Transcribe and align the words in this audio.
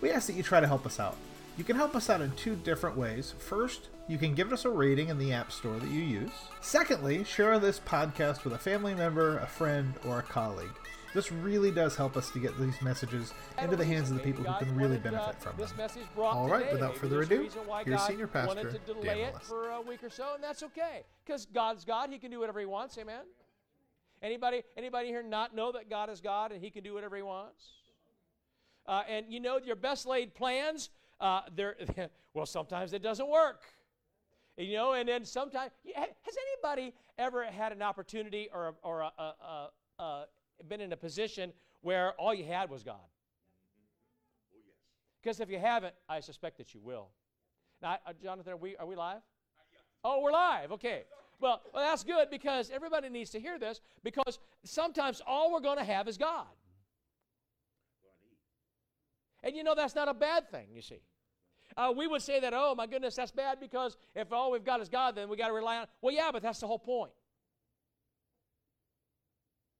we 0.00 0.10
ask 0.10 0.26
that 0.26 0.34
you 0.34 0.42
try 0.42 0.60
to 0.60 0.66
help 0.66 0.86
us 0.86 0.98
out. 0.98 1.16
You 1.56 1.64
can 1.64 1.76
help 1.76 1.94
us 1.94 2.08
out 2.08 2.20
in 2.20 2.32
two 2.32 2.56
different 2.56 2.96
ways. 2.96 3.34
First, 3.38 3.88
you 4.08 4.18
can 4.18 4.34
give 4.34 4.52
us 4.52 4.64
a 4.64 4.70
rating 4.70 5.08
in 5.08 5.18
the 5.18 5.32
App 5.32 5.52
Store 5.52 5.78
that 5.78 5.90
you 5.90 6.00
use. 6.00 6.30
Secondly, 6.60 7.22
share 7.24 7.58
this 7.58 7.80
podcast 7.80 8.44
with 8.44 8.54
a 8.54 8.58
family 8.58 8.94
member, 8.94 9.38
a 9.38 9.46
friend, 9.46 9.94
or 10.06 10.20
a 10.20 10.22
colleague. 10.22 10.70
This 11.12 11.32
really 11.32 11.72
does 11.72 11.96
help 11.96 12.16
us 12.16 12.30
to 12.30 12.38
get 12.38 12.56
these 12.58 12.80
messages 12.80 13.34
into 13.60 13.76
the 13.76 13.84
hands 13.84 14.10
of 14.10 14.16
the 14.16 14.22
people 14.22 14.44
who 14.44 14.64
can 14.64 14.76
really 14.76 14.96
benefit 14.96 15.40
from 15.40 15.56
them. 15.56 15.68
All 16.16 16.48
right, 16.48 16.72
without 16.72 16.96
further 16.96 17.22
ado, 17.22 17.48
here's 17.84 18.02
Senior 18.02 18.28
Pastor 18.28 18.70
to 18.70 18.78
delay 18.78 19.22
it 19.22 19.34
for 19.42 19.70
a 19.70 19.80
week 19.80 20.04
or 20.04 20.10
so, 20.10 20.34
and 20.34 20.42
that's 20.42 20.62
okay, 20.62 21.02
because 21.26 21.46
God's 21.46 21.84
God. 21.84 22.10
He 22.10 22.18
can 22.18 22.30
do 22.30 22.38
whatever 22.38 22.60
He 22.60 22.66
wants. 22.66 22.96
Amen. 22.96 23.22
Anybody, 24.22 24.62
anybody 24.76 25.08
here 25.08 25.22
not 25.22 25.54
know 25.54 25.72
that 25.72 25.90
God 25.90 26.10
is 26.10 26.20
God 26.20 26.52
and 26.52 26.62
He 26.62 26.70
can 26.70 26.84
do 26.84 26.94
whatever 26.94 27.16
He 27.16 27.22
wants? 27.22 27.64
Uh, 28.86 29.02
and 29.08 29.26
you 29.28 29.40
know 29.40 29.58
your 29.58 29.76
best 29.76 30.06
laid 30.06 30.34
plans. 30.34 30.90
Uh, 31.20 31.42
they're 31.54 31.76
well, 32.34 32.46
sometimes 32.46 32.92
it 32.92 33.02
doesn't 33.02 33.28
work. 33.28 33.62
You 34.56 34.74
know, 34.74 34.92
and 34.92 35.08
then 35.08 35.24
sometimes 35.24 35.70
has 35.94 36.36
anybody 36.52 36.94
ever 37.18 37.44
had 37.44 37.72
an 37.72 37.82
opportunity 37.82 38.48
or 38.52 38.74
or 38.82 39.00
a, 39.00 39.12
a, 39.18 39.68
a, 39.98 40.24
been 40.68 40.80
in 40.80 40.92
a 40.92 40.96
position 40.96 41.52
where 41.80 42.12
all 42.12 42.34
you 42.34 42.44
had 42.44 42.68
was 42.68 42.82
God? 42.82 42.96
Yes. 44.52 44.60
Because 45.22 45.40
if 45.40 45.50
you 45.50 45.58
haven't, 45.58 45.94
I 46.08 46.20
suspect 46.20 46.58
that 46.58 46.74
you 46.74 46.80
will. 46.80 47.08
Now, 47.80 47.98
uh, 48.06 48.12
Jonathan, 48.22 48.52
are 48.52 48.56
we 48.56 48.76
are 48.76 48.86
we 48.86 48.96
live? 48.96 49.22
Oh, 50.04 50.20
we're 50.20 50.32
live. 50.32 50.72
Okay. 50.72 51.04
Well, 51.40 51.62
well, 51.72 51.82
that's 51.82 52.04
good 52.04 52.28
because 52.30 52.70
everybody 52.70 53.08
needs 53.08 53.30
to 53.30 53.40
hear 53.40 53.58
this 53.58 53.80
because 54.02 54.38
sometimes 54.64 55.22
all 55.26 55.52
we're 55.52 55.60
going 55.60 55.78
to 55.78 55.84
have 55.84 56.06
is 56.06 56.18
God. 56.18 56.46
And 59.42 59.56
you 59.56 59.64
know 59.64 59.74
that's 59.74 59.94
not 59.94 60.08
a 60.08 60.14
bad 60.14 60.50
thing, 60.50 60.66
you 60.74 60.82
see. 60.82 61.00
Uh, 61.76 61.92
we 61.96 62.06
would 62.06 62.22
say 62.22 62.40
that, 62.40 62.52
oh 62.54 62.74
my 62.74 62.86
goodness, 62.86 63.14
that's 63.14 63.30
bad 63.30 63.60
because 63.60 63.96
if 64.14 64.32
all 64.32 64.50
we've 64.50 64.64
got 64.64 64.80
is 64.80 64.88
God, 64.88 65.14
then 65.14 65.28
we 65.28 65.36
got 65.36 65.48
to 65.48 65.54
rely 65.54 65.78
on. 65.78 65.86
Well, 66.02 66.14
yeah, 66.14 66.30
but 66.32 66.42
that's 66.42 66.60
the 66.60 66.66
whole 66.66 66.78
point. 66.78 67.12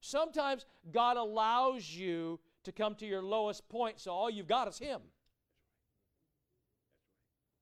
Sometimes 0.00 0.64
God 0.92 1.16
allows 1.16 1.90
you 1.90 2.40
to 2.64 2.72
come 2.72 2.94
to 2.96 3.06
your 3.06 3.22
lowest 3.22 3.68
point, 3.68 4.00
so 4.00 4.12
all 4.12 4.30
you've 4.30 4.46
got 4.46 4.68
is 4.68 4.78
Him. 4.78 5.00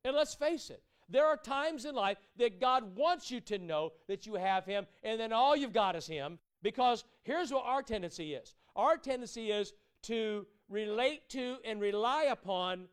And 0.04 0.14
let's 0.14 0.34
face 0.34 0.70
it, 0.70 0.82
there 1.08 1.26
are 1.26 1.36
times 1.36 1.84
in 1.84 1.94
life 1.94 2.18
that 2.36 2.60
God 2.60 2.96
wants 2.96 3.30
you 3.30 3.40
to 3.42 3.58
know 3.58 3.92
that 4.08 4.26
you 4.26 4.34
have 4.34 4.64
Him, 4.64 4.86
and 5.02 5.18
then 5.18 5.32
all 5.32 5.56
you've 5.56 5.72
got 5.72 5.96
is 5.96 6.06
Him. 6.06 6.38
Because 6.62 7.04
here's 7.22 7.52
what 7.52 7.64
our 7.64 7.82
tendency 7.82 8.34
is 8.34 8.54
our 8.76 8.96
tendency 8.96 9.50
is 9.50 9.72
to 10.02 10.46
relate 10.68 11.28
to 11.30 11.56
and 11.64 11.80
rely 11.80 12.24
upon 12.24 12.86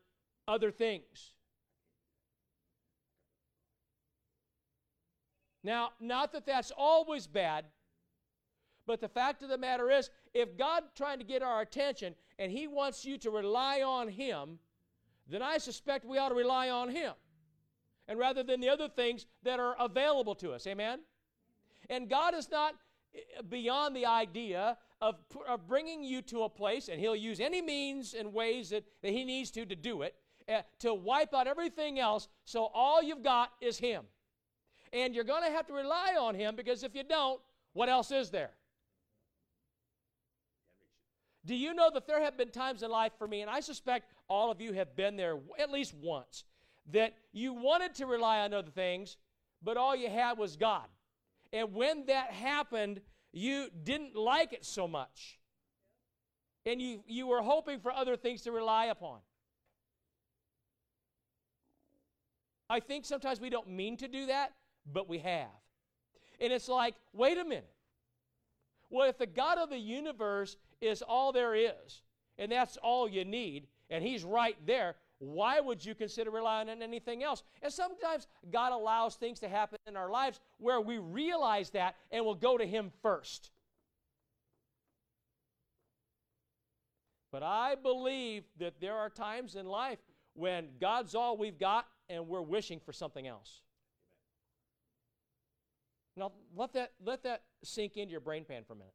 other 0.48 0.70
things. 0.70 1.32
Now, 5.62 5.90
not 6.00 6.32
that 6.32 6.46
that's 6.46 6.70
always 6.76 7.26
bad, 7.26 7.64
but 8.86 9.00
the 9.00 9.08
fact 9.08 9.42
of 9.42 9.48
the 9.48 9.58
matter 9.58 9.90
is, 9.90 10.10
if 10.32 10.56
God 10.56 10.84
trying 10.94 11.18
to 11.18 11.24
get 11.24 11.42
our 11.42 11.60
attention 11.60 12.14
and 12.38 12.52
He 12.52 12.68
wants 12.68 13.04
you 13.04 13.18
to 13.18 13.30
rely 13.30 13.82
on 13.82 14.08
Him, 14.08 14.60
then 15.28 15.42
I 15.42 15.58
suspect 15.58 16.04
we 16.04 16.18
ought 16.18 16.28
to 16.28 16.36
rely 16.36 16.70
on 16.70 16.90
Him. 16.90 17.14
And 18.06 18.18
rather 18.18 18.44
than 18.44 18.60
the 18.60 18.68
other 18.68 18.88
things 18.88 19.26
that 19.42 19.58
are 19.58 19.74
available 19.80 20.36
to 20.36 20.52
us. 20.52 20.68
Amen? 20.68 21.00
And 21.90 22.08
God 22.08 22.34
is 22.34 22.48
not 22.48 22.74
eh, 23.12 23.42
beyond 23.48 23.96
the 23.96 24.06
idea 24.06 24.78
of, 25.00 25.16
of 25.48 25.66
bringing 25.66 26.02
you 26.02 26.22
to 26.22 26.44
a 26.44 26.48
place, 26.48 26.88
and 26.88 27.00
He'll 27.00 27.16
use 27.16 27.40
any 27.40 27.60
means 27.60 28.14
and 28.14 28.32
ways 28.32 28.70
that, 28.70 28.84
that 29.02 29.12
He 29.12 29.24
needs 29.24 29.50
to 29.52 29.66
to 29.66 29.76
do 29.76 30.02
it, 30.02 30.14
uh, 30.48 30.62
to 30.80 30.94
wipe 30.94 31.34
out 31.34 31.46
everything 31.46 31.98
else 31.98 32.28
so 32.44 32.70
all 32.72 33.02
you've 33.02 33.22
got 33.22 33.50
is 33.60 33.78
Him. 33.78 34.04
And 34.92 35.14
you're 35.14 35.24
going 35.24 35.44
to 35.44 35.50
have 35.50 35.66
to 35.66 35.72
rely 35.72 36.16
on 36.18 36.34
Him 36.34 36.56
because 36.56 36.82
if 36.82 36.94
you 36.94 37.04
don't, 37.04 37.40
what 37.72 37.88
else 37.88 38.10
is 38.10 38.30
there? 38.30 38.52
Do 41.44 41.54
you 41.54 41.74
know 41.74 41.90
that 41.94 42.06
there 42.06 42.20
have 42.22 42.36
been 42.36 42.50
times 42.50 42.82
in 42.82 42.90
life 42.90 43.12
for 43.18 43.28
me, 43.28 43.40
and 43.40 43.50
I 43.50 43.60
suspect 43.60 44.12
all 44.28 44.50
of 44.50 44.60
you 44.60 44.72
have 44.72 44.96
been 44.96 45.16
there 45.16 45.38
at 45.58 45.70
least 45.70 45.94
once, 45.94 46.44
that 46.92 47.14
you 47.32 47.52
wanted 47.52 47.94
to 47.96 48.06
rely 48.06 48.40
on 48.40 48.52
other 48.52 48.70
things, 48.70 49.16
but 49.62 49.76
all 49.76 49.94
you 49.94 50.08
had 50.08 50.38
was 50.38 50.56
God. 50.56 50.86
And 51.52 51.72
when 51.72 52.06
that 52.06 52.32
happened, 52.32 53.00
you 53.36 53.68
didn't 53.84 54.16
like 54.16 54.54
it 54.54 54.64
so 54.64 54.88
much. 54.88 55.38
And 56.64 56.80
you, 56.80 57.02
you 57.06 57.26
were 57.26 57.42
hoping 57.42 57.80
for 57.80 57.92
other 57.92 58.16
things 58.16 58.42
to 58.42 58.50
rely 58.50 58.86
upon. 58.86 59.18
I 62.70 62.80
think 62.80 63.04
sometimes 63.04 63.38
we 63.38 63.50
don't 63.50 63.68
mean 63.68 63.98
to 63.98 64.08
do 64.08 64.26
that, 64.26 64.52
but 64.90 65.06
we 65.06 65.18
have. 65.18 65.50
And 66.40 66.50
it's 66.50 66.66
like, 66.66 66.94
wait 67.12 67.36
a 67.36 67.44
minute. 67.44 67.68
Well, 68.88 69.08
if 69.08 69.18
the 69.18 69.26
God 69.26 69.58
of 69.58 69.68
the 69.68 69.78
universe 69.78 70.56
is 70.80 71.02
all 71.02 71.30
there 71.30 71.54
is, 71.54 72.02
and 72.38 72.50
that's 72.50 72.78
all 72.78 73.06
you 73.06 73.26
need, 73.26 73.66
and 73.90 74.02
He's 74.02 74.24
right 74.24 74.56
there, 74.66 74.94
why 75.18 75.60
would 75.60 75.84
you 75.84 75.94
consider 75.94 76.30
relying 76.30 76.68
on 76.68 76.82
anything 76.82 77.22
else? 77.22 77.42
And 77.62 77.72
sometimes 77.72 78.26
God 78.52 78.72
allows 78.72 79.16
things 79.16 79.40
to 79.40 79.48
happen 79.48 79.78
in 79.86 79.96
our 79.96 80.10
lives 80.10 80.40
where 80.58 80.80
we 80.80 80.98
realize 80.98 81.70
that 81.70 81.96
and 82.10 82.24
we'll 82.24 82.34
go 82.34 82.58
to 82.58 82.66
Him 82.66 82.92
first. 83.02 83.50
But 87.32 87.42
I 87.42 87.74
believe 87.74 88.44
that 88.58 88.80
there 88.80 88.96
are 88.96 89.10
times 89.10 89.56
in 89.56 89.66
life 89.66 89.98
when 90.34 90.68
God's 90.80 91.14
all 91.14 91.36
we've 91.36 91.58
got 91.58 91.86
and 92.08 92.28
we're 92.28 92.42
wishing 92.42 92.80
for 92.84 92.92
something 92.92 93.26
else. 93.26 93.62
Now, 96.16 96.32
let 96.54 96.72
that, 96.74 96.92
let 97.04 97.22
that 97.24 97.42
sink 97.62 97.96
into 97.96 98.12
your 98.12 98.20
brain 98.20 98.44
pan 98.44 98.62
for 98.66 98.74
a 98.74 98.76
minute. 98.76 98.94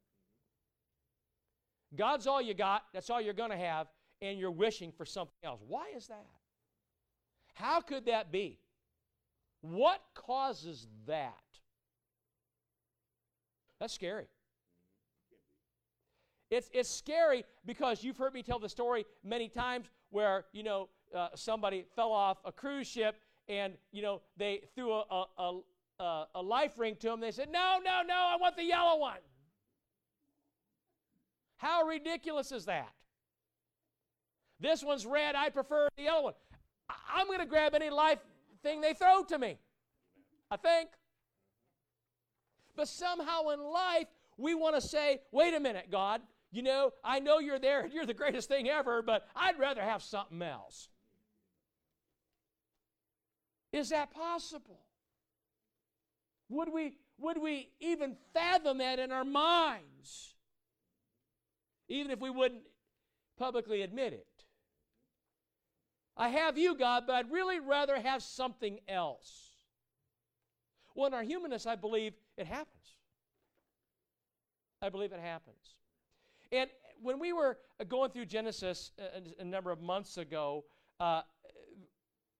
God's 1.94 2.26
all 2.26 2.40
you 2.40 2.54
got, 2.54 2.84
that's 2.92 3.10
all 3.10 3.20
you're 3.20 3.34
going 3.34 3.50
to 3.50 3.56
have, 3.56 3.86
and 4.22 4.38
you're 4.38 4.52
wishing 4.52 4.92
for 4.92 5.04
something 5.04 5.34
else. 5.44 5.60
Why 5.66 5.88
is 5.94 6.06
that? 6.06 6.24
How 7.54 7.80
could 7.80 8.06
that 8.06 8.32
be? 8.32 8.58
What 9.60 10.00
causes 10.14 10.86
that? 11.06 11.34
That's 13.78 13.92
scary. 13.92 14.26
It's, 16.50 16.70
it's 16.72 16.88
scary 16.88 17.44
because 17.66 18.04
you've 18.04 18.16
heard 18.16 18.32
me 18.32 18.42
tell 18.42 18.58
the 18.58 18.68
story 18.68 19.04
many 19.24 19.48
times 19.48 19.86
where, 20.10 20.44
you 20.52 20.62
know, 20.62 20.88
uh, 21.14 21.28
somebody 21.34 21.84
fell 21.96 22.12
off 22.12 22.38
a 22.44 22.52
cruise 22.52 22.86
ship 22.86 23.16
and, 23.48 23.74
you 23.90 24.02
know, 24.02 24.22
they 24.36 24.62
threw 24.74 24.92
a, 24.92 25.26
a, 25.38 25.60
a, 25.98 26.26
a, 26.36 26.42
life 26.42 26.78
ring 26.78 26.96
to 27.00 27.08
them. 27.08 27.20
They 27.20 27.32
said, 27.32 27.48
no, 27.50 27.78
no, 27.84 28.02
no, 28.06 28.14
I 28.14 28.36
want 28.40 28.56
the 28.56 28.64
yellow 28.64 28.98
one. 28.98 29.18
How 31.56 31.84
ridiculous 31.84 32.52
is 32.52 32.66
that? 32.66 32.92
This 34.62 34.84
one's 34.84 35.04
red, 35.04 35.34
I 35.34 35.50
prefer 35.50 35.88
the 35.96 36.04
yellow 36.04 36.22
one. 36.22 36.34
I- 36.88 36.94
I'm 37.16 37.26
going 37.26 37.40
to 37.40 37.46
grab 37.46 37.74
any 37.74 37.90
life 37.90 38.20
thing 38.62 38.80
they 38.80 38.94
throw 38.94 39.24
to 39.24 39.38
me, 39.38 39.58
I 40.50 40.56
think. 40.56 40.88
But 42.76 42.86
somehow 42.86 43.48
in 43.48 43.60
life, 43.60 44.06
we 44.38 44.54
want 44.54 44.76
to 44.76 44.80
say, 44.80 45.20
wait 45.32 45.52
a 45.52 45.60
minute, 45.60 45.90
God, 45.90 46.22
you 46.52 46.62
know, 46.62 46.92
I 47.02 47.18
know 47.18 47.40
you're 47.40 47.58
there, 47.58 47.82
and 47.82 47.92
you're 47.92 48.06
the 48.06 48.14
greatest 48.14 48.48
thing 48.48 48.68
ever, 48.68 49.02
but 49.02 49.26
I'd 49.34 49.58
rather 49.58 49.82
have 49.82 50.00
something 50.00 50.40
else. 50.40 50.88
Is 53.72 53.88
that 53.88 54.12
possible? 54.12 54.78
Would 56.50 56.72
we, 56.72 56.98
would 57.18 57.38
we 57.38 57.70
even 57.80 58.16
fathom 58.32 58.78
that 58.78 58.98
in 59.00 59.10
our 59.10 59.24
minds? 59.24 60.34
Even 61.88 62.12
if 62.12 62.20
we 62.20 62.30
wouldn't 62.30 62.62
publicly 63.38 63.82
admit 63.82 64.12
it. 64.12 64.26
I 66.16 66.28
have 66.28 66.58
you, 66.58 66.74
God, 66.76 67.04
but 67.06 67.14
I'd 67.14 67.32
really 67.32 67.60
rather 67.60 68.00
have 68.00 68.22
something 68.22 68.80
else. 68.88 69.50
Well, 70.94 71.06
in 71.06 71.14
our 71.14 71.22
humanness, 71.22 71.66
I 71.66 71.76
believe 71.76 72.14
it 72.36 72.46
happens. 72.46 72.96
I 74.80 74.88
believe 74.88 75.12
it 75.12 75.20
happens. 75.20 75.76
And 76.50 76.68
when 77.00 77.18
we 77.18 77.32
were 77.32 77.58
going 77.88 78.10
through 78.10 78.26
Genesis 78.26 78.92
a, 78.98 79.42
a 79.42 79.44
number 79.44 79.70
of 79.70 79.80
months 79.80 80.18
ago, 80.18 80.64
Uh, 81.00 81.22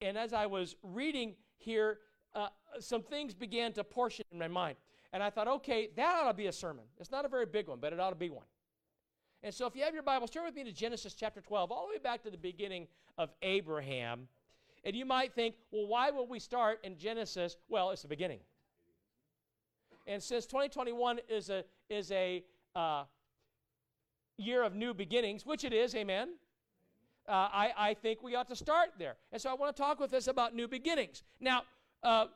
and 0.00 0.16
as 0.16 0.32
I 0.32 0.46
was 0.46 0.76
reading 0.82 1.34
here, 1.56 1.98
uh, 2.34 2.48
some 2.78 3.02
things 3.02 3.34
began 3.34 3.72
to 3.72 3.82
portion 3.82 4.24
in 4.30 4.38
my 4.38 4.48
mind. 4.48 4.76
And 5.12 5.22
I 5.22 5.30
thought, 5.30 5.48
okay, 5.48 5.90
that 5.96 6.14
ought 6.14 6.28
to 6.28 6.34
be 6.34 6.46
a 6.46 6.52
sermon. 6.52 6.84
It's 7.00 7.10
not 7.10 7.24
a 7.24 7.28
very 7.28 7.46
big 7.46 7.68
one, 7.68 7.80
but 7.80 7.92
it 7.92 7.98
ought 7.98 8.14
to 8.18 8.22
be 8.26 8.30
one. 8.30 8.46
And 9.44 9.52
so 9.52 9.66
if 9.66 9.74
you 9.74 9.82
have 9.82 9.94
your 9.94 10.04
Bibles, 10.04 10.30
turn 10.30 10.44
with 10.44 10.54
me 10.54 10.62
to 10.64 10.72
Genesis 10.72 11.14
chapter 11.14 11.40
12, 11.40 11.72
all 11.72 11.86
the 11.86 11.94
way 11.94 11.98
back 11.98 12.22
to 12.22 12.30
the 12.30 12.36
beginning 12.36 12.86
of 13.18 13.30
Abraham. 13.42 14.28
And 14.84 14.94
you 14.94 15.04
might 15.04 15.34
think, 15.34 15.56
well, 15.72 15.86
why 15.86 16.10
would 16.10 16.28
we 16.28 16.38
start 16.38 16.78
in 16.84 16.96
Genesis? 16.96 17.56
Well, 17.68 17.90
it's 17.90 18.02
the 18.02 18.08
beginning. 18.08 18.38
And 20.06 20.22
since 20.22 20.46
2021 20.46 21.20
is 21.28 21.50
a, 21.50 21.64
is 21.88 22.12
a 22.12 22.44
uh, 22.76 23.04
year 24.36 24.62
of 24.62 24.74
new 24.74 24.94
beginnings, 24.94 25.44
which 25.44 25.64
it 25.64 25.72
is, 25.72 25.94
amen, 25.94 26.30
uh, 27.28 27.32
I, 27.32 27.72
I 27.76 27.94
think 27.94 28.22
we 28.22 28.36
ought 28.36 28.48
to 28.48 28.56
start 28.56 28.90
there. 28.98 29.16
And 29.32 29.42
so 29.42 29.50
I 29.50 29.54
want 29.54 29.74
to 29.74 29.82
talk 29.82 29.98
with 29.98 30.12
us 30.14 30.28
about 30.28 30.54
new 30.54 30.68
beginnings. 30.68 31.22
Now, 31.40 31.62
uh, 32.02 32.26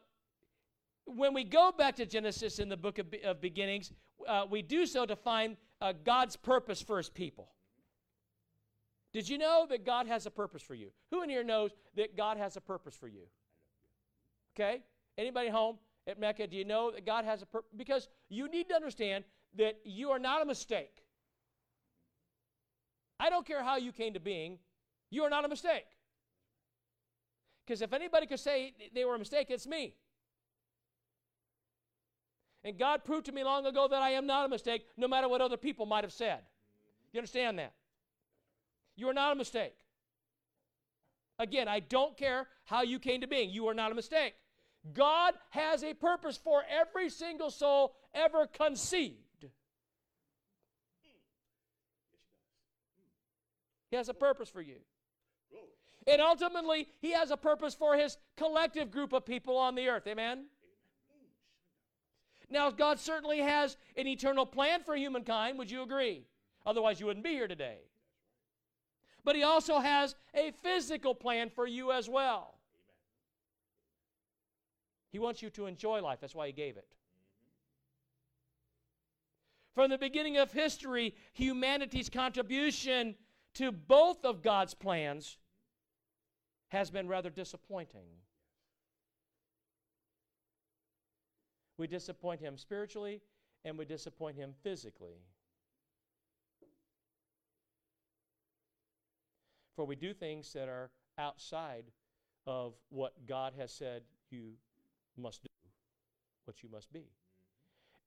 when 1.05 1.35
we 1.35 1.45
go 1.45 1.73
back 1.77 1.95
to 1.97 2.07
Genesis 2.07 2.59
in 2.59 2.69
the 2.69 2.77
book 2.77 2.99
of, 2.99 3.07
of 3.25 3.41
beginnings, 3.41 3.93
uh, 4.27 4.45
we 4.49 4.63
do 4.63 4.87
so 4.87 5.07
to 5.07 5.15
find 5.15 5.57
uh, 5.81 5.93
God's 6.05 6.37
purpose 6.37 6.81
for 6.83 6.99
his 6.99 7.09
people. 7.09 7.49
Did 9.13 9.29
you 9.29 9.39
know 9.39 9.67
that 9.71 9.85
God 9.85 10.07
has 10.07 10.27
a 10.27 10.31
purpose 10.31 10.63
for 10.63 10.75
you? 10.75 10.91
Who 11.11 11.23
in 11.23 11.31
here 11.31 11.45
knows 11.45 11.71
that 11.95 12.17
God 12.17 12.37
has 12.37 12.57
a 12.57 12.61
purpose 12.61 12.95
for 12.95 13.09
you? 13.09 13.23
Okay? 14.55 14.83
Anybody 15.17 15.49
home 15.49 15.79
at 16.07 16.21
Mecca, 16.21 16.47
do 16.47 16.57
you 16.57 16.65
know 16.65 16.91
that 16.91 17.07
God 17.07 17.25
has 17.25 17.43
a 17.43 17.47
purpose? 17.47 17.71
Because 17.77 18.09
you 18.29 18.49
need 18.49 18.69
to 18.69 18.75
understand 18.75 19.25
that 19.57 19.79
you 19.85 20.11
are 20.11 20.19
not 20.19 20.43
a 20.43 20.45
mistake. 20.45 21.03
I 23.19 23.31
don't 23.31 23.47
care 23.47 23.63
how 23.63 23.77
you 23.77 23.93
came 23.93 24.13
to 24.13 24.21
being, 24.21 24.59
you 25.11 25.23
are 25.23 25.31
not 25.31 25.45
a 25.45 25.49
mistake. 25.49 25.87
Because 27.65 27.83
if 27.83 27.93
anybody 27.93 28.27
could 28.27 28.41
say 28.41 28.75
they 28.95 29.05
were 29.05 29.15
a 29.15 29.19
mistake, 29.19 29.47
it's 29.51 29.67
me. 29.67 29.95
And 32.65 32.79
God 32.79 33.05
proved 33.05 33.27
to 33.27 33.33
me 33.33 33.45
long 33.45 33.67
ago 33.67 33.87
that 33.89 34.03
I 34.03 34.11
am 34.11 34.27
not 34.27 34.47
a 34.47 34.49
mistake, 34.49 34.87
no 34.97 35.07
matter 35.07 35.29
what 35.29 35.41
other 35.41 35.57
people 35.57 35.87
might 35.87 36.05
have 36.05 36.13
said. 36.13 36.41
You 37.13 37.19
understand 37.19 37.59
that? 37.59 37.73
You 38.97 39.09
are 39.09 39.15
not 39.15 39.33
a 39.33 39.37
mistake. 39.37 39.75
Again, 41.39 41.69
I 41.69 41.81
don't 41.81 42.17
care 42.17 42.49
how 42.65 42.83
you 42.83 42.99
came 42.99 43.21
to 43.21 43.27
being. 43.27 43.51
You 43.51 43.69
are 43.69 43.75
not 43.75 43.93
a 43.93 43.95
mistake. 43.95 44.35
God 44.95 45.35
has 45.51 45.83
a 45.85 45.95
purpose 45.95 46.37
for 46.37 46.63
every 46.69 47.11
single 47.11 47.51
soul 47.51 47.95
ever 48.15 48.47
conceived. 48.47 49.47
He 53.91 53.97
has 53.97 54.09
a 54.09 54.15
purpose 54.15 54.49
for 54.49 54.61
you. 54.61 54.77
And 56.07 56.21
ultimately, 56.21 56.89
He 57.01 57.13
has 57.13 57.31
a 57.31 57.37
purpose 57.37 57.75
for 57.75 57.97
His 57.97 58.17
collective 58.37 58.91
group 58.91 59.13
of 59.13 59.27
people 59.27 59.57
on 59.57 59.75
the 59.75 59.89
earth. 59.89 60.07
Amen? 60.07 60.47
Now, 62.49 62.71
God 62.71 63.01
certainly 63.01 63.41
has 63.41 63.77
an 63.97 64.07
eternal 64.07 64.47
plan 64.47 64.83
for 64.83 64.95
humankind. 64.97 65.59
Would 65.59 65.71
you 65.71 65.83
agree? 65.83 66.27
Otherwise, 66.65 67.01
you 67.01 67.07
wouldn't 67.07 67.25
be 67.25 67.33
here 67.33 67.49
today. 67.49 67.79
But 69.25 69.37
He 69.37 69.43
also 69.43 69.81
has 69.81 70.15
a 70.35 70.53
physical 70.63 71.15
plan 71.15 71.51
for 71.51 71.67
you 71.67 71.93
as 71.93 72.09
well. 72.09 72.55
He 75.11 75.19
wants 75.19 75.43
you 75.43 75.51
to 75.51 75.67
enjoy 75.67 76.01
life. 76.03 76.19
That's 76.21 76.35
why 76.35 76.47
He 76.47 76.53
gave 76.53 76.77
it. 76.77 76.87
From 79.75 79.91
the 79.91 79.99
beginning 79.99 80.39
of 80.39 80.53
history, 80.53 81.15
humanity's 81.33 82.09
contribution 82.09 83.15
to 83.55 83.73
both 83.73 84.25
of 84.25 84.43
God's 84.43 84.75
plans 84.75 85.37
has 86.69 86.91
been 86.91 87.09
rather 87.09 87.31
disappointing. 87.31 88.07
We 91.79 91.87
disappoint 91.87 92.41
him 92.41 92.57
spiritually 92.57 93.21
and 93.65 93.77
we 93.77 93.85
disappoint 93.85 94.37
him 94.37 94.55
physically. 94.63 95.21
For 99.75 99.85
we 99.85 99.97
do 99.97 100.15
things 100.15 100.53
that 100.55 100.69
are 100.69 100.91
outside 101.19 101.85
of 102.47 102.75
what 102.89 103.13
God 103.27 103.53
has 103.59 103.73
said 103.73 104.03
you 104.31 104.53
must 105.19 105.43
do, 105.43 105.49
what 106.45 106.63
you 106.63 106.69
must 106.71 106.93
be. 106.93 107.11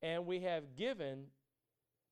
And 0.01 0.25
we 0.25 0.39
have 0.41 0.75
given 0.75 1.25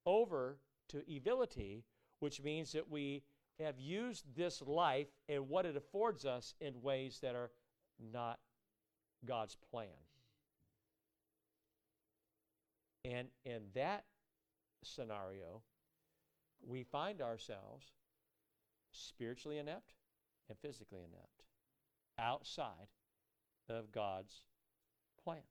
over 0.05 0.57
to 0.89 1.01
evility, 1.13 1.83
which 2.19 2.41
means 2.41 2.71
that 2.73 2.89
we 2.89 3.23
have 3.59 3.79
used 3.79 4.25
this 4.35 4.61
life 4.61 5.07
and 5.27 5.49
what 5.49 5.65
it 5.65 5.75
affords 5.75 6.25
us 6.25 6.53
in 6.61 6.81
ways 6.81 7.19
that 7.21 7.33
are 7.33 7.49
not 8.13 8.39
God's 9.25 9.55
plan. 9.71 9.87
And 13.07 13.29
in 13.45 13.61
that 13.73 14.03
scenario, 14.83 15.61
we 16.65 16.83
find 16.83 17.21
ourselves 17.21 17.85
spiritually 18.91 19.59
inept 19.59 19.93
and 20.49 20.57
physically 20.59 20.99
inept, 20.99 21.43
outside 22.19 22.89
of 23.69 23.91
God's 23.91 24.33
plan. 25.23 25.41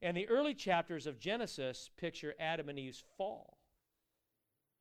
And 0.00 0.16
the 0.16 0.28
early 0.28 0.54
chapters 0.54 1.06
of 1.06 1.20
Genesis 1.20 1.90
picture 1.96 2.34
Adam 2.40 2.68
and 2.68 2.78
Eve's 2.78 3.04
fall. 3.16 3.58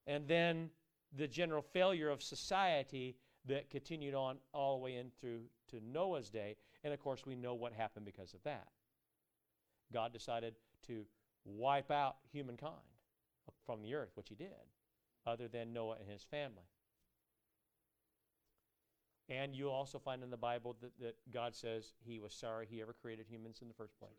And 0.08 0.28
then 0.28 0.72
the 1.16 1.28
general 1.28 1.62
failure 1.62 2.10
of 2.10 2.24
society 2.24 3.18
that 3.46 3.70
continued 3.70 4.16
on 4.16 4.38
all 4.54 4.78
the 4.78 4.84
way 4.84 4.96
into 4.96 5.44
to 5.70 5.80
Noah's 5.84 6.30
day. 6.30 6.56
And 6.84 6.94
of 6.94 7.00
course, 7.00 7.26
we 7.26 7.36
know 7.36 7.54
what 7.54 7.74
happened 7.74 8.06
because 8.06 8.34
of 8.34 8.42
that. 8.44 8.68
God 9.94 10.14
decided 10.14 10.56
to 10.88 11.06
wipe 11.46 11.92
out 11.92 12.18
humankind 12.32 12.76
from 13.66 13.82
the 13.82 13.96
earth, 13.96 14.12
which 14.16 14.30
he 14.30 14.36
did, 14.36 14.50
other 15.26 15.48
than 15.48 15.74
Noah 15.74 15.98
and 16.00 16.10
his 16.10 16.24
family. 16.24 16.70
And 19.30 19.56
you'll 19.56 19.72
also 19.72 19.98
find 19.98 20.24
in 20.24 20.30
the 20.30 20.38
Bible 20.38 20.76
that, 20.82 20.92
that 21.00 21.16
God 21.34 21.56
says 21.56 21.94
he 22.04 22.20
was 22.20 22.34
sorry 22.34 22.68
he 22.70 22.82
ever 22.82 22.94
created 22.94 23.28
humans 23.30 23.60
in 23.62 23.68
the 23.68 23.74
first 23.74 23.98
place. 23.98 24.10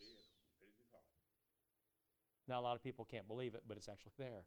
Now, 2.49 2.61
a 2.61 2.63
lot 2.63 2.77
of 2.77 2.83
people 2.83 3.05
can't 3.05 3.29
believe 3.29 3.55
it, 3.55 3.63
but 3.69 3.77
it's 3.77 3.89
actually 3.89 4.13
there. 4.19 4.45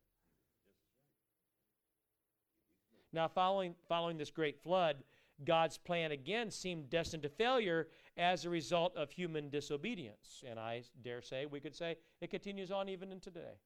Now, 3.13 3.27
following, 3.27 3.75
following 3.87 4.17
this 4.17 4.31
great 4.31 4.61
flood, 4.61 4.97
God's 5.45 5.77
plan 5.77 6.11
again 6.11 6.51
seemed 6.51 6.89
destined 6.89 7.23
to 7.23 7.29
failure 7.29 7.87
as 8.17 8.45
a 8.45 8.49
result 8.49 8.95
of 8.95 9.11
human 9.11 9.49
disobedience. 9.49 10.43
And 10.49 10.59
I 10.59 10.83
dare 11.03 11.21
say, 11.21 11.45
we 11.45 11.59
could 11.59 11.75
say, 11.75 11.97
it 12.21 12.29
continues 12.29 12.71
on 12.71 12.89
even 12.89 13.11
in 13.11 13.19
today. 13.19 13.59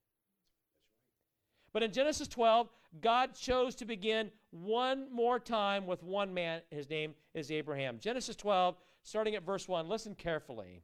But 1.72 1.84
in 1.84 1.92
Genesis 1.92 2.28
12, 2.28 2.68
God 3.02 3.36
chose 3.36 3.76
to 3.76 3.86
begin 3.86 4.32
one 4.50 5.08
more 5.14 5.40
time 5.40 5.86
with 5.86 6.02
one 6.02 6.34
man. 6.34 6.62
His 6.72 6.90
name 6.90 7.14
is 7.34 7.52
Abraham. 7.52 8.00
Genesis 8.00 8.36
12, 8.36 8.76
starting 9.04 9.36
at 9.36 9.46
verse 9.46 9.68
1. 9.68 9.88
Listen 9.88 10.16
carefully. 10.16 10.82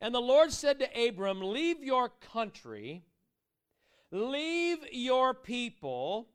And 0.00 0.14
the 0.14 0.20
Lord 0.20 0.52
said 0.52 0.78
to 0.78 1.08
Abram, 1.08 1.42
Leave 1.42 1.82
your 1.82 2.10
country, 2.32 3.02
leave 4.12 4.78
your 4.92 5.34
people 5.34 6.28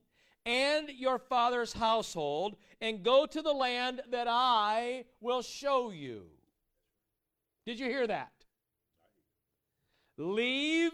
and 0.46 0.90
your 0.90 1.20
father's 1.20 1.74
household 1.74 2.56
and 2.82 3.04
go 3.04 3.26
to 3.26 3.42
the 3.42 3.52
land 3.54 4.02
that 4.12 4.28
I 4.30 5.06
will 5.22 5.42
show 5.42 5.92
you. 5.92 6.24
Did 7.66 7.80
you 7.80 7.86
hear 7.86 8.08
that? 8.08 8.32
Leave 10.18 10.92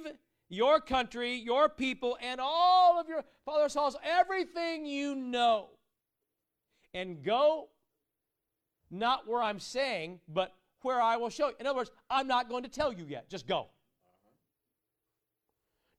your 0.50 0.80
country, 0.80 1.36
your 1.36 1.68
people, 1.70 2.18
and 2.22 2.40
all 2.42 3.00
of 3.00 3.08
your 3.08 3.24
father's 3.46 3.74
house, 3.74 3.96
everything 4.04 4.86
you 4.86 5.16
know, 5.16 5.70
and 6.94 7.24
go 7.24 7.70
not 8.92 9.28
where 9.28 9.42
I'm 9.42 9.60
saying, 9.60 10.20
but 10.28 10.54
where 10.82 11.02
I 11.02 11.18
will 11.18 11.30
show 11.30 11.50
you. 11.50 11.56
In 11.60 11.68
other 11.68 11.78
words, 11.78 11.92
I'm 12.10 12.28
not 12.28 12.50
going 12.50 12.64
to 12.64 12.70
tell 12.70 12.92
you 12.92 13.06
yet. 13.08 13.30
Just 13.30 13.48
go. 13.48 13.68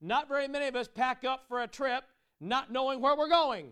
Not 0.01 0.29
very 0.29 0.49
many 0.49 0.67
of 0.67 0.77
us 0.77 0.89
pack 0.89 1.25
up 1.25 1.45
for 1.47 1.63
a 1.63 1.69
trip 1.69 2.05
not 2.41 2.73
knowing 2.73 3.01
where 3.01 3.17
we're 3.17 3.29
going. 3.29 3.71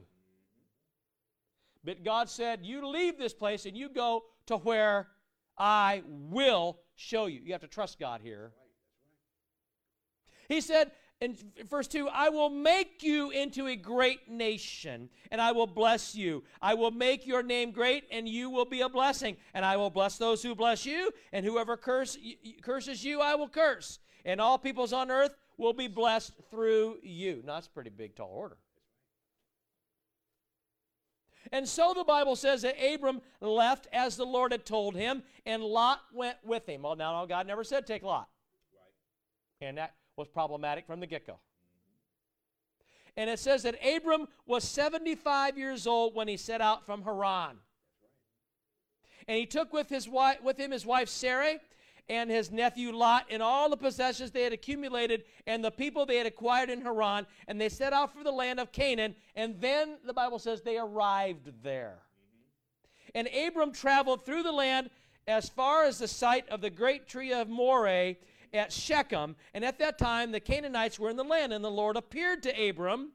But 1.84 2.04
God 2.04 2.28
said, 2.28 2.60
You 2.62 2.86
leave 2.86 3.18
this 3.18 3.32
place 3.32 3.66
and 3.66 3.76
you 3.76 3.88
go 3.88 4.24
to 4.46 4.56
where 4.58 5.08
I 5.56 6.02
will 6.06 6.78
show 6.96 7.26
you. 7.26 7.40
You 7.42 7.52
have 7.52 7.62
to 7.62 7.68
trust 7.68 7.98
God 7.98 8.20
here. 8.22 8.52
He 10.48 10.60
said 10.60 10.92
in 11.20 11.36
verse 11.68 11.88
2 11.88 12.08
I 12.08 12.28
will 12.28 12.50
make 12.50 13.02
you 13.02 13.30
into 13.30 13.66
a 13.66 13.76
great 13.76 14.28
nation, 14.30 15.08
and 15.30 15.40
I 15.40 15.52
will 15.52 15.66
bless 15.66 16.14
you. 16.14 16.44
I 16.62 16.74
will 16.74 16.90
make 16.90 17.26
your 17.26 17.42
name 17.42 17.70
great, 17.70 18.04
and 18.10 18.28
you 18.28 18.50
will 18.50 18.64
be 18.64 18.80
a 18.80 18.88
blessing. 18.88 19.36
And 19.54 19.64
I 19.64 19.76
will 19.76 19.90
bless 19.90 20.18
those 20.18 20.42
who 20.42 20.54
bless 20.54 20.86
you, 20.86 21.10
and 21.32 21.44
whoever 21.44 21.76
curse, 21.76 22.16
curses 22.62 23.04
you, 23.04 23.20
I 23.20 23.34
will 23.34 23.48
curse. 23.48 23.98
And 24.24 24.40
all 24.40 24.58
peoples 24.58 24.92
on 24.92 25.10
earth 25.10 25.32
will 25.58 25.74
be 25.74 25.88
blessed 25.88 26.32
through 26.50 26.98
you. 27.02 27.42
Now, 27.44 27.54
that's 27.54 27.66
a 27.66 27.70
pretty 27.70 27.90
big, 27.90 28.14
tall 28.14 28.30
order. 28.32 28.56
And 31.50 31.66
so 31.68 31.92
the 31.94 32.04
Bible 32.04 32.36
says 32.36 32.62
that 32.62 32.76
Abram 32.82 33.20
left 33.40 33.88
as 33.92 34.16
the 34.16 34.24
Lord 34.24 34.52
had 34.52 34.64
told 34.64 34.94
him, 34.94 35.22
and 35.46 35.62
Lot 35.62 36.00
went 36.12 36.36
with 36.44 36.68
him. 36.68 36.82
Well, 36.82 36.96
now 36.96 37.24
God 37.26 37.46
never 37.46 37.64
said 37.64 37.86
take 37.86 38.02
Lot. 38.02 38.28
And 39.60 39.78
that 39.78 39.94
was 40.16 40.28
problematic 40.28 40.86
from 40.86 41.00
the 41.00 41.06
get 41.06 41.26
go. 41.26 41.38
And 43.16 43.28
it 43.28 43.38
says 43.38 43.64
that 43.64 43.74
Abram 43.84 44.28
was 44.46 44.62
75 44.62 45.58
years 45.58 45.86
old 45.86 46.14
when 46.14 46.28
he 46.28 46.36
set 46.36 46.60
out 46.60 46.86
from 46.86 47.02
Haran. 47.02 47.56
And 49.26 49.36
he 49.36 49.46
took 49.46 49.72
with, 49.72 49.88
his 49.88 50.08
wife, 50.08 50.40
with 50.42 50.58
him 50.58 50.70
his 50.70 50.86
wife 50.86 51.08
Sarai 51.08 51.58
and 52.08 52.30
his 52.30 52.50
nephew 52.50 52.92
Lot 52.92 53.26
and 53.30 53.42
all 53.42 53.68
the 53.68 53.76
possessions 53.76 54.30
they 54.30 54.42
had 54.42 54.52
accumulated 54.52 55.24
and 55.46 55.64
the 55.64 55.70
people 55.70 56.06
they 56.06 56.16
had 56.16 56.26
acquired 56.26 56.70
in 56.70 56.80
Haran, 56.80 57.26
and 57.46 57.60
they 57.60 57.68
set 57.68 57.92
out 57.92 58.12
for 58.12 58.24
the 58.24 58.32
land 58.32 58.58
of 58.60 58.72
Canaan, 58.72 59.14
and 59.34 59.60
then 59.60 59.98
the 60.04 60.14
Bible 60.14 60.38
says 60.38 60.62
they 60.62 60.78
arrived 60.78 61.50
there. 61.62 61.98
And 63.14 63.28
Abram 63.28 63.72
traveled 63.72 64.24
through 64.24 64.42
the 64.42 64.52
land 64.52 64.90
as 65.26 65.48
far 65.48 65.84
as 65.84 65.98
the 65.98 66.08
site 66.08 66.48
of 66.48 66.60
the 66.60 66.70
great 66.70 67.06
tree 67.06 67.32
of 67.32 67.48
Moreh 67.48 68.16
at 68.52 68.72
Shechem, 68.72 69.36
and 69.52 69.64
at 69.64 69.78
that 69.78 69.98
time 69.98 70.32
the 70.32 70.40
Canaanites 70.40 70.98
were 70.98 71.10
in 71.10 71.16
the 71.16 71.24
land, 71.24 71.52
and 71.52 71.64
the 71.64 71.70
Lord 71.70 71.96
appeared 71.96 72.42
to 72.44 72.68
Abram 72.68 73.12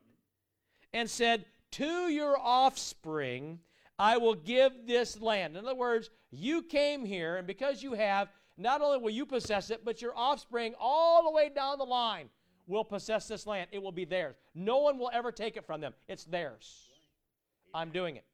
and 0.94 1.10
said, 1.10 1.46
To 1.72 2.08
your 2.08 2.38
offspring 2.40 3.60
I 3.98 4.18
will 4.18 4.36
give 4.36 4.86
this 4.86 5.20
land. 5.20 5.58
In 5.58 5.66
other 5.66 5.76
words, 5.76 6.10
you 6.32 6.62
came 6.62 7.06
here, 7.06 7.38
and 7.38 7.48
because 7.48 7.82
you 7.82 7.94
have, 7.94 8.30
not 8.58 8.82
only 8.82 9.00
will 9.00 9.10
you 9.10 9.26
possess 9.26 9.70
it, 9.70 9.84
but 9.84 10.02
your 10.02 10.16
offspring 10.16 10.74
all 10.80 11.24
the 11.24 11.32
way 11.32 11.50
down 11.50 11.78
the 11.78 11.86
line 11.86 12.30
will 12.68 12.84
possess 12.84 13.28
this 13.28 13.48
land. 13.48 13.70
It 13.72 13.82
will 13.82 13.92
be 13.92 14.06
theirs. 14.06 14.36
No 14.54 14.80
one 14.80 14.98
will 14.98 15.10
ever 15.14 15.32
take 15.32 15.58
it 15.58 15.66
from 15.66 15.82
them. 15.82 15.94
It's 16.08 16.24
theirs. 16.24 16.88
I'm 17.74 17.90
doing 17.90 18.16
it. 18.16 18.26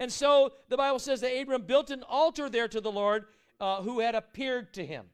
And 0.00 0.12
so 0.12 0.52
the 0.68 0.76
Bible 0.76 0.98
says 0.98 1.20
that 1.20 1.36
Abram 1.36 1.62
built 1.62 1.90
an 1.90 2.02
altar 2.02 2.48
there 2.48 2.68
to 2.68 2.80
the 2.80 2.90
Lord 2.90 3.26
uh, 3.60 3.82
who 3.82 4.00
had 4.00 4.14
appeared 4.14 4.74
to 4.74 4.84
him. 4.84 5.06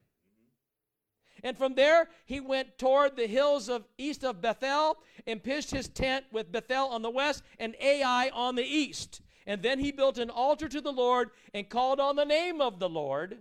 And 1.42 1.56
from 1.56 1.74
there, 1.74 2.08
he 2.26 2.40
went 2.40 2.78
toward 2.78 3.16
the 3.16 3.26
hills 3.26 3.68
of 3.68 3.86
east 3.96 4.24
of 4.24 4.42
Bethel 4.42 4.98
and 5.26 5.42
pitched 5.42 5.70
his 5.70 5.88
tent 5.88 6.26
with 6.32 6.52
Bethel 6.52 6.88
on 6.88 7.02
the 7.02 7.10
west 7.10 7.42
and 7.58 7.74
Ai 7.80 8.30
on 8.30 8.56
the 8.56 8.64
east. 8.64 9.22
And 9.46 9.62
then 9.62 9.78
he 9.78 9.92
built 9.92 10.18
an 10.18 10.30
altar 10.30 10.68
to 10.68 10.80
the 10.80 10.92
Lord 10.92 11.30
and 11.54 11.68
called 11.68 12.00
on 12.00 12.16
the 12.16 12.24
name 12.24 12.60
of 12.60 12.78
the 12.78 12.88
Lord. 12.88 13.38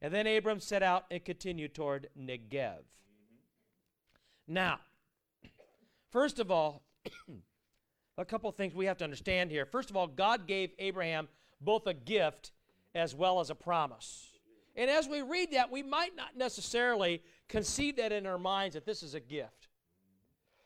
And 0.00 0.12
then 0.12 0.26
Abram 0.26 0.60
set 0.60 0.82
out 0.82 1.06
and 1.10 1.24
continued 1.24 1.74
toward 1.74 2.08
Negev. 2.18 2.78
Now, 4.46 4.80
first 6.10 6.38
of 6.38 6.50
all, 6.50 6.82
a 8.18 8.24
couple 8.24 8.50
things 8.52 8.74
we 8.74 8.86
have 8.86 8.98
to 8.98 9.04
understand 9.04 9.50
here. 9.50 9.66
First 9.66 9.90
of 9.90 9.96
all, 9.96 10.06
God 10.06 10.46
gave 10.46 10.70
Abraham 10.78 11.28
both 11.60 11.86
a 11.86 11.94
gift 11.94 12.52
as 12.94 13.14
well 13.14 13.40
as 13.40 13.50
a 13.50 13.54
promise. 13.54 14.28
And 14.76 14.90
as 14.90 15.08
we 15.08 15.22
read 15.22 15.52
that, 15.52 15.70
we 15.70 15.82
might 15.82 16.14
not 16.16 16.36
necessarily 16.36 17.22
conceive 17.48 17.96
that 17.96 18.12
in 18.12 18.26
our 18.26 18.38
minds 18.38 18.74
that 18.74 18.86
this 18.86 19.02
is 19.02 19.14
a 19.14 19.20
gift. 19.20 19.68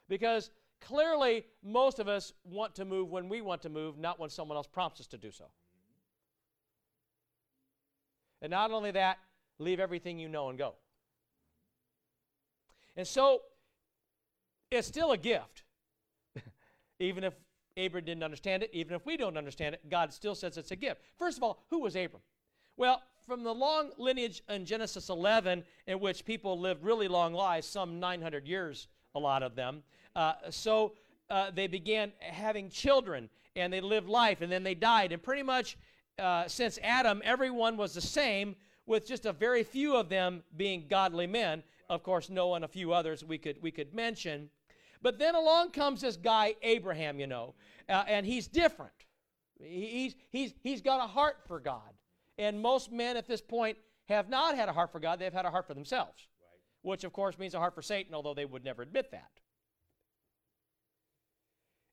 Because 0.08 0.50
clearly, 0.86 1.44
most 1.62 1.98
of 1.98 2.08
us 2.08 2.32
want 2.44 2.74
to 2.76 2.84
move 2.84 3.10
when 3.10 3.28
we 3.28 3.40
want 3.40 3.62
to 3.62 3.68
move, 3.68 3.98
not 3.98 4.18
when 4.18 4.30
someone 4.30 4.56
else 4.56 4.66
prompts 4.66 5.00
us 5.00 5.06
to 5.08 5.18
do 5.18 5.30
so. 5.30 5.44
And 8.40 8.50
not 8.50 8.70
only 8.70 8.90
that, 8.90 9.18
leave 9.58 9.80
everything 9.80 10.18
you 10.18 10.28
know 10.28 10.48
and 10.48 10.58
go. 10.58 10.74
And 12.96 13.06
so, 13.06 13.42
it's 14.70 14.88
still 14.88 15.12
a 15.12 15.16
gift. 15.16 15.62
even 16.98 17.24
if 17.24 17.34
Abram 17.76 18.04
didn't 18.04 18.22
understand 18.22 18.62
it, 18.62 18.70
even 18.72 18.94
if 18.94 19.06
we 19.06 19.16
don't 19.16 19.36
understand 19.36 19.74
it, 19.74 19.88
God 19.88 20.12
still 20.12 20.34
says 20.34 20.56
it's 20.58 20.72
a 20.72 20.76
gift. 20.76 21.00
First 21.18 21.38
of 21.38 21.42
all, 21.42 21.62
who 21.70 21.80
was 21.80 21.94
Abram? 21.94 22.22
Well, 22.76 23.02
from 23.26 23.44
the 23.44 23.54
long 23.54 23.90
lineage 23.98 24.42
in 24.48 24.64
Genesis 24.64 25.08
11, 25.08 25.64
in 25.86 26.00
which 26.00 26.24
people 26.24 26.58
lived 26.58 26.82
really 26.82 27.08
long 27.08 27.32
lives, 27.32 27.66
some 27.66 28.00
900 28.00 28.46
years, 28.46 28.88
a 29.14 29.18
lot 29.18 29.42
of 29.42 29.54
them, 29.54 29.82
uh, 30.14 30.34
so 30.50 30.92
uh, 31.30 31.50
they 31.50 31.66
began 31.66 32.12
having 32.20 32.68
children 32.68 33.28
and 33.56 33.72
they 33.72 33.80
lived 33.80 34.08
life 34.08 34.40
and 34.40 34.50
then 34.50 34.62
they 34.62 34.74
died. 34.74 35.12
And 35.12 35.22
pretty 35.22 35.42
much 35.42 35.76
uh, 36.18 36.46
since 36.46 36.78
Adam, 36.82 37.22
everyone 37.24 37.76
was 37.76 37.94
the 37.94 38.00
same, 38.00 38.56
with 38.86 39.06
just 39.06 39.26
a 39.26 39.32
very 39.32 39.62
few 39.62 39.96
of 39.96 40.08
them 40.08 40.42
being 40.56 40.86
godly 40.88 41.26
men. 41.26 41.62
Of 41.88 42.02
course, 42.02 42.30
Noah 42.30 42.56
and 42.56 42.64
a 42.64 42.68
few 42.68 42.92
others 42.92 43.24
we 43.24 43.38
could, 43.38 43.60
we 43.62 43.70
could 43.70 43.94
mention. 43.94 44.50
But 45.00 45.18
then 45.18 45.34
along 45.34 45.70
comes 45.70 46.00
this 46.00 46.16
guy, 46.16 46.54
Abraham, 46.62 47.18
you 47.18 47.26
know, 47.26 47.54
uh, 47.88 48.04
and 48.06 48.24
he's 48.24 48.46
different. 48.46 48.92
He's, 49.60 50.14
he's, 50.30 50.54
he's 50.62 50.80
got 50.80 51.02
a 51.02 51.06
heart 51.06 51.38
for 51.46 51.60
God. 51.60 51.90
And 52.38 52.60
most 52.60 52.90
men 52.90 53.16
at 53.16 53.28
this 53.28 53.40
point 53.40 53.78
have 54.08 54.28
not 54.28 54.56
had 54.56 54.68
a 54.68 54.72
heart 54.72 54.90
for 54.90 55.00
God, 55.00 55.18
they've 55.18 55.32
had 55.32 55.44
a 55.44 55.50
heart 55.50 55.66
for 55.66 55.74
themselves, 55.74 56.26
right. 56.40 56.60
which 56.82 57.04
of 57.04 57.12
course 57.12 57.38
means 57.38 57.54
a 57.54 57.58
heart 57.58 57.74
for 57.74 57.82
Satan, 57.82 58.14
although 58.14 58.34
they 58.34 58.44
would 58.44 58.64
never 58.64 58.82
admit 58.82 59.10
that. 59.12 59.30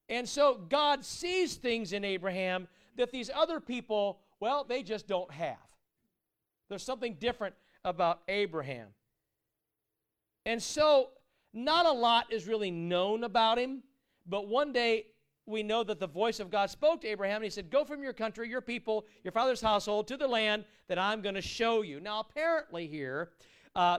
And 0.09 0.27
so 0.27 0.59
God 0.69 1.05
sees 1.05 1.55
things 1.55 1.93
in 1.93 2.03
Abraham 2.03 2.67
that 2.97 3.11
these 3.11 3.29
other 3.33 3.59
people, 3.59 4.19
well, 4.39 4.63
they 4.63 4.83
just 4.83 5.07
don't 5.07 5.31
have. 5.31 5.57
There's 6.67 6.83
something 6.83 7.15
different 7.19 7.55
about 7.85 8.21
Abraham. 8.27 8.87
And 10.45 10.61
so, 10.61 11.09
not 11.53 11.85
a 11.85 11.91
lot 11.91 12.31
is 12.31 12.47
really 12.47 12.71
known 12.71 13.23
about 13.23 13.57
him, 13.57 13.83
but 14.25 14.47
one 14.47 14.73
day 14.73 15.07
we 15.45 15.63
know 15.63 15.83
that 15.83 15.99
the 15.99 16.07
voice 16.07 16.39
of 16.39 16.51
God 16.51 16.69
spoke 16.69 17.01
to 17.01 17.07
Abraham 17.07 17.37
and 17.37 17.45
he 17.45 17.49
said, 17.49 17.69
Go 17.69 17.83
from 17.83 18.03
your 18.03 18.13
country, 18.13 18.49
your 18.49 18.61
people, 18.61 19.05
your 19.23 19.31
father's 19.31 19.61
household 19.61 20.07
to 20.07 20.17
the 20.17 20.27
land 20.27 20.65
that 20.87 20.99
I'm 20.99 21.21
going 21.21 21.35
to 21.35 21.41
show 21.41 21.81
you. 21.81 21.99
Now, 21.99 22.19
apparently, 22.19 22.87
here, 22.87 23.31
uh, 23.75 23.97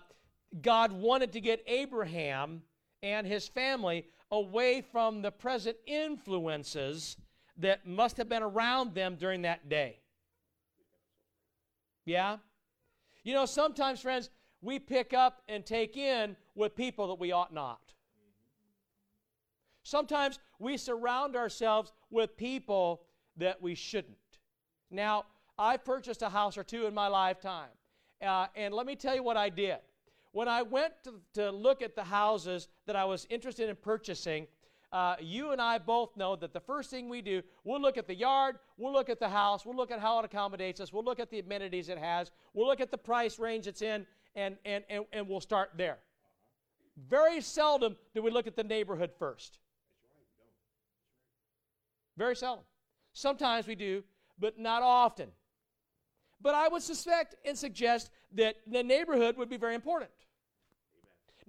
God 0.62 0.92
wanted 0.92 1.32
to 1.32 1.40
get 1.40 1.62
Abraham 1.66 2.62
and 3.02 3.26
his 3.26 3.48
family 3.48 4.06
away 4.30 4.80
from 4.80 5.22
the 5.22 5.30
present 5.30 5.76
influences 5.86 7.16
that 7.56 7.86
must 7.86 8.16
have 8.16 8.28
been 8.28 8.42
around 8.42 8.94
them 8.94 9.16
during 9.16 9.42
that 9.42 9.68
day. 9.68 9.98
Yeah? 12.04 12.38
You 13.22 13.34
know, 13.34 13.46
sometimes, 13.46 14.00
friends, 14.00 14.30
we 14.62 14.78
pick 14.78 15.12
up 15.12 15.42
and 15.48 15.64
take 15.64 15.96
in 15.96 16.36
with 16.54 16.74
people 16.74 17.08
that 17.08 17.18
we 17.18 17.32
ought 17.32 17.52
not. 17.52 17.80
Sometimes 19.82 20.38
we 20.58 20.76
surround 20.76 21.36
ourselves 21.36 21.92
with 22.10 22.36
people 22.36 23.02
that 23.36 23.60
we 23.60 23.74
shouldn't. 23.74 24.16
Now, 24.90 25.24
I've 25.58 25.84
purchased 25.84 26.22
a 26.22 26.28
house 26.28 26.56
or 26.56 26.64
two 26.64 26.86
in 26.86 26.94
my 26.94 27.08
lifetime. 27.08 27.68
Uh, 28.24 28.46
and 28.54 28.74
let 28.74 28.86
me 28.86 28.96
tell 28.96 29.14
you 29.14 29.22
what 29.22 29.36
I 29.36 29.48
did. 29.48 29.78
When 30.32 30.48
I 30.48 30.62
went 30.62 30.92
to, 31.04 31.14
to 31.34 31.50
look 31.50 31.82
at 31.82 31.96
the 31.96 32.04
houses 32.04 32.68
that 32.86 32.96
I 32.96 33.04
was 33.04 33.26
interested 33.30 33.68
in 33.68 33.76
purchasing, 33.76 34.46
uh, 34.92 35.16
you 35.20 35.52
and 35.52 35.60
I 35.60 35.78
both 35.78 36.16
know 36.16 36.36
that 36.36 36.52
the 36.52 36.60
first 36.60 36.90
thing 36.90 37.08
we 37.08 37.22
do, 37.22 37.42
we'll 37.64 37.80
look 37.80 37.96
at 37.96 38.06
the 38.06 38.14
yard, 38.14 38.58
we'll 38.76 38.92
look 38.92 39.08
at 39.08 39.20
the 39.20 39.28
house, 39.28 39.64
we'll 39.64 39.76
look 39.76 39.90
at 39.90 40.00
how 40.00 40.18
it 40.18 40.24
accommodates 40.24 40.80
us, 40.80 40.92
we'll 40.92 41.04
look 41.04 41.20
at 41.20 41.30
the 41.30 41.40
amenities 41.40 41.88
it 41.88 41.98
has, 41.98 42.30
we'll 42.54 42.66
look 42.66 42.80
at 42.80 42.90
the 42.90 42.98
price 42.98 43.38
range 43.38 43.66
it's 43.66 43.82
in, 43.82 44.06
and, 44.34 44.56
and, 44.64 44.84
and, 44.88 45.04
and 45.12 45.28
we'll 45.28 45.40
start 45.40 45.70
there. 45.76 45.98
Very 47.08 47.40
seldom 47.40 47.96
do 48.14 48.22
we 48.22 48.30
look 48.30 48.46
at 48.46 48.56
the 48.56 48.64
neighborhood 48.64 49.10
first. 49.18 49.58
Very 52.16 52.36
seldom. 52.36 52.64
Sometimes 53.12 53.66
we 53.66 53.74
do, 53.74 54.02
but 54.38 54.58
not 54.58 54.82
often. 54.82 55.28
But 56.42 56.54
I 56.54 56.68
would 56.68 56.82
suspect 56.82 57.36
and 57.44 57.56
suggest 57.56 58.10
that 58.34 58.56
the 58.66 58.82
neighborhood 58.82 59.36
would 59.36 59.48
be 59.48 59.56
very 59.56 59.74
important. 59.74 60.10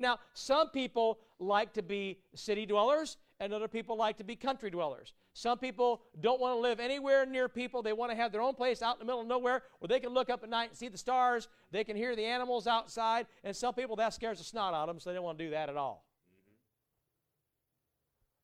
Now, 0.02 0.20
some 0.34 0.70
people 0.70 1.20
like 1.40 1.74
to 1.74 1.84
be 1.84 2.20
city 2.36 2.66
dwellers, 2.66 3.18
and 3.40 3.54
other 3.54 3.68
people 3.68 3.96
like 3.96 4.18
to 4.18 4.24
be 4.24 4.36
country 4.36 4.70
dwellers. 4.70 5.14
Some 5.34 5.58
people 5.58 6.02
don't 6.20 6.40
want 6.40 6.56
to 6.56 6.60
live 6.60 6.80
anywhere 6.80 7.26
near 7.26 7.50
people. 7.50 7.82
They 7.82 7.94
want 7.94 8.12
to 8.12 8.16
have 8.16 8.32
their 8.32 8.42
own 8.42 8.54
place 8.54 8.82
out 8.82 8.96
in 8.96 9.00
the 9.00 9.06
middle 9.06 9.22
of 9.22 9.28
nowhere 9.28 9.64
where 9.80 9.88
they 9.88 10.00
can 10.00 10.14
look 10.14 10.30
up 10.30 10.44
at 10.44 10.50
night 10.50 10.70
and 10.70 10.78
see 10.78 10.90
the 10.90 10.98
stars. 10.98 11.48
They 11.72 11.84
can 11.84 11.96
hear 11.96 12.16
the 12.16 12.26
animals 12.26 12.68
outside. 12.68 13.26
And 13.44 13.56
some 13.56 13.74
people, 13.74 13.96
that 13.96 14.14
scares 14.14 14.38
the 14.38 14.44
snot 14.44 14.74
out 14.74 14.84
of 14.84 14.88
them, 14.88 15.00
so 15.00 15.10
they 15.10 15.16
don't 15.16 15.24
want 15.24 15.40
to 15.40 15.46
do 15.46 15.52
that 15.52 15.70
at 15.70 15.78
all. 15.78 16.06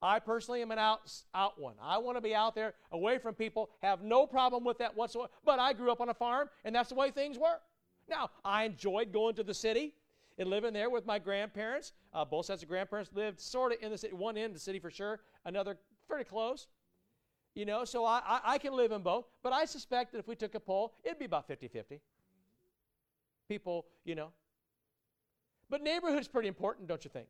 I 0.02 0.20
personally 0.20 0.62
am 0.62 0.72
an 0.72 0.80
out, 0.80 1.12
out 1.34 1.60
one. 1.60 1.76
I 1.82 1.98
want 1.98 2.18
to 2.18 2.22
be 2.22 2.36
out 2.36 2.56
there 2.56 2.74
away 2.92 3.18
from 3.18 3.34
people, 3.34 3.70
have 3.82 4.04
no 4.04 4.28
problem 4.28 4.64
with 4.64 4.78
that 4.78 4.96
whatsoever. 4.96 5.30
But 5.44 5.60
I 5.60 5.74
grew 5.74 5.92
up 5.92 6.02
on 6.02 6.10
a 6.10 6.14
farm, 6.14 6.50
and 6.64 6.74
that's 6.74 6.90
the 6.90 6.96
way 6.96 7.10
things 7.10 7.38
were. 7.38 7.60
Now, 8.08 8.30
I 8.46 8.64
enjoyed 8.64 9.12
going 9.12 9.36
to 9.36 9.44
the 9.44 9.56
city 9.56 9.94
and 10.38 10.50
living 10.50 10.74
there 10.74 10.90
with 10.90 11.06
my 11.06 11.20
grandparents. 11.20 11.94
Uh, 12.14 12.24
both 12.24 12.46
sets 12.46 12.64
of 12.64 12.70
grandparents 12.70 13.12
lived 13.14 13.40
sort 13.40 13.74
of 13.74 13.80
in 13.82 13.92
the 13.92 13.98
city, 13.98 14.14
one 14.14 14.38
end 14.38 14.48
of 14.48 14.54
the 14.54 14.60
city 14.60 14.80
for 14.80 14.92
sure, 14.92 15.20
another 15.46 15.78
pretty 16.08 16.24
close. 16.24 16.68
You 17.56 17.66
know, 17.66 17.86
so 17.86 18.06
I, 18.06 18.22
I, 18.26 18.40
I 18.46 18.58
can 18.60 18.74
live 18.74 18.92
in 18.92 19.02
both. 19.02 19.26
But 19.42 19.52
I 19.52 19.66
suspect 19.66 20.12
that 20.12 20.20
if 20.20 20.28
we 20.28 20.36
took 20.36 20.54
a 20.54 20.60
poll, 20.60 20.94
it'd 21.04 21.18
be 21.18 21.26
about 21.26 21.48
50 21.48 21.68
50. 21.68 22.00
People, 23.50 23.86
you 24.06 24.14
know. 24.14 24.30
But 25.70 25.82
neighborhood's 25.82 26.28
pretty 26.28 26.48
important, 26.48 26.88
don't 26.88 27.04
you 27.04 27.10
think? 27.10 27.28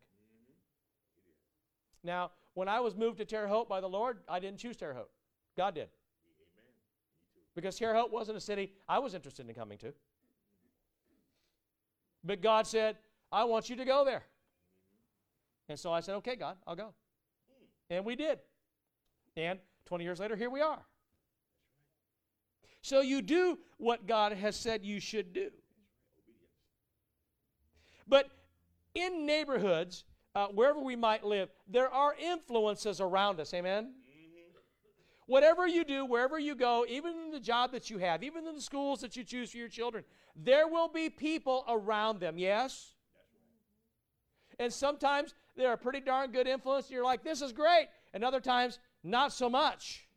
Now, 2.03 2.31
when 2.55 2.67
I 2.67 2.79
was 2.79 2.95
moved 2.95 3.17
to 3.19 3.25
Terre 3.25 3.47
Haute 3.47 3.69
by 3.69 3.79
the 3.79 3.87
Lord, 3.87 4.19
I 4.27 4.39
didn't 4.39 4.59
choose 4.59 4.75
Terre 4.75 4.93
Haute. 4.93 5.09
God 5.55 5.75
did. 5.75 5.89
Because 7.55 7.77
Terre 7.77 7.95
Haute 7.95 8.11
wasn't 8.11 8.37
a 8.37 8.41
city 8.41 8.73
I 8.87 8.99
was 8.99 9.15
interested 9.15 9.47
in 9.47 9.55
coming 9.55 9.77
to. 9.79 9.93
But 12.27 12.41
God 12.41 12.67
said, 12.67 12.98
I 13.31 13.46
want 13.46 13.69
you 13.69 13.77
to 13.77 13.86
go 13.86 14.03
there. 14.03 14.24
And 15.69 15.79
so 15.79 15.91
I 15.91 16.01
said, 16.01 16.15
okay, 16.15 16.36
God, 16.36 16.57
I'll 16.67 16.75
go. 16.75 16.93
And 17.89 18.05
we 18.05 18.15
did. 18.15 18.39
And 19.38 19.60
20 19.86 20.03
years 20.03 20.19
later, 20.19 20.36
here 20.36 20.50
we 20.50 20.62
are. 20.62 20.86
So 22.81 23.01
you 23.01 23.22
do 23.22 23.57
what 23.77 24.07
God 24.07 24.34
has 24.34 24.55
said 24.55 24.86
you 24.86 25.00
should 25.00 25.34
do. 25.34 25.50
But 28.07 28.29
in 28.93 29.25
neighborhoods, 29.25 30.05
uh, 30.36 30.48
wherever 30.48 30.79
we 30.79 30.96
might 30.96 31.24
live, 31.24 31.50
there 31.67 31.89
are 31.89 32.13
influences 32.15 33.01
around 33.01 33.39
us. 33.39 33.53
Amen? 33.53 33.93
Whatever 35.27 35.67
you 35.67 35.84
do, 35.84 36.05
wherever 36.05 36.39
you 36.39 36.55
go, 36.55 36.86
even 36.88 37.13
in 37.25 37.31
the 37.31 37.39
job 37.39 37.74
that 37.74 37.89
you 37.89 37.98
have, 37.98 38.24
even 38.24 38.48
in 38.48 38.55
the 38.55 38.62
schools 38.62 39.01
that 39.01 39.15
you 39.15 39.24
choose 39.24 39.51
for 39.51 39.57
your 39.57 39.67
children, 39.67 40.03
there 40.36 40.67
will 40.67 40.88
be 40.88 41.10
people 41.10 41.65
around 41.67 42.19
them. 42.19 42.38
Yes? 42.38 42.96
And 44.57 44.72
sometimes 44.72 45.36
they're 45.55 45.74
a 45.74 45.77
pretty 45.77 46.00
darn 46.00 46.31
good 46.31 46.48
influence, 46.48 46.88
and 46.88 46.96
you're 46.96 47.03
like, 47.03 47.24
this 47.24 47.41
is 47.41 47.51
great. 47.51 47.89
And 48.13 48.24
other 48.24 48.39
times, 48.39 48.79
not 49.03 49.34
so 49.34 49.50
much. 49.50 50.07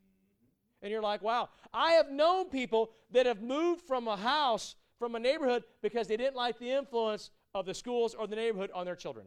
And 0.80 0.92
you're 0.92 1.02
like, 1.02 1.22
wow. 1.22 1.48
I 1.74 1.92
have 1.92 2.10
known 2.10 2.48
people 2.48 2.92
that 3.10 3.26
have 3.26 3.42
moved 3.42 3.82
from 3.82 4.06
a 4.06 4.16
house, 4.16 4.76
from 4.98 5.16
a 5.16 5.18
neighborhood, 5.18 5.64
because 5.82 6.06
they 6.06 6.16
didn't 6.16 6.36
like 6.36 6.58
the 6.58 6.70
influence 6.70 7.30
of 7.52 7.66
the 7.66 7.74
schools 7.74 8.14
or 8.14 8.28
the 8.28 8.36
neighborhood 8.36 8.70
on 8.72 8.86
their 8.86 8.96
children. 8.96 9.26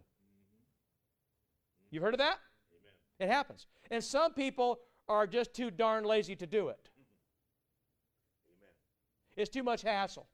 You've 1.91 2.03
heard 2.03 2.13
of 2.13 2.19
that? 2.19 2.39
Amen. 3.19 3.29
It 3.29 3.31
happens. 3.31 3.67
And 3.91 4.03
some 4.03 4.33
people 4.33 4.79
are 5.07 5.27
just 5.27 5.53
too 5.53 5.71
darn 5.71 6.03
lazy 6.03 6.35
to 6.35 6.47
do 6.47 6.69
it. 6.69 6.89
Amen. 8.47 8.73
It's 9.35 9.49
too 9.49 9.63
much 9.63 9.81
hassle. 9.81 10.27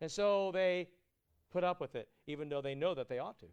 And 0.00 0.10
so 0.10 0.50
they 0.52 0.88
put 1.50 1.64
up 1.64 1.80
with 1.80 1.94
it, 1.94 2.08
even 2.26 2.48
though 2.48 2.60
they 2.60 2.74
know 2.74 2.94
that 2.94 3.08
they 3.08 3.18
ought 3.18 3.38
to. 3.40 3.46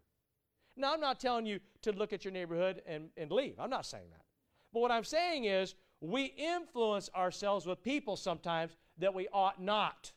Now, 0.76 0.92
I'm 0.92 1.00
not 1.00 1.18
telling 1.18 1.46
you 1.46 1.60
to 1.82 1.92
look 1.92 2.12
at 2.12 2.24
your 2.24 2.32
neighborhood 2.32 2.82
and, 2.86 3.08
and 3.16 3.30
leave. 3.30 3.54
I'm 3.58 3.70
not 3.70 3.86
saying 3.86 4.10
that. 4.10 4.24
But 4.72 4.80
what 4.80 4.90
I'm 4.90 5.04
saying 5.04 5.44
is, 5.44 5.74
we 6.00 6.24
influence 6.24 7.08
ourselves 7.16 7.64
with 7.64 7.82
people 7.82 8.16
sometimes 8.16 8.76
that 8.98 9.14
we 9.14 9.26
ought 9.32 9.60
not. 9.60 10.12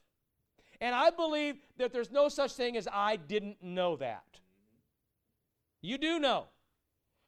And 0.82 0.94
I 0.94 1.10
believe 1.10 1.56
that 1.78 1.94
there's 1.94 2.12
no 2.12 2.28
such 2.28 2.54
thing 2.54 2.76
as 2.76 2.88
I 2.92 3.16
didn't 3.16 3.64
know 3.64 3.96
that. 3.98 4.26
Mm-hmm. 4.34 5.88
You 5.88 5.98
do 5.98 6.20
know 6.20 6.48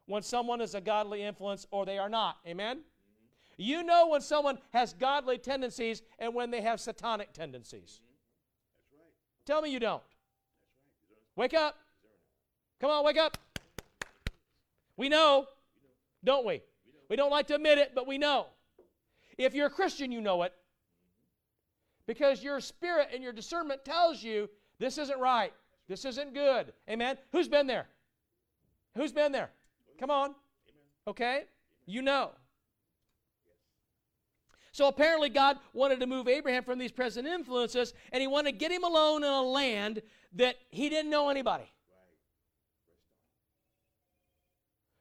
when 0.06 0.22
someone 0.22 0.62
is 0.62 0.76
a 0.76 0.82
godly 0.82 1.24
influence 1.24 1.66
or 1.72 1.86
they 1.86 1.98
are 1.98 2.10
not. 2.10 2.38
Amen? 2.48 2.82
You 3.58 3.84
know 3.84 4.08
when 4.08 4.22
someone 4.22 4.58
has 4.74 4.94
godly 4.94 5.38
tendencies 5.38 6.02
and 6.20 6.34
when 6.34 6.52
they 6.52 6.62
have 6.62 6.80
satanic 6.80 7.34
tendencies. 7.34 8.02
Tell 9.46 9.62
me 9.62 9.72
you 9.72 9.80
don't. 9.80 10.04
Wake 11.36 11.54
up. 11.54 11.78
Come 12.80 12.90
on, 12.90 13.06
wake 13.06 13.18
up. 13.18 13.38
We 14.98 15.10
know, 15.10 15.46
don't 16.24 16.46
we? 16.46 16.62
We 17.10 17.16
don't 17.16 17.32
like 17.32 17.48
to 17.48 17.56
admit 17.56 17.78
it, 17.78 17.94
but 17.94 18.08
we 18.08 18.18
know. 18.18 18.48
If 19.38 19.54
you're 19.54 19.68
a 19.68 19.72
Christian, 19.72 20.12
you 20.12 20.22
know 20.22 20.44
it. 20.44 20.54
Because 22.08 22.44
your 22.44 22.60
spirit 22.60 23.10
and 23.14 23.24
your 23.24 23.34
discernment 23.34 23.86
tells 23.86 24.24
you 24.24 24.50
this 24.80 24.98
isn't 24.98 25.20
right. 25.20 25.54
This 25.88 26.06
isn't 26.06 26.34
good. 26.34 26.74
Amen. 26.90 27.18
Who's 27.32 27.48
been 27.48 27.68
there? 27.68 27.88
Who's 28.96 29.12
been 29.12 29.32
there? 29.32 29.52
Come 30.02 30.10
on. 30.10 30.34
Okay? 31.08 31.44
You 31.86 32.02
know. 32.02 32.32
So 34.72 34.88
apparently, 34.88 35.30
God 35.30 35.58
wanted 35.74 36.00
to 36.00 36.08
move 36.08 36.28
Abraham 36.28 36.64
from 36.64 36.80
these 36.80 36.92
present 36.92 37.28
influences, 37.28 37.94
and 38.12 38.20
he 38.20 38.26
wanted 38.26 38.54
to 38.54 38.58
get 38.58 38.72
him 38.72 38.84
alone 38.84 39.24
in 39.24 39.30
a 39.30 39.42
land 39.44 40.02
that 40.34 40.56
he 40.70 40.90
didn't 40.90 41.12
know 41.12 41.30
anybody. 41.30 41.72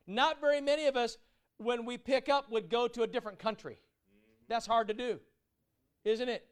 Not 0.07 0.41
very 0.41 0.61
many 0.61 0.87
of 0.87 0.97
us, 0.97 1.17
when 1.57 1.87
we 1.87 1.97
pick 1.97 2.29
up, 2.29 2.51
would 2.51 2.69
go 2.69 2.87
to 2.89 3.03
a 3.03 3.07
different 3.07 3.39
country. 3.39 3.81
That's 4.49 4.67
hard 4.67 4.89
to 4.89 4.95
do, 4.95 5.21
isn't 6.05 6.29
it? 6.29 6.45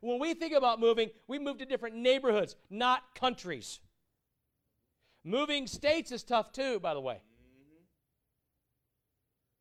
When 0.00 0.18
we 0.18 0.34
think 0.34 0.54
about 0.54 0.80
moving, 0.80 1.10
we 1.28 1.38
move 1.38 1.58
to 1.58 1.66
different 1.66 1.94
neighborhoods, 1.94 2.56
not 2.68 3.14
countries. 3.14 3.78
Moving 5.22 5.68
states 5.68 6.10
is 6.10 6.24
tough 6.24 6.52
too, 6.52 6.80
by 6.80 6.94
the 6.94 7.00
way. 7.00 7.20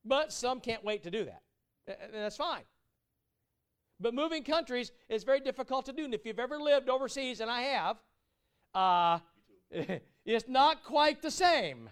But 0.03 0.33
some 0.33 0.59
can't 0.59 0.83
wait 0.83 1.03
to 1.03 1.11
do 1.11 1.25
that. 1.25 1.41
And 1.87 2.13
that's 2.13 2.37
fine. 2.37 2.63
But 3.99 4.15
moving 4.15 4.43
countries 4.43 4.91
is 5.09 5.23
very 5.23 5.39
difficult 5.39 5.85
to 5.85 5.93
do. 5.93 6.05
And 6.05 6.13
if 6.13 6.25
you've 6.25 6.39
ever 6.39 6.57
lived 6.57 6.89
overseas, 6.89 7.39
and 7.39 7.51
I 7.51 7.61
have, 7.61 7.97
uh, 8.73 9.19
it's 10.25 10.47
not 10.47 10.83
quite 10.83 11.21
the 11.21 11.31
same. 11.31 11.89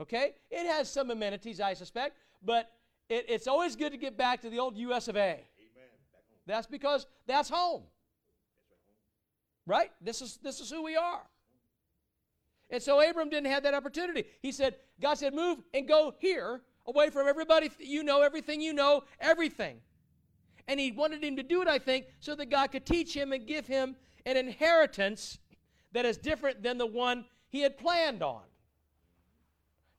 Okay? 0.00 0.34
It 0.50 0.66
has 0.66 0.90
some 0.90 1.10
amenities, 1.10 1.60
I 1.60 1.74
suspect, 1.74 2.16
but 2.42 2.70
it, 3.08 3.26
it's 3.28 3.46
always 3.46 3.76
good 3.76 3.92
to 3.92 3.98
get 3.98 4.16
back 4.16 4.40
to 4.42 4.50
the 4.50 4.58
old 4.58 4.76
US 4.76 5.08
of 5.08 5.16
A. 5.16 5.20
Amen. 5.20 5.44
That's 6.46 6.66
because 6.66 7.06
that's 7.26 7.48
home. 7.48 7.82
Right? 9.66 9.90
This 10.00 10.22
is, 10.22 10.38
this 10.42 10.60
is 10.60 10.70
who 10.70 10.82
we 10.82 10.96
are. 10.96 11.22
And 12.70 12.82
so 12.82 13.00
Abram 13.00 13.28
didn't 13.30 13.50
have 13.50 13.64
that 13.64 13.74
opportunity. 13.74 14.24
He 14.40 14.52
said, 14.52 14.76
God 15.00 15.14
said, 15.14 15.34
move 15.34 15.58
and 15.74 15.86
go 15.86 16.14
here, 16.18 16.62
away 16.90 17.10
from 17.10 17.28
everybody 17.28 17.70
you 17.78 18.02
know, 18.02 18.22
everything 18.22 18.60
you 18.60 18.72
know, 18.72 19.04
everything. 19.20 19.78
And 20.68 20.78
he 20.78 20.92
wanted 20.92 21.24
him 21.24 21.36
to 21.36 21.42
do 21.42 21.62
it, 21.62 21.68
I 21.68 21.78
think, 21.78 22.06
so 22.20 22.34
that 22.34 22.50
God 22.50 22.72
could 22.72 22.84
teach 22.84 23.14
him 23.14 23.32
and 23.32 23.46
give 23.46 23.66
him 23.66 23.96
an 24.26 24.36
inheritance 24.36 25.38
that 25.92 26.04
is 26.04 26.16
different 26.16 26.62
than 26.62 26.78
the 26.78 26.86
one 26.86 27.24
he 27.48 27.60
had 27.60 27.76
planned 27.78 28.22
on. 28.22 28.42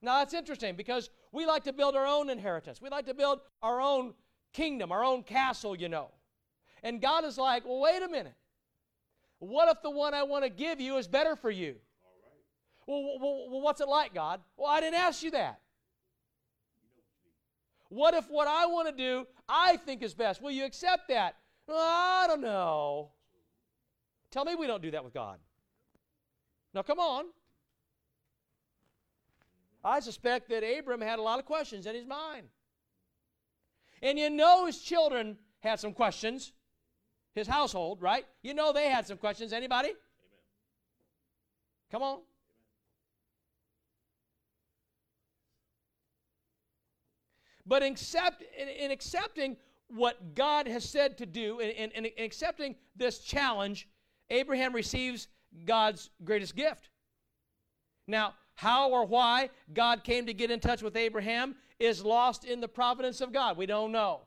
Now, 0.00 0.18
that's 0.18 0.34
interesting 0.34 0.74
because 0.74 1.10
we 1.30 1.46
like 1.46 1.64
to 1.64 1.72
build 1.72 1.94
our 1.94 2.06
own 2.06 2.30
inheritance. 2.30 2.80
We 2.80 2.88
like 2.88 3.06
to 3.06 3.14
build 3.14 3.40
our 3.62 3.80
own 3.80 4.14
kingdom, 4.52 4.92
our 4.92 5.04
own 5.04 5.22
castle, 5.22 5.76
you 5.76 5.88
know. 5.88 6.10
And 6.82 7.00
God 7.00 7.24
is 7.24 7.38
like, 7.38 7.64
well, 7.64 7.80
wait 7.80 8.02
a 8.02 8.08
minute. 8.08 8.34
What 9.38 9.68
if 9.68 9.82
the 9.82 9.90
one 9.90 10.14
I 10.14 10.22
want 10.22 10.44
to 10.44 10.50
give 10.50 10.80
you 10.80 10.96
is 10.96 11.06
better 11.06 11.36
for 11.36 11.50
you? 11.50 11.76
Well, 12.86 13.02
well, 13.20 13.46
well, 13.50 13.60
what's 13.60 13.80
it 13.80 13.88
like, 13.88 14.14
God? 14.14 14.40
Well, 14.56 14.70
I 14.70 14.80
didn't 14.80 14.98
ask 14.98 15.22
you 15.22 15.30
that. 15.32 15.60
What 17.92 18.14
if 18.14 18.30
what 18.30 18.48
I 18.48 18.64
want 18.64 18.88
to 18.88 18.94
do, 18.94 19.26
I 19.46 19.76
think 19.76 20.02
is 20.02 20.14
best? 20.14 20.40
Will 20.40 20.50
you 20.50 20.64
accept 20.64 21.08
that? 21.08 21.36
Well, 21.68 21.76
I 21.78 22.24
don't 22.26 22.40
know. 22.40 23.10
Tell 24.30 24.46
me 24.46 24.54
we 24.54 24.66
don't 24.66 24.80
do 24.80 24.92
that 24.92 25.04
with 25.04 25.12
God. 25.12 25.38
Now, 26.72 26.80
come 26.80 26.98
on. 26.98 27.26
I 29.84 30.00
suspect 30.00 30.48
that 30.48 30.64
Abram 30.64 31.02
had 31.02 31.18
a 31.18 31.22
lot 31.22 31.38
of 31.38 31.44
questions 31.44 31.84
in 31.84 31.94
his 31.94 32.06
mind. 32.06 32.46
And 34.00 34.18
you 34.18 34.30
know 34.30 34.64
his 34.64 34.78
children 34.78 35.36
had 35.60 35.78
some 35.78 35.92
questions. 35.92 36.54
His 37.34 37.46
household, 37.46 38.00
right? 38.00 38.24
You 38.42 38.54
know 38.54 38.72
they 38.72 38.88
had 38.88 39.06
some 39.06 39.18
questions. 39.18 39.52
Anybody? 39.52 39.88
Amen. 39.88 39.98
Come 41.90 42.02
on. 42.02 42.20
But 47.72 47.82
in, 47.82 47.92
accept, 47.92 48.44
in, 48.60 48.68
in 48.68 48.90
accepting 48.90 49.56
what 49.88 50.34
God 50.34 50.68
has 50.68 50.86
said 50.86 51.16
to 51.16 51.24
do, 51.24 51.60
and 51.60 51.70
in, 51.70 51.90
in, 51.92 52.04
in 52.04 52.24
accepting 52.26 52.76
this 52.96 53.20
challenge, 53.20 53.88
Abraham 54.28 54.74
receives 54.74 55.28
God's 55.64 56.10
greatest 56.22 56.54
gift. 56.54 56.90
Now, 58.06 58.34
how 58.56 58.90
or 58.90 59.06
why 59.06 59.48
God 59.72 60.04
came 60.04 60.26
to 60.26 60.34
get 60.34 60.50
in 60.50 60.60
touch 60.60 60.82
with 60.82 60.96
Abraham 60.98 61.54
is 61.78 62.04
lost 62.04 62.44
in 62.44 62.60
the 62.60 62.68
providence 62.68 63.22
of 63.22 63.32
God. 63.32 63.56
We 63.56 63.64
don't 63.64 63.90
know. 63.90 64.26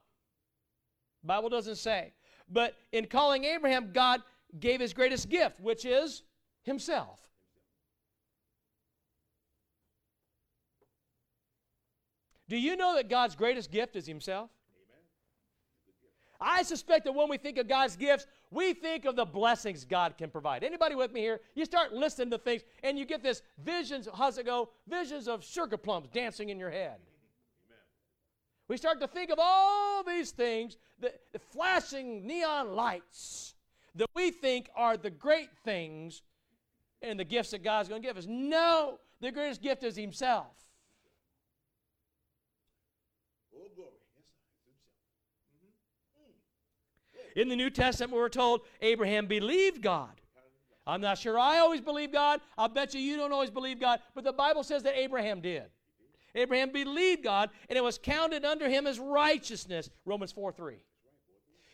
Bible 1.23 1.49
doesn't 1.49 1.75
say. 1.75 2.13
But 2.49 2.73
in 2.93 3.05
calling 3.05 3.43
Abraham, 3.43 3.91
God 3.93 4.21
gave 4.59 4.79
his 4.79 4.91
greatest 4.91 5.29
gift, 5.29 5.59
which 5.59 5.85
is 5.85 6.23
himself. 6.63 7.19
Do 12.47 12.57
you 12.57 12.75
know 12.75 12.95
that 12.95 13.09
God's 13.09 13.35
greatest 13.35 13.71
gift 13.71 13.95
is 13.95 14.05
himself? 14.05 14.49
I 16.39 16.63
suspect 16.63 17.05
that 17.05 17.13
when 17.13 17.29
we 17.29 17.37
think 17.37 17.57
of 17.57 17.67
God's 17.67 17.95
gifts, 17.95 18.27
we 18.51 18.73
think 18.73 19.05
of 19.05 19.15
the 19.15 19.25
blessings 19.25 19.85
God 19.85 20.17
can 20.17 20.29
provide. 20.29 20.63
Anybody 20.63 20.95
with 20.95 21.11
me 21.11 21.21
here? 21.21 21.39
You 21.55 21.65
start 21.65 21.93
listening 21.93 22.29
to 22.31 22.37
things 22.37 22.61
and 22.83 22.99
you 22.99 23.05
get 23.05 23.23
this 23.23 23.41
visions, 23.63 24.07
how's 24.13 24.37
it 24.37 24.45
go? 24.45 24.69
Visions 24.87 25.27
of 25.27 25.43
sugar 25.43 25.77
plums 25.77 26.09
dancing 26.13 26.49
in 26.49 26.59
your 26.59 26.69
head. 26.69 26.97
Amen. 26.97 27.79
We 28.67 28.77
start 28.77 28.99
to 29.01 29.07
think 29.07 29.31
of 29.31 29.39
all 29.41 30.03
these 30.03 30.31
things, 30.31 30.77
the, 30.99 31.13
the 31.33 31.39
flashing 31.39 32.27
neon 32.27 32.75
lights 32.75 33.55
that 33.95 34.09
we 34.13 34.29
think 34.29 34.69
are 34.75 34.97
the 34.97 35.09
great 35.09 35.49
things 35.63 36.21
and 37.01 37.19
the 37.19 37.23
gifts 37.25 37.51
that 37.51 37.63
God's 37.63 37.89
going 37.89 38.01
to 38.01 38.07
give 38.07 38.17
us. 38.17 38.25
No, 38.27 38.99
the 39.21 39.31
greatest 39.31 39.61
gift 39.61 39.83
is 39.83 39.95
Himself. 39.95 40.64
In 47.35 47.49
the 47.49 47.55
New 47.55 47.69
Testament, 47.69 48.13
we're 48.13 48.29
told 48.29 48.61
Abraham 48.81 49.27
believed 49.27 49.81
God. 49.81 50.21
I'm 50.87 51.01
not 51.01 51.17
sure 51.17 51.37
I 51.39 51.59
always 51.59 51.81
believe 51.81 52.11
God. 52.11 52.41
I'll 52.57 52.69
bet 52.69 52.93
you 52.93 53.01
you 53.01 53.17
don't 53.17 53.31
always 53.31 53.49
believe 53.49 53.79
God. 53.79 53.99
But 54.13 54.23
the 54.23 54.33
Bible 54.33 54.63
says 54.63 54.83
that 54.83 54.95
Abraham 54.95 55.41
did. 55.41 55.65
Abraham 56.35 56.71
believed 56.71 57.23
God, 57.23 57.49
and 57.69 57.77
it 57.77 57.83
was 57.83 57.97
counted 57.97 58.45
under 58.45 58.69
him 58.69 58.85
as 58.85 58.99
righteousness. 58.99 59.89
Romans 60.05 60.31
4 60.31 60.51
3. 60.51 60.75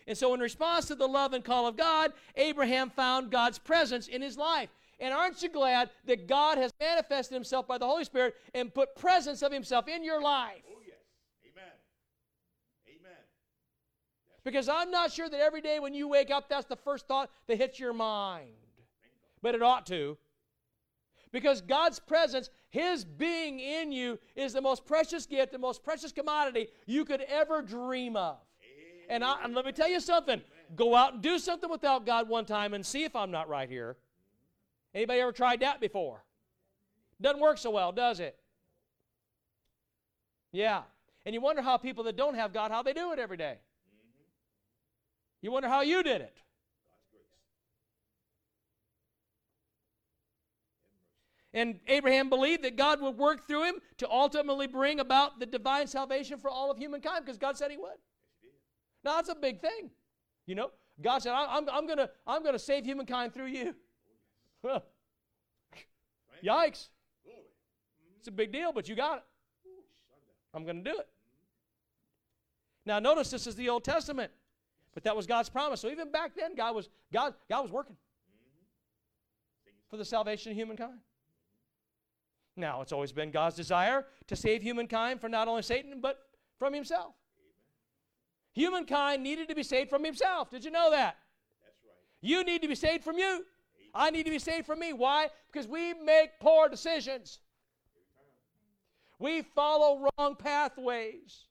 And 0.07 0.17
so, 0.17 0.33
in 0.33 0.39
response 0.39 0.85
to 0.87 0.95
the 0.95 1.07
love 1.07 1.33
and 1.33 1.43
call 1.43 1.67
of 1.67 1.77
God, 1.77 2.13
Abraham 2.35 2.89
found 2.89 3.31
God's 3.31 3.59
presence 3.59 4.07
in 4.07 4.21
his 4.21 4.37
life. 4.37 4.69
And 4.99 5.13
aren't 5.13 5.41
you 5.41 5.49
glad 5.49 5.89
that 6.05 6.27
God 6.27 6.57
has 6.59 6.71
manifested 6.79 7.33
himself 7.33 7.67
by 7.67 7.77
the 7.77 7.87
Holy 7.87 8.03
Spirit 8.03 8.35
and 8.53 8.73
put 8.73 8.95
presence 8.95 9.41
of 9.41 9.51
himself 9.51 9.87
in 9.87 10.03
your 10.03 10.21
life? 10.21 10.61
Oh, 10.69 10.81
yes. 10.85 10.97
Amen. 11.43 11.73
Amen. 12.87 13.17
Because 14.43 14.67
I'm 14.67 14.89
not 14.89 15.11
sure 15.11 15.29
that 15.29 15.39
every 15.39 15.61
day 15.61 15.79
when 15.79 15.93
you 15.93 16.07
wake 16.07 16.31
up, 16.31 16.49
that's 16.49 16.65
the 16.65 16.75
first 16.75 17.07
thought 17.07 17.29
that 17.47 17.57
hits 17.57 17.79
your 17.79 17.93
mind. 17.93 18.49
But 19.41 19.55
it 19.55 19.61
ought 19.61 19.85
to. 19.87 20.17
Because 21.31 21.61
God's 21.61 21.99
presence, 21.99 22.49
His 22.69 23.05
being 23.05 23.59
in 23.59 23.91
you, 23.91 24.19
is 24.35 24.53
the 24.53 24.61
most 24.61 24.85
precious 24.85 25.25
gift, 25.25 25.51
the 25.51 25.59
most 25.59 25.83
precious 25.83 26.11
commodity 26.11 26.67
you 26.85 27.05
could 27.05 27.21
ever 27.21 27.61
dream 27.61 28.15
of. 28.15 28.37
And, 29.09 29.23
I, 29.23 29.43
and 29.43 29.53
let 29.53 29.65
me 29.65 29.71
tell 29.71 29.89
you 29.89 29.99
something. 29.99 30.41
Go 30.75 30.95
out 30.95 31.13
and 31.13 31.21
do 31.21 31.37
something 31.37 31.69
without 31.69 32.05
God 32.05 32.27
one 32.27 32.45
time 32.45 32.73
and 32.73 32.85
see 32.85 33.03
if 33.03 33.15
I'm 33.15 33.31
not 33.31 33.49
right 33.49 33.69
here. 33.69 33.97
Anybody 34.93 35.21
ever 35.21 35.31
tried 35.31 35.61
that 35.61 35.79
before? 35.79 36.23
Doesn't 37.21 37.39
work 37.39 37.57
so 37.57 37.71
well, 37.71 37.91
does 37.91 38.19
it? 38.19 38.37
Yeah. 40.51 40.81
And 41.25 41.35
you 41.35 41.41
wonder 41.41 41.61
how 41.61 41.77
people 41.77 42.03
that 42.05 42.17
don't 42.17 42.35
have 42.35 42.51
God, 42.51 42.71
how 42.71 42.83
they 42.83 42.93
do 42.93 43.11
it 43.11 43.19
every 43.19 43.37
day. 43.37 43.57
You 45.41 45.51
wonder 45.51 45.69
how 45.69 45.81
you 45.81 46.03
did 46.03 46.21
it. 46.21 46.37
And 51.53 51.79
Abraham 51.87 52.29
believed 52.29 52.63
that 52.63 52.77
God 52.77 53.01
would 53.01 53.17
work 53.17 53.45
through 53.45 53.65
him 53.65 53.75
to 53.97 54.09
ultimately 54.09 54.67
bring 54.67 55.01
about 55.01 55.39
the 55.39 55.45
divine 55.45 55.87
salvation 55.87 56.37
for 56.37 56.49
all 56.49 56.71
of 56.71 56.77
humankind 56.77 57.25
because 57.25 57.37
God 57.37 57.57
said 57.57 57.71
he 57.71 57.77
would. 57.77 57.97
Now, 59.03 59.15
that's 59.15 59.29
a 59.29 59.35
big 59.35 59.59
thing. 59.59 59.89
You 60.45 60.55
know, 60.55 60.71
God 61.01 61.19
said, 61.19 61.33
I'm, 61.33 61.67
I'm 61.69 61.85
going 61.85 61.97
to 61.97 62.09
I'm 62.25 62.43
gonna 62.43 62.59
save 62.59 62.85
humankind 62.85 63.33
through 63.33 63.47
you. 63.47 63.75
Yikes. 66.43 66.87
It's 68.19 68.27
a 68.27 68.31
big 68.31 68.51
deal, 68.51 68.71
but 68.71 68.87
you 68.87 68.95
got 68.95 69.17
it. 69.17 69.23
I'm 70.53 70.63
going 70.63 70.83
to 70.83 70.91
do 70.91 70.97
it. 70.99 71.07
Now 72.85 72.99
notice 72.99 73.29
this 73.29 73.47
is 73.47 73.55
the 73.55 73.69
Old 73.69 73.83
Testament, 73.83 74.31
but 74.93 75.03
that 75.03 75.15
was 75.15 75.25
God's 75.25 75.49
promise. 75.49 75.79
So 75.81 75.89
even 75.89 76.11
back 76.11 76.31
then, 76.35 76.55
God 76.55 76.75
was 76.75 76.89
God 77.11 77.33
God 77.49 77.61
was 77.63 77.71
working 77.71 77.95
for 79.89 79.97
the 79.97 80.05
salvation 80.05 80.51
of 80.51 80.57
humankind. 80.57 80.99
Now 82.57 82.81
it's 82.81 82.91
always 82.91 83.11
been 83.11 83.31
God's 83.31 83.55
desire 83.55 84.05
to 84.27 84.35
save 84.35 84.61
humankind 84.61 85.21
from 85.21 85.31
not 85.31 85.47
only 85.47 85.61
Satan 85.61 85.99
but 86.01 86.19
from 86.59 86.73
himself. 86.73 87.13
Humankind 88.53 89.23
needed 89.23 89.47
to 89.47 89.55
be 89.55 89.63
saved 89.63 89.89
from 89.89 90.03
himself. 90.03 90.49
Did 90.49 90.65
you 90.65 90.71
know 90.71 90.91
that? 90.91 91.15
That's 91.63 91.77
right. 91.85 91.95
You 92.21 92.43
need 92.43 92.61
to 92.61 92.67
be 92.67 92.75
saved 92.75 93.03
from 93.03 93.17
you. 93.17 93.45
I 93.93 94.09
need 94.09 94.25
to 94.25 94.31
be 94.31 94.39
saved 94.39 94.65
from 94.65 94.79
me. 94.79 94.93
Why? 94.93 95.29
Because 95.51 95.67
we 95.67 95.93
make 95.93 96.31
poor 96.39 96.69
decisions. 96.69 97.39
We 99.19 99.41
follow 99.41 100.09
wrong 100.17 100.35
pathways. 100.35 101.45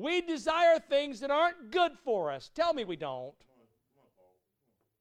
We 0.00 0.22
desire 0.22 0.78
things 0.78 1.20
that 1.20 1.30
aren't 1.30 1.70
good 1.70 1.92
for 2.04 2.30
us. 2.30 2.50
Tell 2.54 2.72
me 2.72 2.84
we 2.84 2.96
don't. 2.96 3.34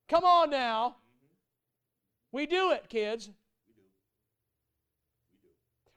Come 0.10 0.26
on 0.26 0.50
now. 0.50 0.98
We 2.34 2.46
do 2.46 2.72
it, 2.72 2.90
kids. 2.90 3.30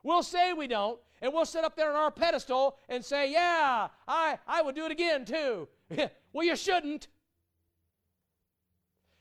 We'll 0.05 0.23
say 0.23 0.53
we 0.53 0.69
don't, 0.69 1.01
and 1.21 1.33
we'll 1.33 1.47
sit 1.47 1.65
up 1.65 1.77
there 1.77 1.91
on 1.91 1.97
our 1.97 2.11
pedestal 2.13 2.79
and 2.89 3.05
say, 3.05 3.33
Yeah, 3.33 3.89
I, 4.07 4.39
I 4.47 4.63
would 4.63 4.77
do 4.77 4.87
it 4.87 4.93
again 4.93 5.25
too. 5.25 5.69
well, 6.33 6.47
you 6.47 6.55
shouldn't 6.55 7.09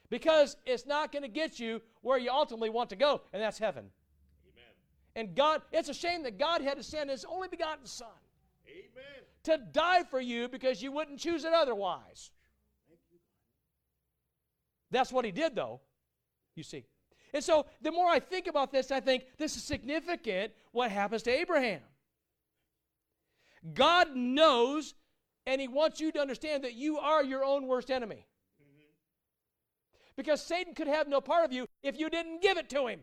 because 0.10 0.58
it's 0.66 0.86
not 0.86 1.12
going 1.12 1.24
to 1.24 1.30
get 1.30 1.60
you 1.60 1.82
where 2.02 2.20
you 2.20 2.30
ultimately 2.30 2.70
want 2.70 2.90
to 2.92 2.96
go, 2.96 3.22
and 3.34 3.42
that's 3.42 3.58
heaven. 3.58 3.86
Amen. 4.46 5.28
And 5.28 5.36
God, 5.36 5.62
it's 5.72 5.90
a 5.90 5.94
shame 5.94 6.22
that 6.24 6.38
God 6.38 6.62
had 6.62 6.78
to 6.78 6.84
send 6.84 7.10
His 7.10 7.26
only 7.26 7.48
begotten 7.48 7.88
Son 7.88 8.10
Amen. 8.68 9.31
To 9.44 9.58
die 9.72 10.04
for 10.04 10.20
you 10.20 10.48
because 10.48 10.82
you 10.82 10.92
wouldn't 10.92 11.20
choose 11.20 11.44
it 11.44 11.54
otherwise. 11.54 12.32
That's 14.92 15.12
what 15.12 15.26
He 15.26 15.32
did, 15.32 15.56
though, 15.56 15.82
you 16.56 16.64
see. 16.64 16.86
And 17.34 17.44
so 17.44 17.66
the 17.82 17.92
more 17.92 18.10
I 18.10 18.20
think 18.20 18.48
about 18.48 18.72
this, 18.72 18.92
I 18.92 19.00
think 19.00 19.24
this 19.38 19.56
is 19.56 19.64
significant 19.64 20.52
what 20.72 20.92
happens 20.92 21.24
to 21.24 21.32
Abraham. 21.32 21.82
God 23.74 24.16
knows 24.16 24.94
and 25.46 25.62
He 25.62 25.68
wants 25.68 26.00
you 26.00 26.12
to 26.12 26.20
understand 26.20 26.64
that 26.64 26.74
you 26.74 26.98
are 26.98 27.24
your 27.24 27.44
own 27.44 27.68
worst 27.68 27.90
enemy. 27.90 28.28
Because 30.16 30.42
Satan 30.44 30.74
could 30.74 30.88
have 30.88 31.08
no 31.08 31.22
part 31.22 31.46
of 31.46 31.54
you 31.54 31.68
if 31.82 31.98
you 32.00 32.10
didn't 32.10 32.42
give 32.42 32.58
it 32.58 32.70
to 32.72 32.88
him. 32.88 33.00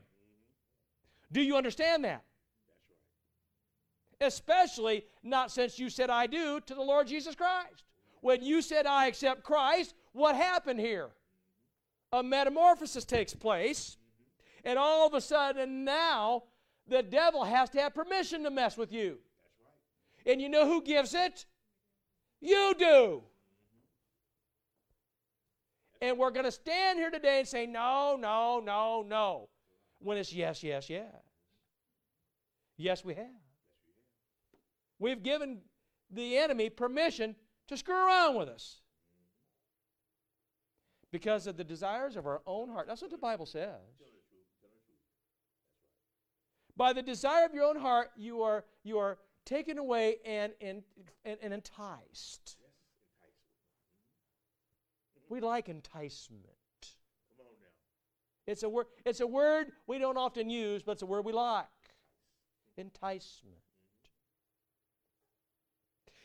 Do 1.33 1.41
you 1.43 1.57
understand 1.57 2.05
that? 2.05 2.23
Especially 4.21 5.05
not 5.23 5.51
since 5.51 5.79
you 5.79 5.91
said 5.91 6.11
I 6.11 6.27
do 6.27 6.61
to 6.61 6.75
the 6.75 6.83
Lord 6.83 7.07
Jesus 7.07 7.35
Christ. 7.35 7.85
When 8.21 8.43
you 8.43 8.63
said 8.63 8.87
I 8.87 9.07
accept 9.07 9.45
Christ, 9.45 9.95
what 10.13 10.35
happened 10.35 10.81
here? 10.81 11.11
A 12.13 12.23
metamorphosis 12.23 13.05
takes 13.05 13.35
place, 13.35 13.97
and 14.65 14.79
all 14.79 15.07
of 15.07 15.15
a 15.15 15.21
sudden 15.21 15.85
now 15.85 16.45
the 16.89 17.03
devil 17.03 17.45
has 17.45 17.71
to 17.71 17.81
have 17.81 17.95
permission 17.95 18.43
to 18.45 18.51
mess 18.51 18.77
with 18.77 18.93
you. 18.93 19.19
And 20.27 20.41
you 20.41 20.49
know 20.49 20.67
who 20.67 20.83
gives 20.83 21.15
it? 21.15 21.47
You 22.41 22.75
do. 22.79 23.23
And 26.01 26.17
we're 26.19 26.31
going 26.31 26.45
to 26.45 26.53
stand 26.53 26.99
here 26.99 27.11
today 27.11 27.41
and 27.41 27.49
say, 27.49 27.67
no, 27.67 28.17
no, 28.19 28.61
no, 28.65 29.05
no. 29.07 29.49
When 30.01 30.17
it's 30.17 30.33
yes, 30.33 30.63
yes, 30.63 30.89
yes. 30.89 31.05
Yes, 32.77 33.05
we 33.05 33.15
have. 33.15 33.27
We've 34.99 35.23
given 35.23 35.59
the 36.11 36.37
enemy 36.39 36.71
permission 36.71 37.37
to 37.69 37.77
screw 37.77 37.95
around 37.95 38.37
with 38.37 38.49
us 38.49 38.81
because 41.11 41.47
of 41.47 41.57
the 41.57 41.65
desires 41.65 42.17
of 42.17 42.27
our 42.27 42.43
own 42.47 42.69
heart. 42.69 42.87
That's 42.87 43.03
what 43.03 43.11
the 43.11 43.19
Bible 43.19 43.47
says. 43.47 43.71
By 46.77 46.93
the 46.93 47.03
desire 47.03 47.45
of 47.45 47.55
your 47.55 47.65
own 47.65 47.79
heart, 47.79 48.11
you 48.17 48.43
are, 48.43 48.65
you 48.85 48.99
are 48.99 49.19
taken 49.45 49.79
away 49.79 50.17
and, 50.25 50.53
and, 50.61 50.83
and, 51.25 51.39
and 51.43 51.53
enticed. 51.53 52.57
We 55.29 55.41
like 55.41 55.69
enticement. 55.69 56.45
It's 58.47 58.63
a 58.63 58.69
word, 58.69 58.87
it's 59.05 59.21
a 59.21 59.27
word 59.27 59.73
we 59.87 59.99
don't 59.99 60.17
often 60.17 60.49
use, 60.49 60.83
but 60.83 60.93
it's 60.93 61.03
a 61.03 61.07
word 61.07 61.25
we 61.25 61.33
like. 61.33 61.67
Enticement. 62.77 63.59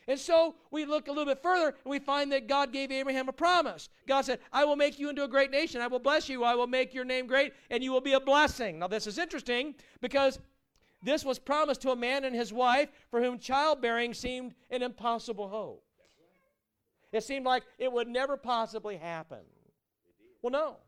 And 0.08 0.20
so 0.20 0.56
we 0.70 0.86
look 0.86 1.08
a 1.08 1.12
little 1.12 1.26
bit 1.26 1.42
further 1.42 1.68
and 1.68 1.92
we 1.92 2.00
find 2.00 2.32
that 2.32 2.48
God 2.48 2.74
gave 2.74 2.92
Abraham 2.92 3.30
a 3.30 3.34
promise. 3.34 3.90
God 4.08 4.22
said, 4.22 4.40
I 4.52 4.66
will 4.66 4.76
make 4.76 5.00
you 5.00 5.10
into 5.10 5.24
a 5.24 5.28
great 5.28 5.52
nation. 5.52 5.82
I 5.82 5.88
will 5.88 6.00
bless 6.00 6.28
you. 6.28 6.44
I 6.44 6.56
will 6.56 6.68
make 6.68 6.94
your 6.94 7.06
name 7.06 7.26
great, 7.26 7.54
and 7.70 7.84
you 7.84 7.92
will 7.92 8.02
be 8.02 8.14
a 8.14 8.20
blessing. 8.20 8.80
Now, 8.80 8.88
this 8.88 9.08
is 9.08 9.18
interesting 9.18 9.76
because 10.02 10.40
this 11.02 11.24
was 11.24 11.40
promised 11.40 11.82
to 11.82 11.92
a 11.92 11.96
man 11.96 12.26
and 12.26 12.36
his 12.36 12.52
wife 12.52 12.90
for 13.10 13.22
whom 13.22 13.40
childbearing 13.40 14.14
seemed 14.14 14.56
an 14.70 14.82
impossible 14.82 15.48
hope. 15.48 15.84
It 17.12 17.24
seemed 17.24 17.46
like 17.46 17.64
it 17.78 17.92
would 17.92 18.08
never 18.08 18.38
possibly 18.38 18.98
happen. 18.98 19.40
Well, 20.42 20.52
no. 20.52 20.78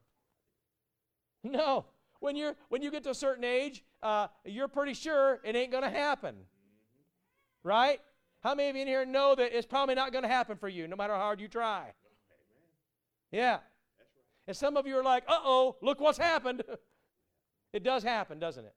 No. 1.43 1.85
When, 2.21 2.35
you're, 2.35 2.55
when 2.69 2.81
you 2.81 2.89
get 2.89 3.03
to 3.03 3.11
a 3.11 3.15
certain 3.15 3.43
age, 3.43 3.83
uh, 4.01 4.29
you're 4.45 4.67
pretty 4.67 4.95
sure 4.95 5.39
it 5.43 5.55
ain't 5.55 5.71
going 5.71 5.83
to 5.83 5.91
happen. 5.91 6.35
Right? 7.61 7.99
How 8.45 8.53
many 8.53 8.69
of 8.69 8.75
you 8.75 8.83
in 8.83 8.87
here 8.87 9.05
know 9.07 9.33
that 9.33 9.57
it's 9.57 9.65
probably 9.65 9.95
not 9.95 10.11
going 10.11 10.21
to 10.21 10.29
happen 10.29 10.55
for 10.55 10.69
you, 10.69 10.87
no 10.87 10.95
matter 10.95 11.13
how 11.13 11.19
hard 11.19 11.41
you 11.41 11.47
try? 11.47 11.93
Yeah. 13.31 13.57
And 14.45 14.55
some 14.55 14.77
of 14.77 14.85
you 14.85 14.95
are 14.99 15.03
like, 15.03 15.23
uh 15.27 15.39
oh, 15.43 15.77
look 15.81 15.99
what's 15.99 16.19
happened. 16.19 16.61
it 17.73 17.81
does 17.81 18.03
happen, 18.03 18.37
doesn't 18.37 18.63
it? 18.63 18.75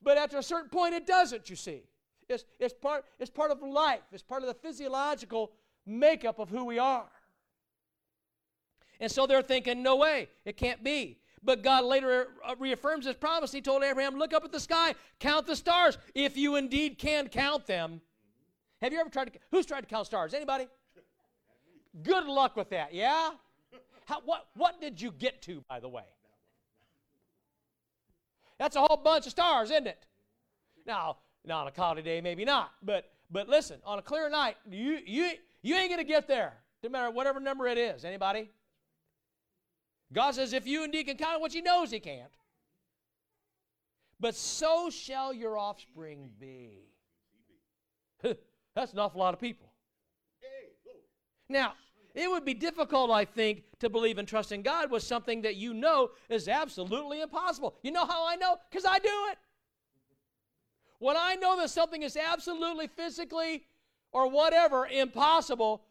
But 0.00 0.18
after 0.18 0.38
a 0.38 0.42
certain 0.44 0.70
point, 0.70 0.94
it 0.94 1.04
doesn't, 1.04 1.50
you 1.50 1.56
see. 1.56 1.82
It's, 2.28 2.44
it's, 2.60 2.72
part, 2.72 3.06
it's 3.18 3.28
part 3.28 3.50
of 3.50 3.60
life, 3.60 4.02
it's 4.12 4.22
part 4.22 4.42
of 4.42 4.46
the 4.46 4.54
physiological 4.54 5.50
makeup 5.84 6.38
of 6.38 6.48
who 6.48 6.64
we 6.64 6.78
are. 6.78 7.10
And 9.00 9.10
so 9.10 9.26
they're 9.26 9.42
thinking, 9.42 9.82
no 9.82 9.96
way, 9.96 10.28
it 10.44 10.56
can't 10.56 10.84
be. 10.84 11.18
But 11.42 11.64
God 11.64 11.84
later 11.84 12.28
uh, 12.46 12.54
reaffirms 12.56 13.04
his 13.04 13.16
promise. 13.16 13.50
He 13.50 13.62
told 13.62 13.82
Abraham, 13.82 14.16
Look 14.16 14.32
up 14.32 14.44
at 14.44 14.52
the 14.52 14.60
sky, 14.60 14.94
count 15.18 15.48
the 15.48 15.56
stars. 15.56 15.98
If 16.14 16.36
you 16.36 16.54
indeed 16.54 16.98
can 16.98 17.26
count 17.26 17.66
them, 17.66 18.00
Have 18.82 18.92
you 18.92 19.00
ever 19.00 19.10
tried 19.10 19.32
to? 19.32 19.38
Who's 19.50 19.66
tried 19.66 19.82
to 19.82 19.86
count 19.86 20.06
stars? 20.06 20.32
Anybody? 20.34 20.66
Good 22.02 22.24
luck 22.26 22.56
with 22.56 22.70
that. 22.70 22.94
Yeah. 22.94 23.30
How, 24.06 24.20
what 24.24 24.46
what 24.54 24.80
did 24.80 25.00
you 25.00 25.12
get 25.12 25.42
to, 25.42 25.62
by 25.68 25.80
the 25.80 25.88
way? 25.88 26.04
That's 28.58 28.76
a 28.76 28.80
whole 28.80 28.96
bunch 28.96 29.26
of 29.26 29.32
stars, 29.32 29.70
isn't 29.70 29.86
it? 29.86 30.06
Now, 30.86 31.18
now 31.44 31.60
on 31.60 31.66
a 31.66 31.70
cloudy 31.70 32.02
day, 32.02 32.20
maybe 32.20 32.44
not. 32.44 32.72
But 32.82 33.12
but 33.30 33.48
listen, 33.48 33.80
on 33.84 33.98
a 33.98 34.02
clear 34.02 34.28
night, 34.30 34.56
you 34.70 34.98
you 35.04 35.30
you 35.62 35.76
ain't 35.76 35.90
gonna 35.90 36.04
get 36.04 36.26
there, 36.26 36.54
no 36.82 36.88
matter 36.90 37.10
whatever 37.10 37.40
number 37.40 37.66
it 37.66 37.78
is. 37.78 38.04
Anybody? 38.04 38.50
God 40.12 40.34
says, 40.34 40.52
if 40.52 40.66
you 40.66 40.82
indeed 40.82 41.04
can 41.04 41.16
count, 41.16 41.40
what 41.40 41.52
He 41.52 41.60
knows 41.60 41.90
He 41.90 42.00
can't. 42.00 42.32
But 44.18 44.34
so 44.34 44.90
shall 44.90 45.32
your 45.32 45.56
offspring 45.56 46.30
be. 46.38 46.88
That's 48.74 48.92
an 48.92 48.98
awful 48.98 49.20
lot 49.20 49.34
of 49.34 49.40
people. 49.40 49.70
Now, 51.48 51.74
it 52.14 52.30
would 52.30 52.44
be 52.44 52.54
difficult, 52.54 53.10
I 53.10 53.24
think, 53.24 53.64
to 53.80 53.88
believe 53.88 54.18
and 54.18 54.26
trust 54.26 54.52
in 54.52 54.62
God 54.62 54.90
was 54.90 55.06
something 55.06 55.42
that 55.42 55.56
you 55.56 55.74
know 55.74 56.10
is 56.28 56.48
absolutely 56.48 57.20
impossible. 57.20 57.76
You 57.82 57.92
know 57.92 58.06
how 58.06 58.26
I 58.26 58.36
know? 58.36 58.56
Because 58.70 58.84
I 58.84 58.98
do 58.98 59.08
it. 59.30 59.38
When 60.98 61.16
I 61.16 61.34
know 61.36 61.58
that 61.58 61.70
something 61.70 62.02
is 62.02 62.16
absolutely 62.16 62.86
physically 62.88 63.64
or 64.12 64.28
whatever 64.28 64.86
impossible, 64.86 65.82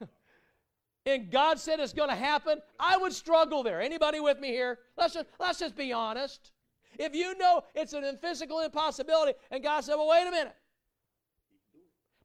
and 1.06 1.30
God 1.30 1.60
said 1.60 1.78
it's 1.78 1.92
going 1.92 2.08
to 2.10 2.16
happen, 2.16 2.58
I 2.78 2.96
would 2.96 3.12
struggle 3.12 3.62
there. 3.62 3.80
Anybody 3.80 4.20
with 4.20 4.40
me 4.40 4.48
here? 4.48 4.78
Let's 4.96 5.14
just, 5.14 5.26
let's 5.38 5.60
just 5.60 5.76
be 5.76 5.92
honest. 5.92 6.52
If 6.98 7.14
you 7.14 7.36
know 7.38 7.62
it's 7.74 7.92
an 7.92 8.18
physical 8.20 8.60
impossibility, 8.60 9.32
and 9.50 9.62
God 9.62 9.82
said, 9.82 9.96
well, 9.96 10.08
wait 10.08 10.26
a 10.26 10.30
minute. 10.30 10.54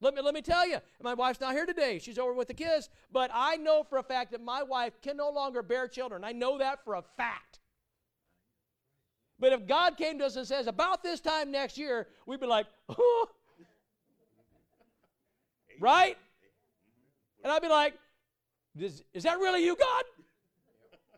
Let 0.01 0.15
me, 0.15 0.21
let 0.21 0.33
me 0.33 0.41
tell 0.41 0.67
you, 0.67 0.77
my 1.01 1.13
wife's 1.13 1.41
not 1.41 1.53
here 1.53 1.65
today. 1.65 1.99
She's 1.99 2.17
over 2.17 2.33
with 2.33 2.47
the 2.47 2.53
kids. 2.53 2.89
But 3.12 3.31
I 3.33 3.57
know 3.57 3.83
for 3.83 3.97
a 3.97 4.03
fact 4.03 4.31
that 4.31 4.41
my 4.41 4.63
wife 4.63 4.93
can 5.01 5.17
no 5.17 5.29
longer 5.29 5.62
bear 5.62 5.88
children. 5.88 6.23
I 6.23 6.31
know 6.31 6.57
that 6.57 6.83
for 6.85 6.95
a 6.95 7.03
fact. 7.17 7.59
But 9.39 9.53
if 9.53 9.67
God 9.67 9.97
came 9.97 10.19
to 10.19 10.25
us 10.25 10.35
and 10.35 10.47
says, 10.47 10.67
about 10.67 11.03
this 11.03 11.19
time 11.19 11.51
next 11.51 11.77
year, 11.77 12.07
we'd 12.25 12.39
be 12.39 12.45
like, 12.45 12.67
oh. 12.89 13.29
right? 15.79 16.17
And 17.43 17.51
I'd 17.51 17.62
be 17.62 17.69
like, 17.69 17.93
is, 18.77 19.03
is 19.13 19.23
that 19.23 19.39
really 19.39 19.63
you, 19.63 19.75
God? 19.75 20.03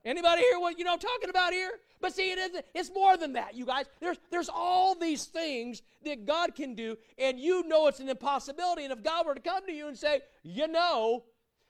Anybody 0.06 0.42
hear 0.42 0.60
what 0.60 0.80
you 0.80 0.86
know 0.86 0.94
I'm 0.94 1.00
talking 1.00 1.30
about 1.30 1.54
here? 1.54 1.72
But 2.02 2.16
see, 2.16 2.32
it 2.32 2.40
isn't, 2.40 2.66
it's 2.74 2.92
more 2.94 3.16
than 3.16 3.34
that, 3.34 3.56
you 3.56 3.66
guys. 3.66 3.86
There's, 4.00 4.18
there's 4.32 4.50
all 4.50 4.96
these 4.96 5.26
things 5.26 5.84
that 6.04 6.26
God 6.26 6.56
can 6.56 6.74
do, 6.74 6.98
and 7.18 7.40
you 7.40 7.68
know 7.68 7.88
it's 7.88 8.00
an 8.00 8.10
impossibility. 8.10 8.84
And 8.84 8.92
if 8.92 9.04
God 9.04 9.28
were 9.28 9.36
to 9.36 9.40
come 9.40 9.66
to 9.68 9.72
you 9.72 9.88
and 9.88 9.98
say, 9.98 10.22
you 10.42 10.68
know, 10.68 11.26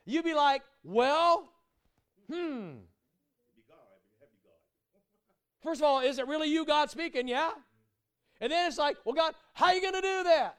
you'd 0.05 0.23
be 0.23 0.33
like, 0.33 0.61
well, 0.83 1.51
hmm. 2.31 2.69
First 5.61 5.81
of 5.81 5.85
all, 5.85 5.99
is 5.99 6.17
it 6.17 6.27
really 6.27 6.49
you, 6.49 6.65
God, 6.65 6.89
speaking? 6.89 7.27
Yeah. 7.27 7.51
And 8.39 8.51
then 8.51 8.67
it's 8.67 8.79
like, 8.79 8.97
well, 9.05 9.13
God, 9.13 9.35
how 9.53 9.67
are 9.67 9.75
you 9.75 9.81
going 9.81 9.93
to 9.93 10.01
do 10.01 10.23
that? 10.23 10.57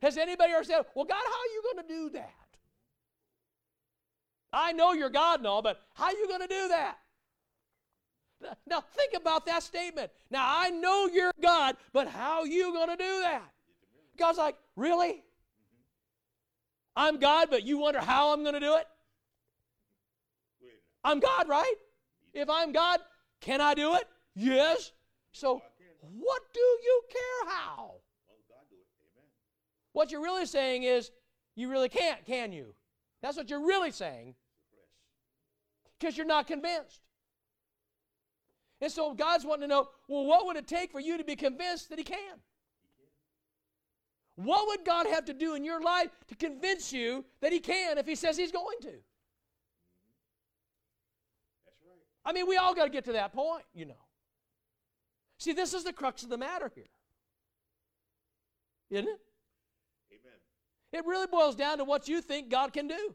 Has 0.00 0.16
anybody 0.16 0.52
ever 0.52 0.62
said, 0.62 0.82
well, 0.94 1.04
God, 1.04 1.16
how 1.16 1.20
are 1.20 1.52
you 1.54 1.62
going 1.72 1.88
to 1.88 1.94
do 1.94 2.10
that? 2.10 2.30
I 4.52 4.72
know 4.72 4.92
you're 4.92 5.10
God 5.10 5.40
and 5.40 5.46
all, 5.48 5.62
but 5.62 5.80
how 5.94 6.04
are 6.04 6.12
you 6.12 6.28
going 6.28 6.42
to 6.42 6.46
do 6.46 6.68
that? 6.68 6.98
Now, 8.66 8.82
think 8.96 9.14
about 9.14 9.46
that 9.46 9.62
statement. 9.62 10.10
Now, 10.30 10.44
I 10.46 10.70
know 10.70 11.08
you're 11.12 11.32
God, 11.42 11.76
but 11.92 12.08
how 12.08 12.44
you 12.44 12.72
going 12.72 12.88
to 12.88 12.96
do 12.96 13.22
that? 13.22 13.50
God's 14.16 14.38
like, 14.38 14.56
really? 14.76 15.22
I'm 16.96 17.18
God, 17.18 17.48
but 17.50 17.64
you 17.64 17.78
wonder 17.78 18.00
how 18.00 18.32
I'm 18.32 18.42
going 18.42 18.54
to 18.54 18.60
do 18.60 18.76
it? 18.76 18.86
I'm 21.04 21.20
God, 21.20 21.48
right? 21.48 21.74
If 22.34 22.50
I'm 22.50 22.72
God, 22.72 23.00
can 23.40 23.60
I 23.60 23.74
do 23.74 23.94
it? 23.94 24.04
Yes. 24.34 24.92
So, 25.32 25.62
what 26.00 26.42
do 26.52 26.60
you 26.60 27.02
care 27.10 27.54
how? 27.54 27.92
What 29.92 30.10
you're 30.10 30.22
really 30.22 30.46
saying 30.46 30.82
is, 30.82 31.10
you 31.54 31.68
really 31.70 31.88
can't, 31.88 32.24
can 32.24 32.52
you? 32.52 32.74
That's 33.22 33.36
what 33.36 33.50
you're 33.50 33.66
really 33.66 33.90
saying. 33.90 34.34
Because 35.98 36.16
you're 36.16 36.26
not 36.26 36.46
convinced. 36.46 37.00
And 38.80 38.92
so 38.92 39.12
God's 39.12 39.44
wanting 39.44 39.62
to 39.62 39.68
know, 39.68 39.88
well, 40.06 40.24
what 40.24 40.46
would 40.46 40.56
it 40.56 40.68
take 40.68 40.92
for 40.92 41.00
you 41.00 41.18
to 41.18 41.24
be 41.24 41.36
convinced 41.36 41.88
that 41.90 41.98
He 41.98 42.04
can? 42.04 42.16
What 44.36 44.68
would 44.68 44.84
God 44.84 45.06
have 45.08 45.24
to 45.24 45.34
do 45.34 45.54
in 45.56 45.64
your 45.64 45.80
life 45.80 46.10
to 46.28 46.36
convince 46.36 46.92
you 46.92 47.24
that 47.40 47.52
He 47.52 47.58
can 47.58 47.98
if 47.98 48.06
He 48.06 48.14
says 48.14 48.36
He's 48.36 48.52
going 48.52 48.76
to? 48.82 48.86
That's 48.86 49.00
right. 51.82 51.98
I 52.24 52.32
mean, 52.32 52.46
we 52.46 52.56
all 52.56 52.72
got 52.72 52.84
to 52.84 52.90
get 52.90 53.04
to 53.06 53.12
that 53.14 53.32
point, 53.32 53.64
you 53.74 53.84
know. 53.84 53.94
See, 55.38 55.52
this 55.52 55.74
is 55.74 55.82
the 55.82 55.92
crux 55.92 56.22
of 56.22 56.28
the 56.28 56.38
matter 56.38 56.70
here. 56.72 56.84
Isn't 58.90 59.08
it? 59.08 59.20
Amen. 60.12 60.38
It 60.92 61.04
really 61.04 61.26
boils 61.26 61.56
down 61.56 61.78
to 61.78 61.84
what 61.84 62.08
you 62.08 62.20
think 62.20 62.48
God 62.48 62.72
can 62.72 62.86
do. 62.86 63.14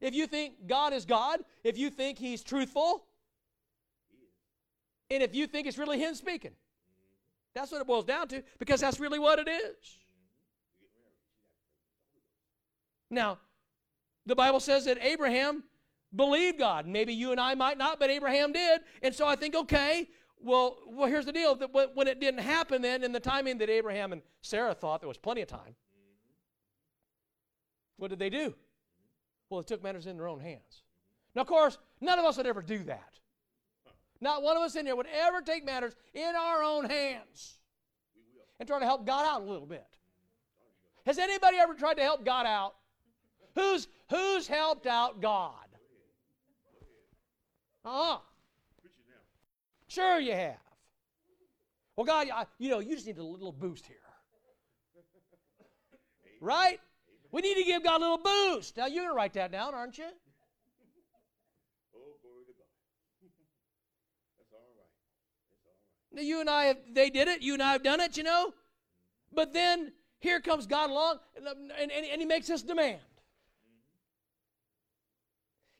If 0.00 0.14
you 0.14 0.26
think 0.26 0.66
God 0.66 0.92
is 0.92 1.04
God, 1.04 1.40
if 1.62 1.78
you 1.78 1.88
think 1.88 2.18
He's 2.18 2.42
truthful, 2.42 3.04
and 5.14 5.22
if 5.22 5.34
you 5.34 5.46
think 5.46 5.66
it's 5.66 5.78
really 5.78 5.98
Him 5.98 6.14
speaking. 6.14 6.52
That's 7.54 7.70
what 7.70 7.80
it 7.80 7.86
boils 7.86 8.04
down 8.04 8.28
to 8.28 8.42
because 8.58 8.80
that's 8.80 8.98
really 8.98 9.18
what 9.18 9.38
it 9.38 9.48
is. 9.48 9.98
Now, 13.10 13.38
the 14.24 14.34
Bible 14.34 14.60
says 14.60 14.86
that 14.86 14.98
Abraham 15.02 15.64
believed 16.14 16.58
God. 16.58 16.86
Maybe 16.86 17.12
you 17.12 17.30
and 17.30 17.40
I 17.40 17.54
might 17.54 17.76
not, 17.76 18.00
but 18.00 18.08
Abraham 18.08 18.52
did. 18.52 18.80
And 19.02 19.14
so 19.14 19.26
I 19.26 19.36
think, 19.36 19.54
okay, 19.54 20.08
well, 20.40 20.78
well 20.86 21.08
here's 21.08 21.26
the 21.26 21.32
deal. 21.32 21.54
That 21.56 21.70
when 21.94 22.08
it 22.08 22.20
didn't 22.20 22.40
happen 22.40 22.80
then, 22.80 23.04
in 23.04 23.12
the 23.12 23.20
timing 23.20 23.58
that 23.58 23.68
Abraham 23.68 24.12
and 24.12 24.22
Sarah 24.40 24.74
thought 24.74 25.00
there 25.00 25.08
was 25.08 25.18
plenty 25.18 25.42
of 25.42 25.48
time, 25.48 25.74
what 27.98 28.08
did 28.08 28.18
they 28.18 28.30
do? 28.30 28.54
Well, 29.50 29.60
they 29.60 29.66
took 29.66 29.82
matters 29.82 30.06
in 30.06 30.16
their 30.16 30.28
own 30.28 30.40
hands. 30.40 30.82
Now, 31.34 31.42
of 31.42 31.48
course, 31.48 31.78
none 32.00 32.18
of 32.18 32.24
us 32.24 32.38
would 32.38 32.46
ever 32.46 32.62
do 32.62 32.78
that. 32.84 33.18
Not 34.22 34.42
one 34.42 34.56
of 34.56 34.62
us 34.62 34.76
in 34.76 34.86
here 34.86 34.96
would 34.96 35.08
ever 35.12 35.42
take 35.42 35.64
matters 35.64 35.94
in 36.14 36.34
our 36.36 36.62
own 36.62 36.88
hands 36.88 37.58
and 38.58 38.66
try 38.66 38.78
to 38.78 38.84
help 38.84 39.04
God 39.04 39.26
out 39.26 39.42
a 39.42 39.44
little 39.44 39.66
bit. 39.66 39.84
Has 41.04 41.18
anybody 41.18 41.58
ever 41.58 41.74
tried 41.74 41.94
to 41.94 42.02
help 42.02 42.24
God 42.24 42.46
out? 42.46 42.74
Who's 43.54 43.88
who's 44.08 44.46
helped 44.46 44.86
out 44.86 45.20
God? 45.20 45.66
Uh-huh. 47.84 48.18
Sure 49.88 50.20
you 50.20 50.32
have. 50.32 50.56
Well, 51.96 52.06
God, 52.06 52.28
I, 52.32 52.46
you 52.58 52.70
know, 52.70 52.78
you 52.78 52.94
just 52.94 53.06
need 53.06 53.18
a 53.18 53.22
little 53.22 53.52
boost 53.52 53.84
here. 53.86 53.96
Right? 56.40 56.80
We 57.30 57.42
need 57.42 57.56
to 57.56 57.64
give 57.64 57.82
God 57.82 58.00
a 58.00 58.04
little 58.04 58.18
boost. 58.18 58.76
Now, 58.76 58.86
you're 58.86 59.04
going 59.04 59.12
to 59.12 59.16
write 59.16 59.34
that 59.34 59.52
down, 59.52 59.74
aren't 59.74 59.98
you? 59.98 60.04
Oh, 61.94 62.16
glory 62.22 62.44
to 62.46 62.52
God. 62.52 62.68
That's 64.38 64.52
all 64.52 64.72
right. 64.74 64.92
That's 65.48 65.64
all 65.64 65.76
right. 65.76 65.86
Now, 65.94 66.01
you 66.16 66.40
and 66.40 66.50
I, 66.50 66.64
have, 66.64 66.78
they 66.92 67.10
did 67.10 67.28
it. 67.28 67.42
You 67.42 67.54
and 67.54 67.62
I 67.62 67.72
have 67.72 67.82
done 67.82 68.00
it, 68.00 68.16
you 68.16 68.22
know. 68.22 68.52
But 69.32 69.52
then 69.52 69.92
here 70.18 70.40
comes 70.40 70.66
God 70.66 70.90
along, 70.90 71.18
and, 71.36 71.90
and, 71.90 71.90
and 71.90 72.20
He 72.20 72.26
makes 72.26 72.46
this 72.46 72.62
demand. 72.62 73.00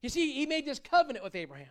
You 0.02 0.08
see, 0.08 0.32
He 0.32 0.46
made 0.46 0.66
this 0.66 0.78
covenant 0.78 1.24
with 1.24 1.34
Abraham. 1.34 1.68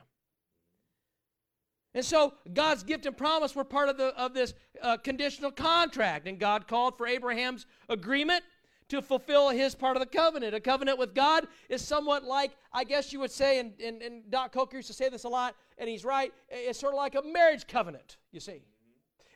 And 1.93 2.05
so 2.05 2.33
God's 2.53 2.83
gift 2.83 3.05
and 3.05 3.17
promise 3.17 3.53
were 3.53 3.65
part 3.65 3.89
of, 3.89 3.97
the, 3.97 4.17
of 4.17 4.33
this 4.33 4.53
uh, 4.81 4.97
conditional 4.97 5.51
contract. 5.51 6.27
And 6.27 6.39
God 6.39 6.67
called 6.67 6.97
for 6.97 7.05
Abraham's 7.05 7.65
agreement 7.89 8.43
to 8.91 9.01
fulfill 9.01 9.49
his 9.49 9.73
part 9.73 9.95
of 9.95 10.01
the 10.01 10.05
covenant. 10.05 10.53
A 10.53 10.59
covenant 10.59 10.99
with 10.99 11.15
God 11.15 11.47
is 11.69 11.81
somewhat 11.81 12.25
like, 12.25 12.51
I 12.73 12.83
guess 12.83 13.13
you 13.13 13.21
would 13.21 13.31
say, 13.31 13.59
and, 13.59 13.71
and, 13.81 14.01
and 14.01 14.29
Doc 14.29 14.51
Coker 14.51 14.75
used 14.75 14.87
to 14.89 14.93
say 14.93 15.07
this 15.07 15.23
a 15.23 15.29
lot, 15.29 15.55
and 15.77 15.89
he's 15.89 16.03
right, 16.03 16.33
it's 16.49 16.77
sort 16.77 16.93
of 16.93 16.97
like 16.97 17.15
a 17.15 17.21
marriage 17.21 17.67
covenant, 17.67 18.17
you 18.33 18.41
see. 18.41 18.61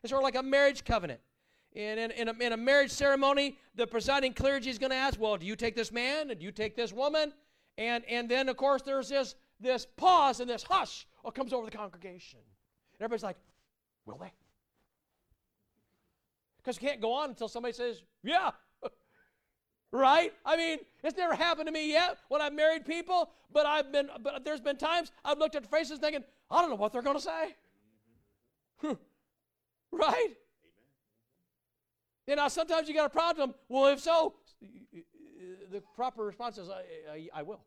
It's 0.04 0.10
sort 0.10 0.22
of 0.22 0.26
like 0.26 0.36
a 0.36 0.44
marriage 0.44 0.84
covenant. 0.84 1.22
And 1.74 2.00
in, 2.00 2.12
in, 2.12 2.28
a, 2.28 2.34
in 2.34 2.52
a 2.52 2.58
marriage 2.58 2.92
ceremony, 2.92 3.58
the 3.76 3.88
presiding 3.88 4.34
clergy 4.34 4.70
is 4.70 4.78
going 4.78 4.92
to 4.92 4.98
ask, 4.98 5.18
well, 5.20 5.38
do 5.38 5.46
you 5.46 5.56
take 5.56 5.74
this 5.74 5.92
man? 5.92 6.30
And 6.32 6.40
do 6.40 6.46
you 6.46 6.52
take 6.52 6.76
this 6.76 6.92
woman? 6.92 7.32
And, 7.78 8.04
and 8.10 8.28
then, 8.28 8.50
of 8.50 8.58
course, 8.58 8.82
there's 8.82 9.08
this, 9.08 9.36
this 9.62 9.88
pause 9.96 10.42
and 10.42 10.50
this 10.50 10.64
hush 10.64 11.08
what 11.22 11.34
comes 11.34 11.54
over 11.54 11.66
the 11.66 11.76
congregation. 11.76 12.40
And 12.40 13.02
everybody's 13.02 13.24
like, 13.24 13.38
will 14.06 14.18
they? 14.18 14.34
Because 16.58 16.82
you 16.82 16.88
can't 16.90 17.02
go 17.02 17.14
on 17.14 17.30
until 17.30 17.48
somebody 17.48 17.74
says, 17.74 18.02
yeah. 18.22 18.52
Right? 19.96 20.34
I 20.46 20.58
mean, 20.58 20.80
it's 21.04 21.18
never 21.18 21.36
happened 21.36 21.68
to 21.68 21.72
me 21.72 21.92
yet 21.92 22.18
when 22.28 22.42
I've 22.42 22.54
married 22.54 22.86
people, 22.86 23.32
but 23.52 23.66
I've 23.66 23.92
been 23.92 24.10
but 24.22 24.44
there's 24.44 24.62
been 24.62 24.78
times 24.78 25.12
I've 25.24 25.38
looked 25.38 25.56
at 25.56 25.66
faces 25.66 26.00
thinking, 26.00 26.24
I 26.52 26.62
don't 26.62 26.70
know 26.70 26.76
what 26.76 26.94
they're 26.94 27.02
gonna 27.02 27.20
say. 27.20 27.56
right? 29.92 30.30
You 32.28 32.36
know, 32.36 32.48
sometimes 32.48 32.88
you 32.88 32.94
got 32.94 33.06
a 33.06 33.10
problem. 33.10 33.54
Well, 33.70 33.88
if 33.88 34.00
so, 34.00 34.34
the 35.72 35.82
proper 35.96 36.24
response 36.24 36.58
is, 36.58 36.70
I, 36.70 36.82
I, 37.12 37.28
I 37.36 37.44
will. 37.44 37.62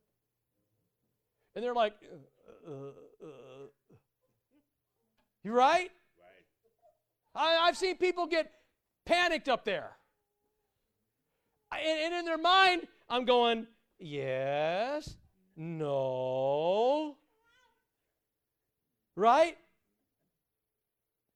And 1.54 1.64
they're 1.64 1.74
like, 1.74 1.94
uh, 2.66 2.70
uh, 2.70 2.74
uh. 3.22 3.96
you 5.44 5.52
right? 5.52 5.90
Right. 7.34 7.34
I, 7.34 7.68
I've 7.68 7.76
seen 7.76 7.96
people 7.96 8.26
get 8.26 8.50
panicked 9.06 9.48
up 9.48 9.64
there. 9.64 9.97
And, 11.72 12.00
and 12.00 12.14
in 12.14 12.24
their 12.24 12.38
mind, 12.38 12.86
I'm 13.08 13.24
going, 13.24 13.66
yes, 13.98 15.16
no, 15.56 17.16
right? 19.16 19.56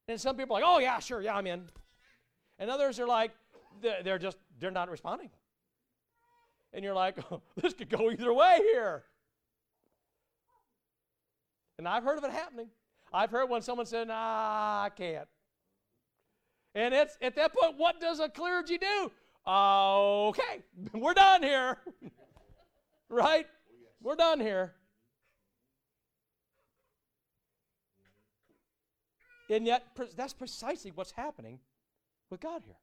And 0.09 0.21
some 0.21 0.37
people 0.37 0.57
are 0.57 0.61
like, 0.61 0.69
oh, 0.69 0.79
yeah, 0.79 0.99
sure, 0.99 1.21
yeah, 1.21 1.35
I'm 1.35 1.47
in. 1.47 1.69
And 2.59 2.71
others 2.71 2.99
are 3.01 3.07
like, 3.07 3.33
they're 3.81 4.03
they're 4.03 4.19
just, 4.19 4.37
they're 4.59 4.71
not 4.71 4.91
responding. 4.91 5.31
And 6.73 6.85
you're 6.85 6.95
like, 6.95 7.19
oh, 7.31 7.43
this 7.57 7.75
could 7.75 7.89
go 7.89 8.11
either 8.11 8.33
way 8.33 8.59
here. 8.61 9.05
And 11.79 11.89
I've 11.89 12.05
heard 12.05 12.19
of 12.19 12.25
it 12.25 12.31
happening. 12.31 12.69
I've 13.13 13.31
heard 13.31 13.51
when 13.51 13.63
someone 13.63 13.87
said, 13.87 14.09
nah, 14.09 14.85
I 14.85 14.91
can't. 14.97 15.29
And 16.75 16.95
it's 16.95 17.19
at 17.21 17.37
that 17.37 17.55
point, 17.55 17.77
what 17.77 18.01
does 18.01 18.21
a 18.21 18.29
clergy 18.29 18.79
do? 18.79 19.11
Okay, 19.47 20.63
we're 20.93 21.15
done 21.15 21.43
here. 21.43 21.79
right? 23.09 23.47
We're 24.01 24.17
done 24.17 24.41
here. 24.41 24.75
And 29.51 29.67
yet, 29.67 29.85
that's 30.17 30.33
precisely 30.33 30.93
what's 30.95 31.11
happening 31.11 31.59
with 32.31 32.41
God 32.41 32.63
here. 32.65 32.77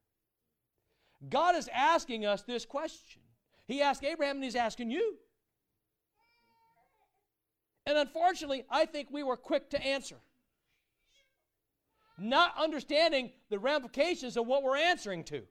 God 1.28 1.56
is 1.56 1.68
asking 1.74 2.24
us 2.24 2.42
this 2.42 2.64
question. 2.64 3.22
He 3.66 3.82
asked 3.82 4.04
Abraham, 4.04 4.36
and 4.36 4.44
He's 4.44 4.54
asking 4.54 4.90
you. 4.90 5.16
And 7.86 7.98
unfortunately, 7.98 8.64
I 8.70 8.86
think 8.86 9.08
we 9.10 9.22
were 9.22 9.36
quick 9.36 9.70
to 9.70 9.82
answer. 9.82 10.16
Not 12.18 12.54
understanding 12.58 13.32
the 13.48 13.58
ramifications 13.58 14.36
of 14.36 14.46
what 14.46 14.62
we're 14.62 14.76
answering 14.76 15.24
to. 15.24 15.42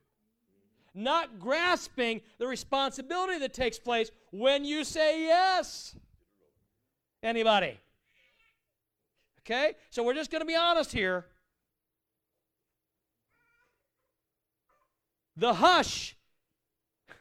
Not 0.94 1.40
grasping 1.40 2.22
the 2.38 2.48
responsibility 2.48 3.40
that 3.40 3.54
takes 3.54 3.80
place 3.80 4.12
when 4.32 4.66
you 4.66 4.84
say 4.84 5.24
yes. 5.26 5.96
Anybody? 7.22 7.80
Okay? 9.42 9.74
So 9.90 10.04
we're 10.04 10.14
just 10.14 10.32
going 10.32 10.42
to 10.42 10.46
be 10.46 10.56
honest 10.56 10.92
here. 10.92 11.26
The 15.36 15.54
hush 15.54 16.16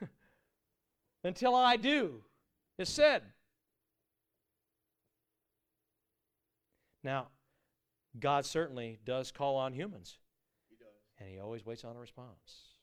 until 1.25 1.55
I 1.55 1.77
do 1.77 2.23
is 2.79 2.89
said. 2.89 3.23
Now, 7.05 7.29
God 8.19 8.45
certainly 8.45 8.99
does 9.05 9.31
call 9.31 9.57
on 9.57 9.73
humans, 9.73 10.19
He 10.69 10.77
does. 10.77 10.89
and 11.21 11.29
He 11.29 11.39
always 11.39 11.65
waits 11.65 11.85
on 11.85 11.97
a 11.97 11.99
response. 11.99 12.78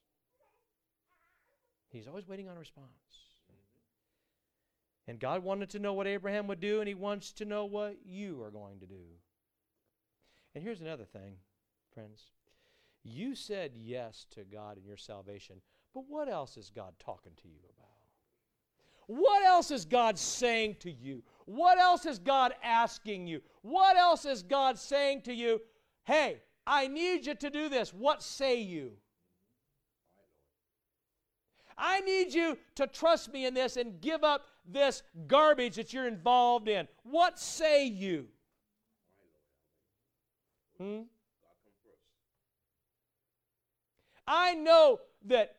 He's 1.96 2.08
always 2.08 2.28
waiting 2.28 2.50
on 2.50 2.58
a 2.58 2.60
response. 2.60 2.90
And 5.08 5.20
God 5.20 5.44
wanted 5.44 5.70
to 5.70 5.80
know 5.80 5.94
what 5.94 6.08
Abraham 6.08 6.48
would 6.48 6.60
do, 6.60 6.80
and 6.80 6.88
He 6.88 6.94
wants 6.94 7.32
to 7.34 7.46
know 7.46 7.66
what 7.66 7.98
you 8.06 8.42
are 8.42 8.52
going 8.52 8.80
to 8.80 8.86
do. 8.86 9.04
And 10.54 10.64
here's 10.64 10.82
another 10.82 11.06
thing, 11.06 11.36
friends. 11.94 12.32
You 13.04 13.36
said 13.36 13.72
yes 13.76 14.26
to 14.32 14.44
God 14.44 14.78
in 14.78 14.84
your 14.84 14.98
salvation, 14.98 15.62
but 15.94 16.04
what 16.10 16.28
else 16.28 16.58
is 16.58 16.70
God 16.70 16.94
talking 17.00 17.34
to 17.42 17.48
you 17.48 17.60
about? 17.78 17.86
What 19.08 19.46
else 19.46 19.72
is 19.72 19.86
God 19.86 20.18
saying 20.18 20.78
to 20.80 20.92
you? 20.92 21.24
What 21.46 21.78
else 21.78 22.06
is 22.06 22.20
God 22.20 22.56
asking 22.64 23.28
you? 23.28 23.42
What 23.62 23.96
else 23.96 24.26
is 24.26 24.42
God 24.42 24.80
saying 24.80 25.22
to 25.24 25.34
you? 25.34 25.62
Hey, 26.04 26.42
I 26.66 26.88
need 26.88 27.28
you 27.28 27.36
to 27.36 27.50
do 27.50 27.70
this. 27.70 27.94
What 27.94 28.24
say 28.24 28.60
you? 28.60 28.94
I 31.78 32.02
need 32.02 32.34
you 32.34 32.58
to 32.76 32.88
trust 32.88 33.32
me 33.34 33.46
in 33.46 33.54
this 33.54 33.78
and 33.78 34.00
give 34.00 34.24
up 34.24 34.46
this 34.66 35.04
garbage 35.28 35.76
that 35.76 35.94
you're 35.94 36.08
involved 36.08 36.68
in. 36.68 36.88
What 37.04 37.40
say 37.40 37.86
you? 37.86 38.28
Hmm? 40.78 41.02
I 44.28 44.56
know 44.56 45.00
that 45.26 45.58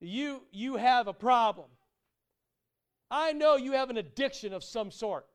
you 0.00 0.42
you 0.50 0.76
have 0.76 1.06
a 1.06 1.12
problem. 1.12 1.68
I 3.10 3.32
know 3.32 3.56
you 3.56 3.72
have 3.72 3.90
an 3.90 3.98
addiction 3.98 4.52
of 4.52 4.64
some 4.64 4.90
sort. 4.90 5.26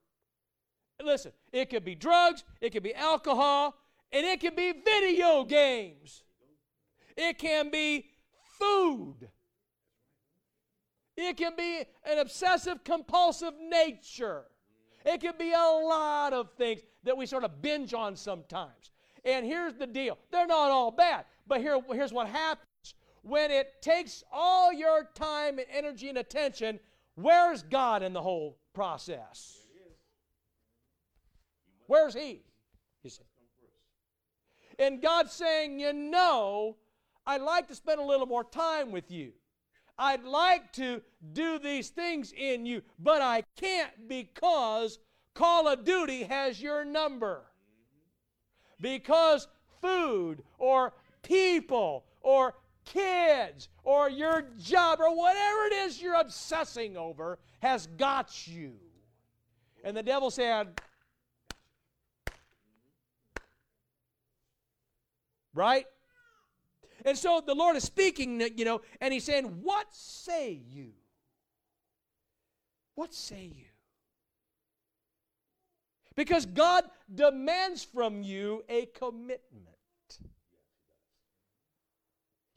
Listen, 1.04 1.32
it 1.54 1.70
could 1.70 1.86
be 1.86 1.94
drugs, 1.94 2.44
it 2.60 2.72
could 2.72 2.82
be 2.82 2.96
alcohol, 2.96 3.76
and 4.12 4.26
it 4.26 4.42
can 4.42 4.56
be 4.56 4.74
video 4.84 5.44
games. 5.44 6.24
It 7.16 7.38
can 7.38 7.70
be 7.70 8.10
food. 8.60 9.30
It 11.16 11.36
can 11.36 11.56
be 11.58 11.84
an 12.06 12.20
obsessive 12.20 12.84
compulsive 12.84 13.54
nature. 13.60 14.46
It 15.06 15.22
can 15.22 15.34
be 15.38 15.52
a 15.52 15.58
lot 15.58 16.34
of 16.34 16.52
things 16.54 16.82
that 17.04 17.18
we 17.18 17.26
sort 17.26 17.44
of 17.44 17.62
binge 17.62 17.94
on 17.94 18.16
sometimes. 18.16 18.92
And 19.26 19.46
here's 19.46 19.74
the 19.74 19.88
deal 19.88 20.18
they're 20.32 20.48
not 20.48 20.70
all 20.70 20.92
bad, 20.92 21.26
but 21.48 21.60
here, 21.60 21.80
here's 21.92 22.14
what 22.14 22.28
happens. 22.28 22.68
When 23.24 23.52
it 23.52 23.82
takes 23.82 24.24
all 24.32 24.72
your 24.72 25.10
time 25.16 25.60
and 25.60 25.68
energy 25.74 26.08
and 26.08 26.18
attention, 26.18 26.80
where's 27.16 27.64
God 27.64 28.04
in 28.04 28.14
the 28.14 28.22
whole 28.22 28.58
process? 28.74 29.58
Where's 31.88 32.14
He? 32.14 32.44
And 34.80 35.02
God's 35.02 35.32
saying, 35.32 35.80
You 35.80 35.94
know, 35.94 36.78
I'd 37.28 37.42
like 37.42 37.68
to 37.68 37.76
spend 37.76 38.00
a 38.00 38.04
little 38.04 38.26
more 38.26 38.46
time 38.46 38.90
with 38.92 39.12
you. 39.12 39.34
I'd 40.00 40.24
like 40.24 40.72
to 40.74 41.02
do 41.34 41.60
these 41.60 41.90
things 41.90 42.32
in 42.32 42.66
you, 42.66 42.82
but 42.98 43.22
I 43.22 43.44
can't 43.60 44.08
because 44.08 44.98
Call 45.34 45.68
of 45.68 45.84
Duty 45.84 46.24
has 46.24 46.62
your 46.62 46.86
number. 46.86 47.42
Because 48.80 49.48
food 49.82 50.42
or 50.58 50.94
people 51.22 52.06
or 52.22 52.56
kids 52.86 53.68
or 53.84 54.10
your 54.10 54.46
job 54.58 55.00
or 55.02 55.14
whatever 55.14 55.66
it 55.66 55.74
is 55.74 56.02
you're 56.02 56.14
obsessing 56.14 56.96
over 56.96 57.40
has 57.60 57.88
got 57.98 58.48
you. 58.48 58.74
And 59.84 59.98
the 59.98 60.04
devil 60.04 60.32
said, 60.32 60.80
right? 65.54 65.86
And 67.08 67.18
so 67.18 67.42
the 67.44 67.56
Lord 67.56 67.78
is 67.78 67.86
speaking, 67.86 68.42
you 68.58 68.66
know, 68.66 68.82
and 69.00 69.14
He's 69.14 69.24
saying, 69.24 69.46
What 69.64 69.88
say 69.92 70.60
you? 70.70 70.90
What 72.96 73.14
say 73.14 73.50
you? 73.56 73.64
Because 76.18 76.46
God 76.46 76.84
demands 77.14 77.82
from 77.82 78.24
you 78.24 78.66
a 78.68 78.88
commitment. 78.88 79.40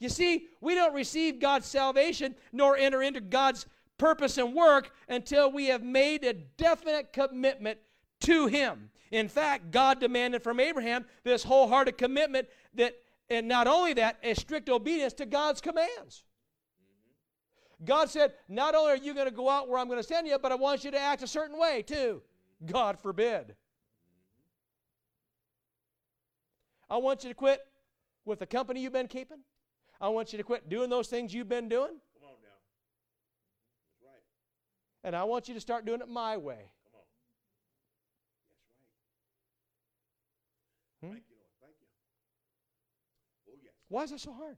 You 0.01 0.09
see, 0.09 0.49
we 0.61 0.75
don't 0.75 0.95
receive 0.95 1.39
God's 1.39 1.67
salvation 1.67 2.35
nor 2.53 2.77
enter 2.77 3.03
into 3.03 3.21
God's 3.21 3.67
purpose 3.99 4.37
and 4.37 4.53
work 4.53 4.91
until 5.09 5.53
we 5.53 5.67
have 5.67 5.85
made 5.85 6.25
a 6.25 6.33
definite 6.33 7.13
commitment 7.13 7.79
to 8.23 8.49
Him. 8.49 8.91
In 9.13 9.29
fact, 9.29 9.71
God 9.71 10.01
demanded 10.01 10.43
from 10.43 10.59
Abraham 10.59 11.05
this 11.23 11.45
wholehearted 11.45 11.99
commitment 11.99 12.49
that, 12.75 12.95
and 13.31 13.49
not 13.49 13.67
only 13.67 13.95
that, 13.95 14.19
a 14.23 14.35
strict 14.35 14.69
obedience 14.69 15.13
to 15.15 15.27
God's 15.27 15.61
commands. 15.61 16.25
God 17.85 18.11
said, 18.11 18.35
Not 18.49 18.75
only 18.75 18.93
are 18.93 18.97
you 18.97 19.15
going 19.15 19.29
to 19.29 19.33
go 19.35 19.49
out 19.49 19.69
where 19.69 19.79
I'm 19.79 19.87
going 19.87 20.01
to 20.01 20.07
send 20.07 20.27
you, 20.27 20.39
but 20.39 20.53
I 20.53 20.57
want 20.57 20.85
you 20.85 20.91
to 20.91 21.01
act 21.01 21.23
a 21.23 21.27
certain 21.27 21.59
way 21.59 21.83
too. 21.83 22.21
God 22.67 22.99
forbid. 22.99 23.55
I 26.91 26.97
want 26.99 27.23
you 27.23 27.31
to 27.31 27.35
quit 27.35 27.61
with 28.25 28.41
the 28.41 28.47
company 28.47 28.81
you've 28.81 28.93
been 28.93 29.07
keeping. 29.07 29.39
I 30.01 30.09
want 30.09 30.33
you 30.33 30.39
to 30.39 30.43
quit 30.45 30.69
doing 30.69 30.91
those 30.91 31.09
things 31.09 31.33
you've 31.33 31.49
been 31.49 31.69
doing. 31.69 31.89
Come 31.89 32.25
on 32.25 32.37
now. 32.43 32.59
That's 33.87 34.03
right. 34.05 34.23
And 35.05 35.15
I 35.15 35.25
want 35.25 35.47
you 35.49 35.55
to 35.55 35.61
start 35.61 35.87
doing 35.87 36.01
it 36.01 36.09
my 36.09 36.37
way. 36.37 36.71
Come 36.85 36.95
on. 36.95 37.07
That's 41.01 41.05
right. 41.05 41.09
Hmm? 41.09 41.13
Thank 41.15 41.25
you, 41.29 41.37
Lord. 41.37 41.53
Thank 41.61 41.77
you. 41.81 41.87
Oh, 43.53 43.57
yes. 43.63 43.80
Why 43.91 44.05
is 44.05 44.13
it 44.13 44.21
so 44.21 44.33
hard? 44.33 44.57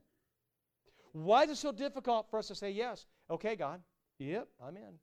Why 1.11 1.43
is 1.43 1.49
it 1.49 1.57
so 1.57 1.71
difficult 1.71 2.29
for 2.29 2.39
us 2.39 2.47
to 2.47 2.55
say 2.55 2.71
yes? 2.71 3.07
Okay, 3.29 3.55
God. 3.55 3.81
Yep, 4.19 4.47
I'm 4.65 4.77
in. 4.77 4.93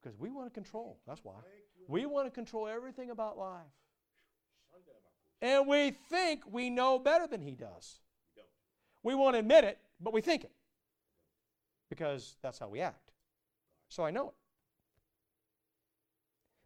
Because 0.00 0.16
we 0.18 0.30
want 0.30 0.46
to 0.46 0.50
control. 0.50 1.00
That's 1.06 1.24
why. 1.24 1.34
We 1.88 2.06
want 2.06 2.26
to 2.26 2.30
control 2.30 2.68
everything 2.68 3.10
about 3.10 3.36
life. 3.36 3.62
And 5.40 5.66
we 5.66 5.92
think 6.10 6.42
we 6.50 6.68
know 6.68 6.98
better 6.98 7.26
than 7.26 7.40
He 7.40 7.52
does. 7.52 8.00
We 9.02 9.14
won't 9.14 9.36
admit 9.36 9.64
it, 9.64 9.78
but 10.00 10.12
we 10.12 10.20
think 10.20 10.44
it. 10.44 10.52
Because 11.88 12.36
that's 12.42 12.58
how 12.58 12.68
we 12.68 12.80
act. 12.80 13.12
So 13.88 14.04
I 14.04 14.10
know 14.10 14.28
it. 14.28 14.34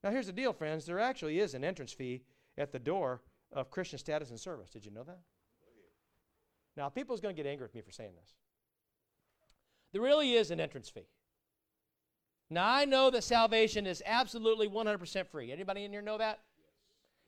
Now, 0.03 0.11
here's 0.11 0.27
the 0.27 0.33
deal, 0.33 0.53
friends. 0.53 0.85
There 0.85 0.99
actually 0.99 1.39
is 1.39 1.55
an 1.55 1.63
entrance 1.63 1.93
fee 1.93 2.23
at 2.59 2.73
the 2.73 2.81
door 2.81 3.23
of 3.53 3.71
Christian 3.71 4.01
status 4.01 4.31
and 4.31 4.41
service. 4.41 4.71
Did 4.71 4.85
you 4.85 4.91
know 4.91 5.05
that? 5.05 5.21
Now, 6.77 6.89
people's 6.89 7.21
going 7.21 7.35
to 7.35 7.43
get 7.43 7.49
angry 7.49 7.65
with 7.65 7.75
me 7.75 7.81
for 7.81 7.93
saying 7.93 8.13
this. 8.19 8.35
There 9.93 10.01
really 10.01 10.33
is 10.35 10.51
an 10.51 10.61
entrance 10.61 10.89
fee. 10.89 11.07
Now, 12.51 12.69
I 12.69 12.85
know 12.85 13.11
that 13.11 13.25
salvation 13.25 13.87
is 13.87 14.03
absolutely 14.05 14.69
100% 14.69 15.27
free. 15.29 15.53
Anybody 15.53 15.85
in 15.85 15.93
here 15.93 16.03
know 16.03 16.19
that? 16.19 16.41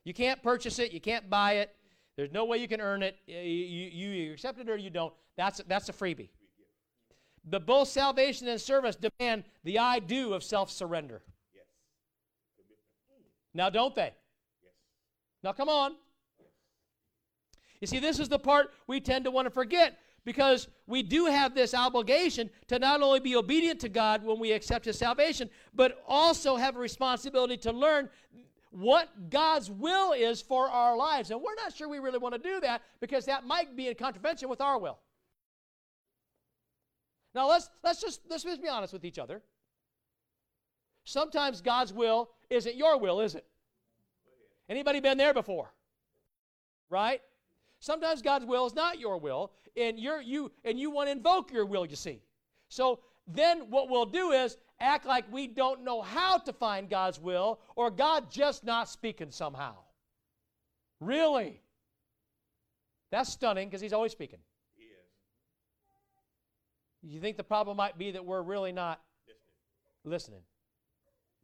You 0.05 0.13
can't 0.13 0.43
purchase 0.43 0.79
it. 0.79 0.93
You 0.93 1.01
can't 1.01 1.31
buy 1.31 1.55
it. 1.55 1.75
There's 2.17 2.31
no 2.31 2.45
way 2.45 2.59
you 2.59 2.69
can 2.69 2.81
earn 2.81 3.03
it. 3.03 3.17
You, 3.27 3.37
you, 3.37 4.11
you 4.11 4.33
accept 4.33 4.59
it 4.61 4.69
or 4.69 4.77
you 4.77 4.91
don't. 4.91 5.13
That's, 5.37 5.61
that's 5.67 5.89
a 5.89 5.93
freebie. 5.93 6.29
But 7.45 7.67
both 7.67 7.89
salvation 7.89 8.49
and 8.49 8.61
service 8.61 8.97
demand 8.97 9.45
the 9.65 9.79
I 9.79 9.99
do 9.99 10.33
of 10.33 10.43
self 10.43 10.71
surrender. 10.71 11.23
Yes. 11.55 11.65
Now, 13.53 13.69
don't 13.69 13.95
they? 13.95 14.13
Yes. 14.63 14.73
Now, 15.43 15.53
come 15.53 15.69
on. 15.69 15.97
You 17.85 17.87
see, 17.87 17.99
this 17.99 18.19
is 18.19 18.31
the 18.31 18.39
part 18.39 18.73
we 18.87 18.99
tend 18.99 19.27
to 19.27 19.31
want 19.31 19.45
to 19.45 19.51
forget 19.51 19.99
because 20.25 20.69
we 20.87 21.03
do 21.03 21.27
have 21.27 21.55
this 21.55 21.75
obligation 21.75 22.49
to 22.69 22.79
not 22.79 23.03
only 23.03 23.21
be 23.21 23.37
obedient 23.37 23.79
to 23.81 23.91
God 23.91 24.25
when 24.25 24.39
we 24.39 24.53
accept 24.53 24.87
His 24.87 24.99
salvation, 24.99 25.51
but 25.75 26.03
also 26.09 26.57
have 26.57 26.77
a 26.77 26.79
responsibility 26.79 27.59
to 27.59 27.73
learn 27.73 28.09
what 28.71 29.29
God's 29.29 29.71
will 29.71 30.13
is 30.15 30.41
for 30.41 30.71
our 30.71 30.97
lives. 30.97 31.31
And 31.31 31.43
we're 31.43 31.55
not 31.57 31.77
sure 31.77 31.87
we 31.87 31.99
really 31.99 32.17
want 32.17 32.35
to 32.35 32.41
do 32.41 32.59
that 32.61 32.81
because 33.01 33.27
that 33.27 33.47
might 33.47 33.77
be 33.77 33.89
in 33.89 33.97
contravention 33.97 34.49
with 34.49 34.63
our 34.63 34.79
will. 34.79 34.99
Now 37.35 37.51
let's 37.51 37.69
let's 37.83 38.01
just 38.01 38.23
let's 38.31 38.45
just 38.45 38.63
be 38.63 38.69
honest 38.69 38.95
with 38.95 39.05
each 39.05 39.19
other. 39.19 39.43
Sometimes 41.05 41.61
God's 41.61 41.93
will 41.93 42.31
isn't 42.49 42.77
your 42.77 42.99
will, 42.99 43.21
is 43.21 43.35
it? 43.35 43.45
Anybody 44.71 45.01
been 45.01 45.19
there 45.19 45.35
before? 45.35 45.71
Right? 46.89 47.21
Sometimes 47.85 48.23
God's 48.23 48.47
will 48.47 48.65
is 48.65 48.75
not 48.75 48.99
your 48.99 49.19
will, 49.19 49.53
and 49.77 49.99
you're 49.99 50.23
you 50.23 50.51
and 50.65 50.81
you 50.81 50.91
want 50.91 51.09
to 51.09 51.13
invoke 51.13 51.53
your 51.53 51.67
will, 51.67 51.85
you 51.85 51.97
see. 51.97 52.23
So 52.69 53.01
then 53.27 53.71
what 53.71 53.91
we'll 53.91 54.07
do 54.07 54.31
is 54.33 54.57
act 54.81 55.05
like 55.05 55.31
we 55.31 55.47
don't 55.47 55.85
know 55.85 56.01
how 56.01 56.39
to 56.39 56.53
find 56.55 56.89
God's 56.89 57.21
will 57.21 57.61
or 57.77 57.91
God 57.91 58.31
just 58.31 58.65
not 58.65 58.89
speaking 58.89 59.31
somehow. 59.31 59.75
Really? 60.99 61.61
That's 63.11 63.31
stunning 63.31 63.69
because 63.69 63.83
he's 63.83 63.93
always 63.93 64.13
speaking. 64.13 64.39
He 64.77 64.85
is. 64.85 65.11
You 67.03 67.21
think 67.21 67.37
the 67.37 67.45
problem 67.45 67.77
might 67.77 67.99
be 67.99 68.13
that 68.13 68.25
we're 68.25 68.43
really 68.43 68.73
not 68.73 69.03
Listening. 70.05 70.41
listening? 70.41 70.41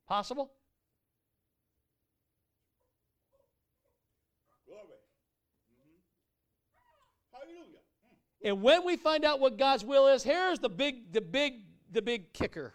Possible? 0.08 0.52
Glory. 4.66 5.02
Mm-hmm. 5.74 5.98
Hallelujah. 7.32 7.82
Mm. 8.06 8.18
And 8.42 8.62
when 8.62 8.84
we 8.84 8.96
find 8.96 9.24
out 9.24 9.40
what 9.40 9.58
God's 9.58 9.84
will 9.84 10.06
is, 10.08 10.22
here's 10.22 10.58
the 10.58 10.68
big, 10.68 11.12
the 11.12 11.20
big, 11.20 11.64
the 11.92 12.00
big 12.00 12.32
kicker. 12.32 12.72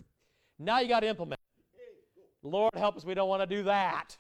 Now 0.59 0.79
you 0.79 0.87
got 0.87 0.99
to 1.01 1.07
implement. 1.07 1.39
It. 1.39 2.47
Lord 2.47 2.73
help 2.75 2.95
us, 2.97 3.03
we 3.03 3.13
don't 3.13 3.29
want 3.29 3.41
to 3.41 3.55
do 3.55 3.63
that. 3.63 4.17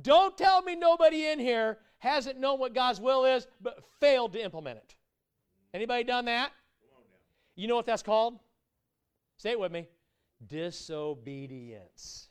Don't 0.00 0.36
tell 0.36 0.62
me 0.62 0.74
nobody 0.74 1.26
in 1.26 1.38
here 1.38 1.78
hasn't 1.98 2.40
known 2.40 2.58
what 2.58 2.74
God's 2.74 3.00
will 3.00 3.24
is, 3.24 3.46
but 3.60 3.84
failed 4.00 4.32
to 4.32 4.42
implement 4.42 4.78
it. 4.78 4.94
Anybody 5.72 6.04
done 6.04 6.24
that? 6.24 6.50
You 7.56 7.68
know 7.68 7.76
what 7.76 7.86
that's 7.86 8.02
called? 8.02 8.38
Say 9.36 9.52
it 9.52 9.60
with 9.60 9.72
me. 9.72 9.88
Disobedience. 10.46 12.28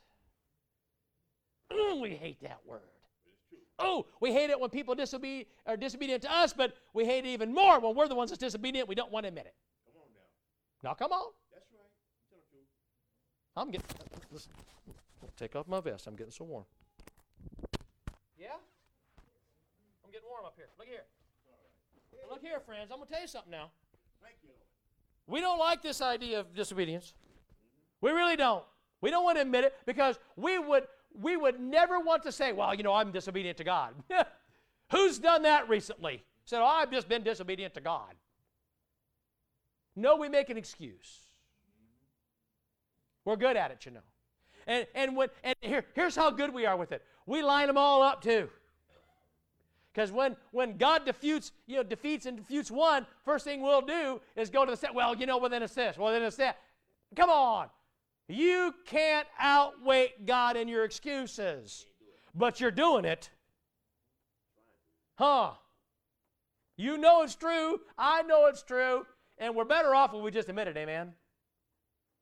We 2.01 2.11
hate 2.11 2.41
that 2.41 2.59
word. 2.65 2.81
Oh, 3.83 4.05
we 4.21 4.31
hate 4.31 4.49
it 4.49 4.59
when 4.59 4.69
people 4.69 4.95
disobe- 4.95 5.45
are 5.65 5.75
disobedient 5.75 6.21
to 6.23 6.31
us, 6.31 6.53
but 6.53 6.75
we 6.93 7.05
hate 7.05 7.25
it 7.25 7.29
even 7.29 7.53
more 7.53 7.79
when 7.79 7.95
we're 7.95 8.07
the 8.07 8.15
ones 8.15 8.31
that's 8.31 8.39
disobedient. 8.39 8.87
We 8.87 8.95
don't 8.95 9.11
want 9.11 9.25
to 9.25 9.27
admit 9.27 9.45
it. 9.45 9.55
Come 9.85 10.01
on 10.01 10.07
now. 10.13 10.89
Now, 10.89 10.93
come 10.93 11.11
on. 11.11 11.31
That's 11.51 11.65
right. 11.71 11.89
Tell 12.29 12.39
the 12.39 12.49
truth. 12.49 12.67
I'm 13.57 13.71
getting. 13.71 13.85
Listen, 14.31 14.51
take 15.37 15.55
off 15.55 15.67
my 15.67 15.81
vest. 15.81 16.07
I'm 16.07 16.15
getting 16.15 16.31
so 16.31 16.45
warm. 16.45 16.65
Yeah? 18.37 18.47
I'm 20.05 20.11
getting 20.11 20.27
warm 20.29 20.45
up 20.45 20.53
here. 20.55 20.67
Look 20.77 20.87
here. 20.87 21.03
Look 22.29 22.41
here, 22.41 22.59
friends. 22.61 22.89
I'm 22.91 22.97
going 22.97 23.07
to 23.07 23.13
tell 23.13 23.21
you 23.21 23.27
something 23.27 23.51
now. 23.51 23.69
Thank 24.21 24.37
you, 24.43 24.49
We 25.27 25.41
don't 25.41 25.59
like 25.59 25.81
this 25.81 26.01
idea 26.01 26.39
of 26.39 26.55
disobedience. 26.55 27.13
We 28.01 28.11
really 28.11 28.35
don't. 28.35 28.63
We 29.01 29.11
don't 29.11 29.23
want 29.23 29.37
to 29.37 29.41
admit 29.41 29.65
it 29.65 29.75
because 29.85 30.17
we 30.37 30.57
would 30.57 30.87
we 31.19 31.37
would 31.37 31.59
never 31.59 31.99
want 31.99 32.23
to 32.23 32.31
say, 32.31 32.51
well, 32.51 32.73
you 32.73 32.83
know, 32.83 32.93
I'm 32.93 33.11
disobedient 33.11 33.57
to 33.57 33.63
God. 33.63 33.93
Who's 34.91 35.19
done 35.19 35.43
that 35.43 35.69
recently? 35.69 36.23
Said, 36.45 36.61
oh, 36.61 36.65
I've 36.65 36.91
just 36.91 37.07
been 37.07 37.23
disobedient 37.23 37.73
to 37.75 37.81
God. 37.81 38.15
No, 39.95 40.15
we 40.15 40.27
make 40.27 40.49
an 40.49 40.57
excuse. 40.57 41.19
We're 43.25 43.35
good 43.35 43.55
at 43.55 43.71
it, 43.71 43.85
you 43.85 43.91
know. 43.91 43.99
And 44.65 44.87
and 44.95 45.15
when 45.15 45.29
and 45.43 45.55
here, 45.61 45.85
here's 45.93 46.15
how 46.15 46.31
good 46.31 46.53
we 46.53 46.65
are 46.65 46.75
with 46.77 46.91
it. 46.91 47.03
We 47.25 47.41
line 47.41 47.67
them 47.67 47.77
all 47.77 48.01
up 48.01 48.21
too. 48.21 48.49
Because 49.93 50.11
when, 50.11 50.35
when 50.51 50.77
God 50.77 51.05
defeats, 51.05 51.51
you 51.67 51.75
know, 51.75 51.83
defeats 51.83 52.25
and 52.25 52.37
defeats 52.37 52.71
one, 52.71 53.05
first 53.23 53.45
thing 53.45 53.61
we'll 53.61 53.81
do 53.81 54.19
is 54.35 54.49
go 54.49 54.65
to 54.65 54.71
the 54.71 54.77
set. 54.77 54.95
Well, 54.95 55.15
you 55.15 55.27
know, 55.27 55.47
then 55.47 55.61
it's 55.61 55.75
this. 55.75 55.97
Well, 55.97 56.11
then 56.11 56.23
it's 56.23 56.37
that. 56.37 56.57
Come 57.15 57.29
on. 57.29 57.67
You 58.27 58.73
can't 58.85 59.27
outweigh 59.39 60.13
God 60.25 60.55
in 60.55 60.67
your 60.67 60.85
excuses. 60.85 61.85
But 62.33 62.59
you're 62.59 62.71
doing 62.71 63.05
it. 63.05 63.29
Huh. 65.15 65.51
You 66.77 66.97
know 66.97 67.21
it's 67.21 67.35
true. 67.35 67.79
I 67.97 68.23
know 68.23 68.47
it's 68.47 68.63
true. 68.63 69.05
And 69.37 69.55
we're 69.55 69.65
better 69.65 69.93
off 69.93 70.13
when 70.13 70.23
we 70.23 70.31
just 70.31 70.49
admit 70.49 70.67
it, 70.67 70.77
amen? 70.77 71.13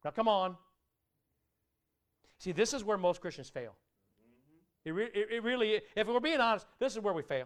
Now, 0.04 0.12
come 0.12 0.28
on. 0.28 0.58
See, 2.40 2.52
this 2.52 2.74
is 2.74 2.84
where 2.84 2.98
most 2.98 3.22
Christians 3.22 3.50
fail. 3.50 3.76
It, 4.84 4.92
re- 4.92 5.10
it, 5.14 5.44
really, 5.44 5.82
if 5.96 6.08
we're 6.08 6.20
being 6.20 6.40
honest, 6.40 6.66
this 6.80 6.94
is 6.94 7.00
where 7.00 7.14
we 7.14 7.22
fail. 7.22 7.46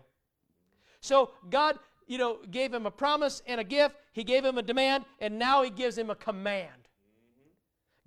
So 1.01 1.31
God, 1.49 1.77
you 2.07 2.17
know, 2.17 2.37
gave 2.49 2.73
him 2.73 2.85
a 2.85 2.91
promise 2.91 3.41
and 3.45 3.59
a 3.59 3.63
gift. 3.63 3.95
He 4.13 4.23
gave 4.23 4.45
him 4.45 4.57
a 4.57 4.63
demand, 4.63 5.03
and 5.19 5.37
now 5.37 5.61
he 5.61 5.69
gives 5.69 5.97
him 5.97 6.09
a 6.09 6.15
command. 6.15 6.84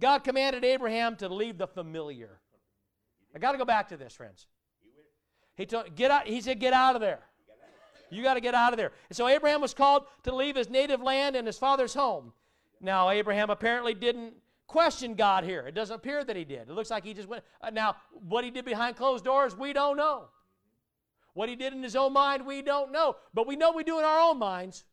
God 0.01 0.25
commanded 0.25 0.65
Abraham 0.65 1.17
to 1.17 1.29
leave 1.29 1.59
the 1.59 1.67
familiar. 1.67 2.41
I 3.35 3.39
got 3.39 3.53
to 3.53 3.59
go 3.59 3.65
back 3.65 3.89
to 3.89 3.97
this, 3.97 4.15
friends. 4.15 4.47
He 5.57 5.67
told, 5.67 5.95
get 5.97 6.11
out. 6.11 6.27
He 6.27 6.41
said, 6.41 6.61
get 6.61 6.73
out 6.73 6.95
of 6.95 7.01
there. 7.01 7.21
You 8.11 8.23
got 8.23 8.35
to 8.35 8.41
get 8.41 8.55
out 8.55 8.73
of 8.73 8.79
there. 8.79 8.93
And 9.09 9.17
so 9.17 9.29
Abraham 9.29 9.61
was 9.61 9.75
called 9.75 10.05
to 10.23 10.35
leave 10.35 10.57
his 10.57 10.71
native 10.71 11.03
land 11.03 11.37
and 11.37 11.47
his 11.47 11.59
father's 11.59 11.95
home. 11.95 12.33
Now 12.81 13.11
Abraham 13.11 13.51
apparently 13.51 13.93
didn't 13.93 14.35
question 14.67 15.15
God 15.15 15.45
here. 15.45 15.67
It 15.67 15.75
doesn't 15.75 15.97
appear 15.97 16.25
that 16.25 16.37
he 16.37 16.45
did. 16.45 16.69
It 16.69 16.71
looks 16.71 16.91
like 16.91 17.05
he 17.05 17.13
just 17.13 17.29
went. 17.29 17.43
Uh, 17.61 17.71
now, 17.71 17.97
what 18.13 18.45
he 18.45 18.51
did 18.51 18.65
behind 18.65 18.97
closed 18.97 19.25
doors, 19.25 19.57
we 19.57 19.73
don't 19.73 19.97
know. 19.97 20.29
What 21.35 21.49
he 21.49 21.57
did 21.57 21.73
in 21.73 21.83
his 21.83 21.97
own 21.97 22.13
mind, 22.13 22.47
we 22.47 22.63
don't 22.63 22.93
know. 22.93 23.17
But 23.35 23.47
we 23.47 23.57
know 23.57 23.73
we 23.73 23.85
do 23.85 23.99
in 23.99 24.05
our 24.05 24.21
own 24.21 24.39
minds. 24.39 24.85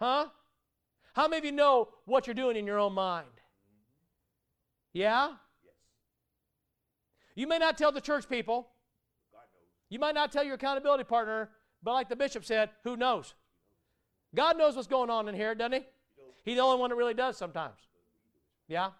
Huh? 0.00 0.26
How 1.18 1.26
many 1.26 1.38
of 1.38 1.44
you 1.44 1.50
know 1.50 1.88
what 2.04 2.28
you're 2.28 2.34
doing 2.34 2.56
in 2.56 2.64
your 2.64 2.78
own 2.78 2.92
mind? 2.92 3.26
Yeah? 4.92 5.30
Yes. 5.30 5.74
You 7.34 7.48
may 7.48 7.58
not 7.58 7.76
tell 7.76 7.90
the 7.90 8.00
church 8.00 8.28
people. 8.28 8.68
God 9.32 9.40
knows. 9.52 9.66
You 9.88 9.98
might 9.98 10.14
not 10.14 10.30
tell 10.30 10.44
your 10.44 10.54
accountability 10.54 11.02
partner, 11.02 11.50
but 11.82 11.94
like 11.94 12.08
the 12.08 12.14
bishop 12.14 12.44
said, 12.44 12.70
who 12.84 12.96
knows? 12.96 13.34
God 14.32 14.56
knows 14.56 14.76
what's 14.76 14.86
going 14.86 15.10
on 15.10 15.28
in 15.28 15.34
here, 15.34 15.56
doesn't 15.56 15.72
he? 15.72 15.86
He's 16.44 16.54
the 16.54 16.62
only 16.62 16.78
one 16.78 16.90
that 16.90 16.96
really 16.96 17.14
does 17.14 17.36
sometimes. 17.36 17.80
Yeah? 18.68 18.90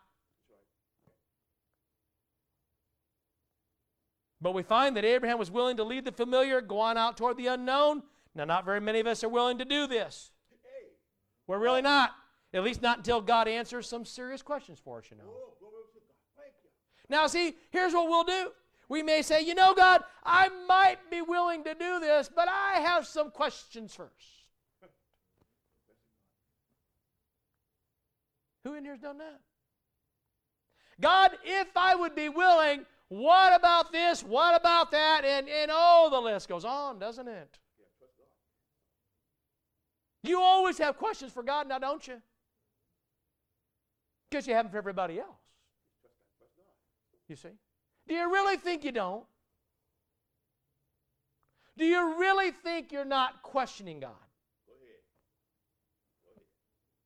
But 4.41 4.55
we 4.55 4.65
find 4.65 4.97
that 4.97 5.05
Abraham 5.05 5.39
was 5.39 5.53
willing 5.53 5.77
to 5.77 5.85
leave 5.85 6.05
the 6.05 6.11
familiar, 6.11 6.61
go 6.61 6.81
on 6.81 6.99
out 6.99 7.17
toward 7.17 7.37
the 7.37 7.47
unknown. 7.47 8.03
Now, 8.35 8.45
not 8.45 8.65
very 8.65 8.81
many 8.81 8.99
of 8.99 9.07
us 9.07 9.23
are 9.23 9.29
willing 9.29 9.59
to 9.59 9.65
do 9.65 9.87
this. 9.87 10.33
We're 11.49 11.59
really 11.59 11.83
not. 11.83 12.13
At 12.55 12.63
least 12.63 12.81
not 12.81 12.99
until 12.99 13.21
God 13.21 13.49
answers 13.49 13.89
some 13.89 14.05
serious 14.05 14.41
questions 14.41 14.79
for 14.79 14.99
us, 14.99 15.07
you 15.11 15.17
know. 15.17 15.25
Now, 17.11 17.27
see, 17.27 17.57
here's 17.71 17.93
what 17.93 18.09
we'll 18.09 18.25
do. 18.25 18.53
We 18.89 19.03
may 19.03 19.23
say, 19.23 19.43
you 19.43 19.55
know, 19.55 19.75
God, 19.75 20.03
I 20.25 20.49
might 20.67 21.11
be 21.11 21.21
willing 21.21 21.65
to 21.65 21.75
do 21.75 22.01
this, 22.01 22.31
but 22.35 22.49
I 22.49 22.81
have 22.81 23.07
some 23.07 23.31
questions 23.31 23.95
first. 23.95 24.13
Who 28.65 28.75
in 28.75 28.85
here's 28.85 29.01
done 29.01 29.19
that? 29.19 29.41
God, 31.01 31.33
if 31.45 31.69
I 31.77 31.95
would 31.95 32.15
be 32.15 32.29
willing, 32.29 32.85
what 33.09 33.55
about 33.55 33.93
this? 33.93 34.23
What 34.23 34.55
about 34.59 34.91
that? 34.91 35.25
And, 35.25 35.49
and 35.49 35.71
oh, 35.73 36.09
the 36.11 36.21
list 36.21 36.49
goes 36.49 36.65
on, 36.65 36.99
doesn't 36.99 37.29
it? 37.29 37.59
Yeah, 40.23 40.31
trust 40.31 40.31
God. 40.31 40.31
You 40.31 40.41
always 40.43 40.79
have 40.79 40.97
questions 40.97 41.33
for 41.33 41.43
God 41.43 41.69
now, 41.69 41.79
don't 41.79 42.07
you? 42.07 42.21
Because 44.31 44.47
you 44.47 44.55
have 44.55 44.67
them 44.67 44.73
for 44.73 44.79
everybody 44.79 45.19
else. 45.19 45.29
You 47.29 47.37
see? 47.37 47.49
Do 48.07 48.15
you 48.15 48.33
really 48.33 48.57
think 48.57 48.85
you 48.85 48.93
don't? 48.93 49.25
Do 51.77 51.85
you 51.85 52.19
really 52.19 52.51
think 52.51 52.91
you're 52.91 53.05
not 53.05 53.43
questioning 53.43 54.01
God? 54.01 54.11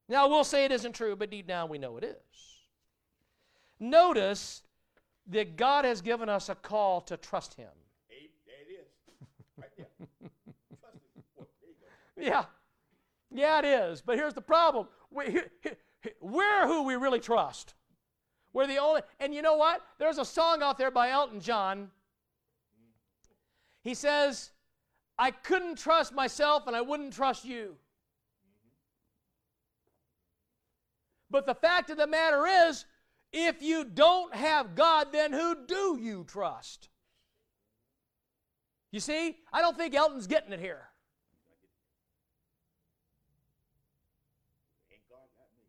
Now, 0.09 0.29
we'll 0.29 0.45
say 0.45 0.65
it 0.65 0.73
isn't 0.73 0.95
true, 0.95 1.17
but 1.17 1.31
deep 1.31 1.47
down 1.47 1.69
we 1.69 1.79
know 1.79 1.97
it 1.97 2.05
is. 2.05 2.17
Notice 3.81 4.63
that 5.29 5.57
God 5.57 5.85
has 5.85 6.01
given 6.01 6.29
us 6.29 6.49
a 6.49 6.55
call 6.55 7.01
to 7.03 7.17
trust 7.17 7.55
Him. 7.55 7.71
There 8.09 8.55
it 8.69 8.81
is. 8.81 8.89
Right 9.57 9.71
there. 9.77 9.87
Trust 10.81 10.99
me. 11.17 11.23
Well, 11.37 11.49
there 11.61 12.31
go. 12.31 12.31
Yeah. 12.31 12.45
Yeah, 13.33 13.59
it 13.61 13.65
is. 13.65 14.01
But 14.01 14.17
here's 14.17 14.35
the 14.35 14.43
problem 14.43 14.89
we, 15.11 15.41
we're 16.21 16.67
who 16.67 16.85
we 16.85 16.95
really 16.95 17.21
trust. 17.21 17.75
We're 18.53 18.67
the 18.67 18.79
only, 18.79 19.03
and 19.19 19.35
you 19.35 19.41
know 19.41 19.57
what? 19.57 19.81
There's 19.99 20.19
a 20.19 20.25
song 20.25 20.63
out 20.63 20.77
there 20.77 20.91
by 20.91 21.11
Elton 21.11 21.41
John. 21.41 21.91
He 23.83 23.95
says, 23.95 24.51
I 25.19 25.31
couldn't 25.31 25.79
trust 25.79 26.15
myself 26.15 26.67
and 26.67 26.77
I 26.77 26.83
wouldn't 26.83 27.15
trust 27.15 27.45
you. 27.45 27.77
But 31.31 31.47
the 31.47 31.55
fact 31.55 31.89
of 31.89 31.97
the 31.97 32.07
matter 32.07 32.47
is, 32.47 32.85
if 33.33 33.63
you 33.63 33.85
don't 33.85 34.35
have 34.35 34.75
God, 34.75 35.09
then 35.13 35.33
who 35.33 35.57
do 35.67 35.99
you 35.99 36.25
trust? 36.29 36.91
You 38.91 39.01
see, 39.01 39.39
I 39.51 39.63
don't 39.63 39.77
think 39.77 39.95
Elton's 39.95 40.27
getting 40.27 40.53
it 40.53 40.61
here. 40.61 40.91
Ain't 44.93 45.01
God 45.09 45.25
got 45.39 45.49
me. 45.57 45.65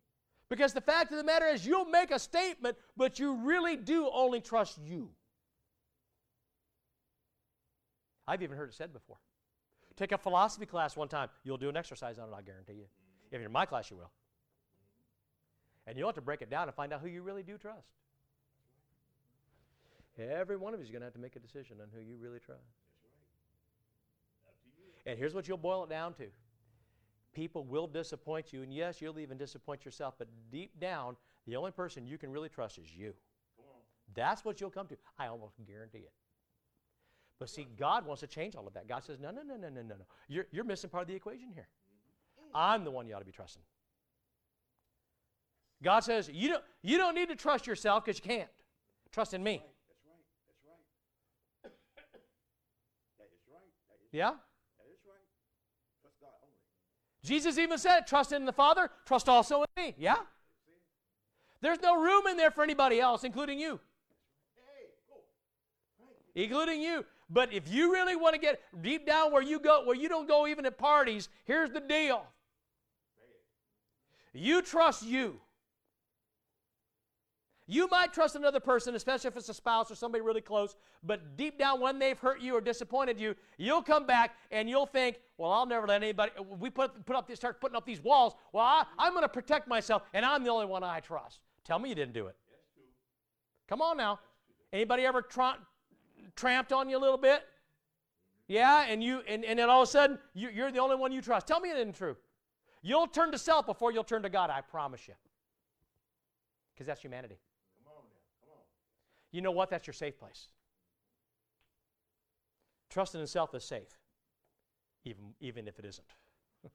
Because 0.48 0.72
the 0.72 0.80
fact 0.80 1.10
of 1.10 1.16
the 1.16 1.24
matter 1.24 1.46
is, 1.46 1.66
you'll 1.66 1.86
make 1.86 2.10
a 2.10 2.18
statement, 2.18 2.76
but 2.96 3.18
you 3.18 3.34
really 3.36 3.76
do 3.76 4.10
only 4.12 4.40
trust 4.40 4.78
you. 4.84 5.10
I've 8.26 8.42
even 8.42 8.56
heard 8.56 8.68
it 8.68 8.74
said 8.74 8.92
before. 8.92 9.16
Take 9.96 10.12
a 10.12 10.18
philosophy 10.18 10.66
class 10.66 10.96
one 10.96 11.08
time. 11.08 11.28
You'll 11.44 11.56
do 11.56 11.68
an 11.68 11.76
exercise 11.76 12.18
on 12.18 12.28
it, 12.28 12.32
I 12.36 12.42
guarantee 12.42 12.74
you. 12.74 12.86
If 13.30 13.38
you're 13.40 13.46
in 13.46 13.52
my 13.52 13.66
class, 13.66 13.90
you 13.90 13.96
will. 13.96 14.10
And 15.86 15.98
you'll 15.98 16.08
have 16.08 16.14
to 16.16 16.22
break 16.22 16.42
it 16.42 16.50
down 16.50 16.68
and 16.68 16.74
find 16.74 16.92
out 16.92 17.00
who 17.00 17.08
you 17.08 17.22
really 17.22 17.42
do 17.42 17.58
trust. 17.58 17.88
Every 20.18 20.56
one 20.56 20.74
of 20.74 20.80
you 20.80 20.84
is 20.84 20.90
going 20.90 21.00
to 21.00 21.06
have 21.06 21.14
to 21.14 21.20
make 21.20 21.36
a 21.36 21.40
decision 21.40 21.76
on 21.80 21.88
who 21.92 22.00
you 22.00 22.16
really 22.16 22.38
trust. 22.38 22.62
And 25.06 25.18
here's 25.18 25.34
what 25.34 25.46
you'll 25.48 25.58
boil 25.58 25.84
it 25.84 25.90
down 25.90 26.14
to 26.14 26.26
people 27.34 27.64
will 27.64 27.86
disappoint 27.86 28.52
you, 28.52 28.62
and 28.62 28.72
yes, 28.72 29.00
you'll 29.00 29.18
even 29.18 29.36
disappoint 29.36 29.84
yourself, 29.84 30.14
but 30.18 30.28
deep 30.50 30.78
down, 30.80 31.16
the 31.46 31.56
only 31.56 31.70
person 31.70 32.06
you 32.06 32.18
can 32.18 32.30
really 32.30 32.48
trust 32.48 32.78
is 32.78 32.94
you. 32.94 33.14
That's 34.14 34.44
what 34.44 34.60
you'll 34.60 34.70
come 34.70 34.86
to. 34.88 34.96
I 35.18 35.26
almost 35.26 35.54
guarantee 35.66 35.98
it. 35.98 36.12
But 37.38 37.50
see, 37.50 37.66
God 37.76 38.06
wants 38.06 38.20
to 38.20 38.26
change 38.26 38.54
all 38.54 38.66
of 38.66 38.74
that. 38.74 38.88
God 38.88 39.02
says, 39.04 39.18
no, 39.18 39.30
no, 39.30 39.42
no, 39.42 39.56
no, 39.56 39.68
no, 39.68 39.82
no, 39.82 39.94
no. 39.96 40.04
You're, 40.28 40.46
you're 40.52 40.64
missing 40.64 40.88
part 40.88 41.02
of 41.02 41.08
the 41.08 41.14
equation 41.14 41.50
here. 41.52 41.68
I'm 42.54 42.84
the 42.84 42.90
one 42.90 43.06
you 43.06 43.14
ought 43.14 43.18
to 43.18 43.24
be 43.24 43.32
trusting. 43.32 43.62
God 45.82 46.00
says, 46.00 46.30
you 46.32 46.48
don't, 46.48 46.64
you 46.82 46.96
don't 46.96 47.14
need 47.14 47.28
to 47.28 47.36
trust 47.36 47.66
yourself 47.66 48.04
because 48.04 48.18
you 48.18 48.24
can't. 48.24 48.48
Trust 49.10 49.34
in 49.34 49.42
me. 49.42 49.60
That's 49.60 50.00
right. 50.06 50.24
That's 50.48 50.62
right. 50.64 51.74
that 53.18 53.28
is 53.34 53.42
right. 53.50 53.72
That 53.90 53.98
is, 54.00 54.08
Yeah? 54.12 54.30
that 54.30 54.88
is 54.88 55.02
right. 55.04 55.28
Trust 56.00 56.16
God 56.22 56.32
only. 56.40 56.56
Jesus 57.24 57.56
even 57.56 57.78
said, 57.78 58.06
trust 58.06 58.32
in 58.32 58.44
the 58.44 58.52
Father, 58.52 58.90
trust 59.06 59.28
also 59.28 59.62
in 59.62 59.82
me. 59.82 59.94
Yeah? 59.98 60.18
There's 61.62 61.80
no 61.80 62.00
room 62.00 62.26
in 62.26 62.36
there 62.36 62.50
for 62.50 62.62
anybody 62.62 63.00
else, 63.00 63.24
including 63.24 63.58
you. 63.58 63.80
Including 66.34 66.82
you. 66.82 67.06
But 67.30 67.52
if 67.52 67.72
you 67.72 67.90
really 67.90 68.14
want 68.14 68.34
to 68.34 68.40
get 68.40 68.60
deep 68.82 69.06
down 69.06 69.32
where 69.32 69.42
you 69.42 69.58
go, 69.58 69.84
where 69.86 69.96
you 69.96 70.08
don't 70.08 70.28
go 70.28 70.46
even 70.46 70.66
at 70.66 70.76
parties, 70.76 71.30
here's 71.46 71.70
the 71.70 71.80
deal. 71.80 72.26
You 74.34 74.60
trust 74.60 75.04
you. 75.04 75.40
You 77.66 77.88
might 77.90 78.12
trust 78.12 78.36
another 78.36 78.60
person, 78.60 78.94
especially 78.94 79.28
if 79.28 79.36
it's 79.38 79.48
a 79.48 79.54
spouse 79.54 79.90
or 79.90 79.94
somebody 79.94 80.22
really 80.22 80.42
close, 80.42 80.76
but 81.02 81.36
deep 81.36 81.58
down 81.58 81.80
when 81.80 81.98
they've 81.98 82.18
hurt 82.18 82.40
you 82.40 82.54
or 82.54 82.60
disappointed 82.60 83.18
you, 83.18 83.34
you'll 83.56 83.82
come 83.82 84.06
back 84.06 84.36
and 84.50 84.68
you'll 84.68 84.84
think, 84.84 85.18
well, 85.38 85.50
I'll 85.50 85.64
never 85.64 85.86
let 85.86 86.02
anybody, 86.02 86.32
we 86.58 86.68
put, 86.68 87.06
put 87.06 87.16
up, 87.16 87.26
these- 87.26 87.38
start 87.38 87.62
putting 87.62 87.76
up 87.76 87.86
these 87.86 88.02
walls. 88.02 88.34
Well, 88.52 88.64
I, 88.64 88.84
I'm 88.98 89.12
going 89.12 89.22
to 89.22 89.30
protect 89.30 89.66
myself 89.66 90.02
and 90.12 90.26
I'm 90.26 90.44
the 90.44 90.50
only 90.50 90.66
one 90.66 90.84
I 90.84 91.00
trust. 91.00 91.40
Tell 91.64 91.78
me 91.78 91.88
you 91.88 91.94
didn't 91.94 92.12
do 92.12 92.26
it. 92.26 92.36
Come 93.66 93.80
on 93.80 93.96
now. 93.96 94.20
Anybody 94.72 95.06
ever 95.06 95.22
tra- 95.22 95.56
tramped 96.36 96.72
on 96.72 96.90
you 96.90 96.98
a 96.98 97.00
little 97.00 97.16
bit? 97.16 97.44
Yeah, 98.46 98.84
and 98.86 99.02
you 99.02 99.22
and, 99.26 99.42
and 99.42 99.58
then 99.58 99.70
all 99.70 99.80
of 99.82 99.88
a 99.88 99.90
sudden 99.90 100.18
you, 100.34 100.50
you're 100.50 100.70
the 100.70 100.80
only 100.80 100.96
one 100.96 101.12
you 101.12 101.22
trust. 101.22 101.46
Tell 101.46 101.60
me 101.60 101.70
it 101.70 101.78
isn't 101.78 101.94
true. 101.94 102.14
You'll 102.82 103.06
turn 103.06 103.32
to 103.32 103.38
self 103.38 103.64
before 103.64 103.90
you'll 103.90 104.04
turn 104.04 104.22
to 104.22 104.28
God, 104.28 104.50
I 104.50 104.60
promise 104.60 105.08
you. 105.08 105.14
Because 106.74 106.86
that's 106.86 107.00
humanity. 107.00 107.38
Come 107.82 107.92
on 107.96 108.02
now. 108.04 108.20
Come 108.42 108.50
on. 108.52 108.64
You 109.34 109.42
know 109.42 109.50
what? 109.50 109.68
That's 109.68 109.84
your 109.84 109.94
safe 109.94 110.16
place. 110.16 110.46
Trusting 112.88 113.20
in 113.20 113.26
self 113.26 113.52
is 113.52 113.64
safe, 113.64 113.98
even, 115.04 115.34
even 115.40 115.66
if 115.66 115.76
it 115.80 115.84
isn't. 115.84 116.06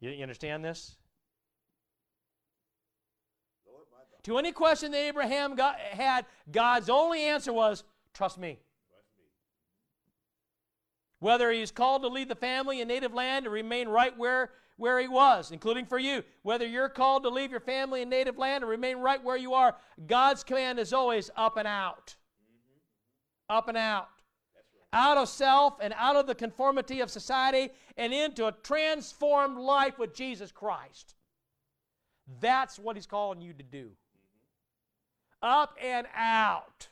you, 0.00 0.10
you 0.10 0.22
understand 0.22 0.64
this? 0.64 0.94
Lord, 3.66 3.86
To 4.22 4.38
any 4.38 4.52
question 4.52 4.92
that 4.92 4.98
Abraham 4.98 5.56
got, 5.56 5.80
had, 5.80 6.24
God's 6.52 6.88
only 6.88 7.24
answer 7.24 7.52
was, 7.52 7.82
Trust 8.14 8.38
me. 8.38 8.60
Whether 11.20 11.50
he's 11.52 11.70
called 11.70 12.02
to 12.02 12.08
lead 12.08 12.28
the 12.28 12.34
family 12.34 12.80
in 12.80 12.88
native 12.88 13.12
land 13.14 13.46
or 13.46 13.50
remain 13.50 13.88
right 13.88 14.16
where, 14.16 14.50
where 14.76 14.98
he 14.98 15.06
was, 15.06 15.50
including 15.52 15.84
for 15.84 15.98
you. 15.98 16.24
Whether 16.42 16.66
you're 16.66 16.88
called 16.88 17.22
to 17.24 17.28
leave 17.28 17.50
your 17.50 17.60
family 17.60 18.02
in 18.02 18.08
native 18.08 18.38
land 18.38 18.64
or 18.64 18.68
remain 18.68 18.96
right 18.96 19.22
where 19.22 19.36
you 19.36 19.52
are, 19.52 19.76
God's 20.06 20.42
command 20.42 20.78
is 20.78 20.94
always 20.94 21.30
up 21.36 21.58
and 21.58 21.68
out. 21.68 22.16
Mm-hmm. 22.42 23.56
Up 23.56 23.68
and 23.68 23.76
out. 23.76 24.08
Out 24.92 25.18
of 25.18 25.28
self 25.28 25.76
and 25.80 25.94
out 25.96 26.16
of 26.16 26.26
the 26.26 26.34
conformity 26.34 27.00
of 27.00 27.10
society 27.10 27.68
and 27.98 28.14
into 28.14 28.46
a 28.46 28.52
transformed 28.52 29.58
life 29.58 29.98
with 29.98 30.14
Jesus 30.14 30.50
Christ. 30.50 31.14
That's 32.40 32.78
what 32.78 32.96
he's 32.96 33.06
calling 33.06 33.42
you 33.42 33.52
to 33.52 33.62
do. 33.62 33.90
Mm-hmm. 33.90 35.46
Up 35.46 35.76
and 35.82 36.06
out. 36.16 36.88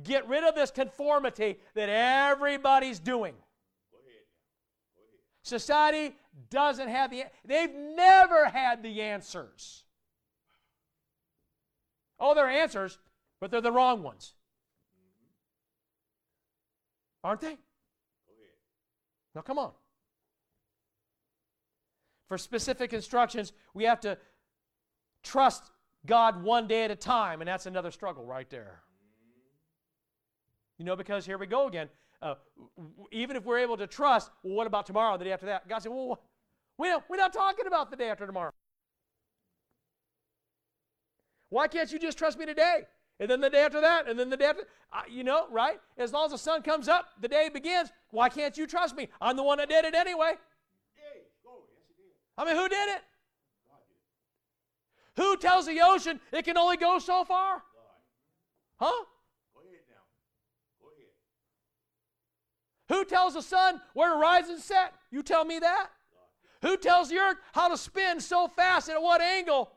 Get 0.00 0.26
rid 0.28 0.44
of 0.44 0.54
this 0.54 0.70
conformity 0.70 1.58
that 1.74 1.88
everybody's 1.88 2.98
doing. 2.98 3.34
Go 3.90 3.98
ahead. 3.98 4.22
Go 4.96 5.02
ahead. 5.02 5.20
Society 5.42 6.16
doesn't 6.48 6.88
have 6.88 7.10
the 7.10 7.24
they've 7.44 7.74
never 7.74 8.46
had 8.46 8.82
the 8.82 9.02
answers. 9.02 9.84
Oh, 12.18 12.34
they're 12.34 12.48
answers, 12.48 12.98
but 13.40 13.50
they're 13.50 13.60
the 13.60 13.72
wrong 13.72 14.02
ones. 14.02 14.34
Aren't 17.24 17.40
they? 17.40 17.58
Now 19.34 19.40
come 19.40 19.58
on. 19.58 19.72
For 22.28 22.38
specific 22.38 22.92
instructions, 22.92 23.52
we 23.74 23.84
have 23.84 24.00
to 24.00 24.16
trust 25.22 25.70
God 26.06 26.42
one 26.42 26.66
day 26.66 26.84
at 26.84 26.90
a 26.90 26.96
time, 26.96 27.40
and 27.40 27.48
that's 27.48 27.66
another 27.66 27.90
struggle 27.90 28.24
right 28.24 28.48
there. 28.48 28.82
You 30.78 30.84
know, 30.84 30.96
because 30.96 31.26
here 31.26 31.38
we 31.38 31.46
go 31.46 31.68
again. 31.68 31.88
Uh, 32.20 32.34
even 33.10 33.36
if 33.36 33.44
we're 33.44 33.58
able 33.58 33.76
to 33.76 33.86
trust, 33.86 34.30
well, 34.42 34.54
what 34.54 34.66
about 34.66 34.86
tomorrow, 34.86 35.16
the 35.18 35.24
day 35.24 35.32
after 35.32 35.46
that? 35.46 35.68
God 35.68 35.82
said, 35.82 35.92
well, 35.92 36.20
we're 36.78 37.16
not 37.16 37.32
talking 37.32 37.66
about 37.66 37.90
the 37.90 37.96
day 37.96 38.08
after 38.08 38.26
tomorrow. 38.26 38.52
Why 41.50 41.68
can't 41.68 41.92
you 41.92 41.98
just 41.98 42.16
trust 42.16 42.38
me 42.38 42.46
today? 42.46 42.82
And 43.20 43.30
then 43.30 43.40
the 43.40 43.50
day 43.50 43.62
after 43.62 43.80
that, 43.80 44.08
and 44.08 44.18
then 44.18 44.30
the 44.30 44.36
day 44.36 44.46
after, 44.46 44.62
uh, 44.92 45.02
you 45.08 45.22
know, 45.22 45.46
right? 45.50 45.78
As 45.98 46.12
long 46.12 46.24
as 46.26 46.32
the 46.32 46.38
sun 46.38 46.62
comes 46.62 46.88
up, 46.88 47.08
the 47.20 47.28
day 47.28 47.50
begins. 47.52 47.90
Why 48.10 48.28
can't 48.28 48.56
you 48.56 48.66
trust 48.66 48.96
me? 48.96 49.08
I'm 49.20 49.36
the 49.36 49.42
one 49.42 49.58
that 49.58 49.68
did 49.68 49.84
it 49.84 49.94
anyway. 49.94 50.32
I 52.38 52.44
mean, 52.44 52.56
who 52.56 52.68
did 52.68 52.88
it. 52.88 53.02
Who 55.16 55.36
tells 55.36 55.66
the 55.66 55.80
ocean 55.82 56.20
it 56.32 56.44
can 56.44 56.56
only 56.56 56.78
go 56.78 56.98
so 56.98 57.24
far? 57.24 57.62
Huh? 58.80 59.04
Go 59.54 59.60
ahead 59.60 59.82
now. 59.90 60.02
Go 60.80 60.88
ahead. 60.88 61.10
Who 62.92 63.06
tells 63.06 63.32
the 63.32 63.42
sun 63.42 63.80
where 63.94 64.10
to 64.10 64.16
rise 64.16 64.50
and 64.50 64.60
set? 64.60 64.92
You 65.10 65.22
tell 65.22 65.46
me 65.46 65.58
that. 65.60 65.88
Who 66.60 66.76
tells 66.76 67.08
the 67.08 67.16
earth 67.16 67.38
how 67.52 67.68
to 67.68 67.76
spin 67.78 68.20
so 68.20 68.48
fast 68.48 68.88
and 68.88 68.96
at 68.96 69.02
what 69.02 69.22
angle 69.22 69.72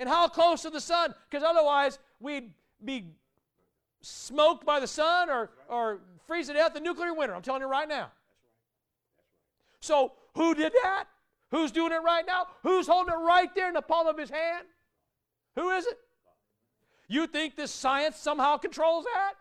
and 0.00 0.08
how 0.08 0.26
close 0.26 0.62
to 0.62 0.70
the 0.70 0.80
sun? 0.80 1.14
Because 1.30 1.44
otherwise 1.44 2.00
we'd 2.18 2.50
be 2.84 3.06
smoked 4.00 4.66
by 4.66 4.80
the 4.80 4.86
sun 4.88 5.30
or, 5.30 5.50
or 5.68 6.00
freeze 6.26 6.48
to 6.48 6.54
death 6.54 6.74
in 6.74 6.82
nuclear 6.82 7.14
winter. 7.14 7.36
I'm 7.36 7.42
telling 7.42 7.62
you 7.62 7.68
right 7.68 7.88
now. 7.88 8.10
So, 9.78 10.12
who 10.34 10.56
did 10.56 10.72
that? 10.82 11.04
Who's 11.52 11.70
doing 11.70 11.92
it 11.92 12.02
right 12.02 12.26
now? 12.26 12.46
Who's 12.64 12.88
holding 12.88 13.14
it 13.14 13.18
right 13.18 13.54
there 13.54 13.68
in 13.68 13.74
the 13.74 13.82
palm 13.82 14.08
of 14.08 14.18
his 14.18 14.30
hand? 14.30 14.66
Who 15.54 15.70
is 15.70 15.86
it? 15.86 15.98
You 17.06 17.28
think 17.28 17.54
this 17.54 17.70
science 17.70 18.16
somehow 18.16 18.56
controls 18.56 19.04
that? 19.04 19.34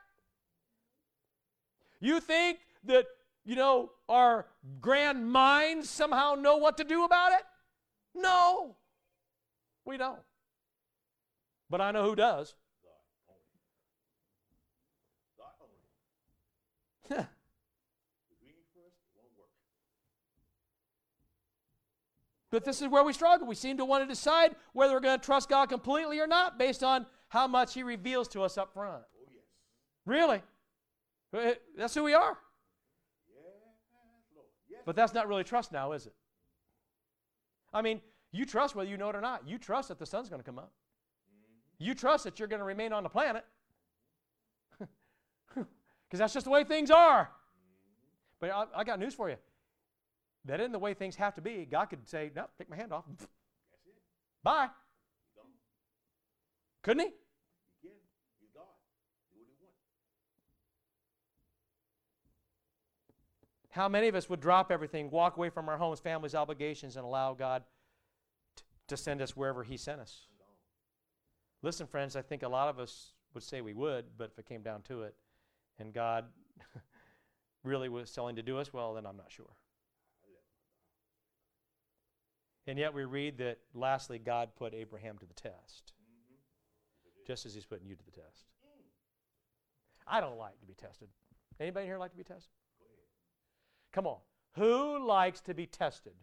You 2.02 2.20
think 2.20 2.60
that, 2.84 3.06
you 3.46 3.56
know, 3.56 3.92
our 4.10 4.48
grand 4.82 5.32
minds 5.32 5.90
somehow 5.90 6.36
know 6.36 6.58
what 6.58 6.78
to 6.78 6.84
do 6.84 7.06
about 7.06 7.32
it? 7.32 7.44
No, 8.14 8.76
we 9.86 9.98
don't. 9.98 10.20
But 11.70 11.80
I 11.80 11.92
know 11.92 12.04
who 12.04 12.16
does. 12.16 12.54
But 22.52 22.66
this 22.66 22.82
is 22.82 22.90
where 22.90 23.04
we 23.04 23.14
struggle. 23.14 23.48
We 23.48 23.56
seem 23.56 23.78
to 23.78 23.86
want 23.86 24.04
to 24.04 24.08
decide 24.08 24.56
whether 24.74 24.94
we're 24.94 25.00
going 25.00 25.18
to 25.18 25.26
trust 25.26 25.48
God 25.48 25.70
completely 25.70 26.20
or 26.20 26.28
not 26.28 26.60
based 26.60 26.84
on 26.84 27.06
how 27.30 27.48
much 27.48 27.74
He 27.74 27.82
reveals 27.82 28.28
to 28.30 28.44
us 28.44 28.58
up 28.58 28.74
front. 28.74 29.04
Oh, 29.04 29.30
yes. 29.34 29.46
Really? 30.06 30.42
Uh, 31.34 31.52
That's 31.78 31.96
who 31.96 32.04
we 32.04 32.14
are. 32.14 32.38
But 34.86 34.96
that's 34.96 35.14
not 35.14 35.28
really 35.28 35.44
trust 35.44 35.72
now, 35.72 35.92
is 35.92 36.08
it? 36.08 36.14
I 37.72 37.82
mean, 37.82 38.02
you 38.32 38.46
trust 38.46 38.76
whether 38.76 38.90
you 38.90 38.98
know 38.98 39.10
it 39.10 39.16
or 39.16 39.22
not. 39.22 39.48
You 39.48 39.58
trust 39.58 39.90
that 39.90 40.00
the 40.00 40.06
sun's 40.06 40.28
going 40.28 40.42
to 40.42 40.46
come 40.46 40.58
up. 40.58 40.72
You 41.78 41.94
trust 41.94 42.24
that 42.24 42.40
you're 42.40 42.48
going 42.48 42.60
to 42.60 42.66
remain 42.66 42.94
on 42.94 43.04
the 43.04 43.10
planet. 43.10 43.46
Because 45.56 46.20
that's 46.20 46.34
just 46.34 46.44
the 46.44 46.50
way 46.52 46.66
things 46.66 46.92
are. 46.92 47.30
But 48.42 48.50
I, 48.50 48.66
I 48.76 48.84
got 48.84 49.00
news 49.00 49.14
for 49.14 49.30
you. 49.30 49.38
That 50.44 50.60
isn't 50.60 50.74
the 50.74 50.80
way 50.80 50.94
things 50.94 51.16
have 51.16 51.36
to 51.36 51.42
be. 51.42 51.66
God 51.66 51.86
could 51.86 52.06
say, 52.10 52.32
no, 52.36 52.48
take 52.58 52.70
my 52.70 52.76
hand 52.76 52.92
off. 52.92 53.06
Bye. 54.44 54.68
Couldn't? 56.84 57.14
He 57.82 57.88
can. 57.88 57.96
He's 58.42 58.50
God. 58.54 58.66
Do 59.34 59.40
what 59.40 59.48
he 59.48 59.64
wants. 59.64 59.80
How 63.72 63.88
many 63.88 64.10
of 64.10 64.16
us 64.16 64.30
would 64.30 64.42
drop 64.42 64.72
everything, 64.72 65.10
walk 65.10 65.38
away 65.38 65.50
from 65.50 65.70
our 65.70 65.78
homes, 65.78 66.00
families, 66.00 66.36
obligations, 66.36 66.98
and 66.98 67.06
allow 67.06 67.34
God 67.34 67.64
t- 68.56 68.64
to 68.90 68.98
send 68.98 69.22
us 69.22 69.36
wherever 69.36 69.64
He 69.64 69.78
sent 69.78 70.02
us? 70.02 70.28
Listen, 71.62 71.88
friends, 71.88 72.16
I 72.16 72.22
think 72.22 72.44
a 72.44 72.50
lot 72.50 72.68
of 72.68 72.80
us 72.80 73.14
would 73.34 73.44
say 73.44 73.62
we 73.62 73.74
would, 73.74 74.06
but 74.18 74.32
if 74.32 74.40
it 74.40 74.46
came 74.46 74.62
down 74.62 74.82
to 74.84 75.04
it, 75.04 75.16
and 75.80 75.94
God 75.94 76.26
really 77.64 77.88
was 77.88 78.12
telling 78.12 78.36
to 78.36 78.42
do 78.42 78.58
us, 78.58 78.74
well, 78.74 78.94
then 78.96 79.06
I'm 79.06 79.18
not 79.18 79.32
sure. 79.32 79.56
And 82.68 82.78
yet 82.78 82.94
we 82.94 83.06
read 83.06 83.38
that 83.40 83.60
lastly, 83.74 84.20
God 84.20 84.50
put 84.56 84.74
Abraham 84.74 85.18
to 85.18 85.26
the 85.26 85.34
test, 85.34 85.94
mm-hmm. 85.96 87.22
just 87.26 87.46
as 87.46 87.54
He's 87.54 87.66
putting 87.66 87.88
you 87.88 87.96
to 87.96 88.04
the 88.04 88.12
test. 88.12 88.52
I 90.06 90.20
don't 90.20 90.38
like 90.38 90.60
to 90.60 90.66
be 90.66 90.74
tested. 90.74 91.08
Anybody 91.60 91.86
here 91.86 91.98
like 91.98 92.12
to 92.12 92.18
be 92.18 92.24
tested? 92.24 92.52
Come 93.94 94.08
on. 94.08 94.18
Who 94.56 95.06
likes 95.06 95.42
to 95.42 95.54
be 95.54 95.66
tested? 95.66 96.14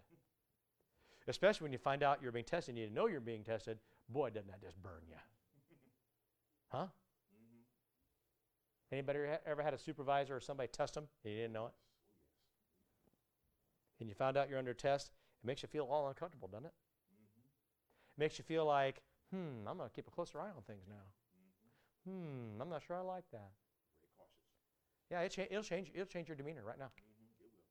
Especially 1.26 1.64
when 1.64 1.72
you 1.72 1.78
find 1.78 2.02
out 2.02 2.20
you're 2.22 2.32
being 2.32 2.44
tested 2.44 2.72
and 2.72 2.78
you 2.78 2.84
didn't 2.84 2.96
know 2.96 3.06
you're 3.06 3.20
being 3.20 3.44
tested. 3.44 3.78
Boy, 4.08 4.30
doesn't 4.30 4.48
that 4.48 4.62
just 4.62 4.82
burn 4.82 5.02
you? 5.08 5.16
Huh? 6.68 6.86
Anybody 8.90 9.18
ever 9.18 9.28
ha- 9.28 9.40
ever 9.46 9.62
had 9.62 9.74
a 9.74 9.78
supervisor 9.78 10.36
or 10.36 10.40
somebody 10.40 10.68
test 10.68 10.94
them 10.94 11.04
and 11.24 11.32
you 11.32 11.40
didn't 11.40 11.52
know 11.52 11.66
it? 11.66 11.72
And 14.00 14.08
you 14.08 14.14
found 14.14 14.36
out 14.36 14.48
you're 14.48 14.58
under 14.58 14.72
test, 14.72 15.10
it 15.42 15.46
makes 15.46 15.62
you 15.62 15.68
feel 15.68 15.84
all 15.84 16.08
uncomfortable, 16.08 16.48
doesn't 16.48 16.66
it? 16.66 16.72
It 18.16 18.20
makes 18.20 18.38
you 18.38 18.44
feel 18.44 18.64
like, 18.64 19.02
hmm, 19.30 19.66
I'm 19.66 19.76
going 19.76 19.88
to 19.88 19.94
keep 19.94 20.08
a 20.08 20.10
closer 20.10 20.40
eye 20.40 20.50
on 20.56 20.62
things 20.66 20.84
now. 20.88 21.04
Hmm, 22.08 22.60
I'm 22.62 22.70
not 22.70 22.82
sure 22.86 22.96
I 22.96 23.00
like 23.00 23.24
that. 23.32 23.50
Very 24.00 24.12
cautious. 24.16 25.10
Yeah, 25.10 25.20
it 25.20 25.30
cha- 25.32 25.50
it'll 25.50 25.62
change. 25.62 25.90
It'll 25.92 26.06
change 26.06 26.28
your 26.28 26.36
demeanor 26.36 26.62
right 26.64 26.78
now. 26.78 26.88
Mm-hmm. 26.88 27.44
It 27.44 27.50
will. 27.52 27.68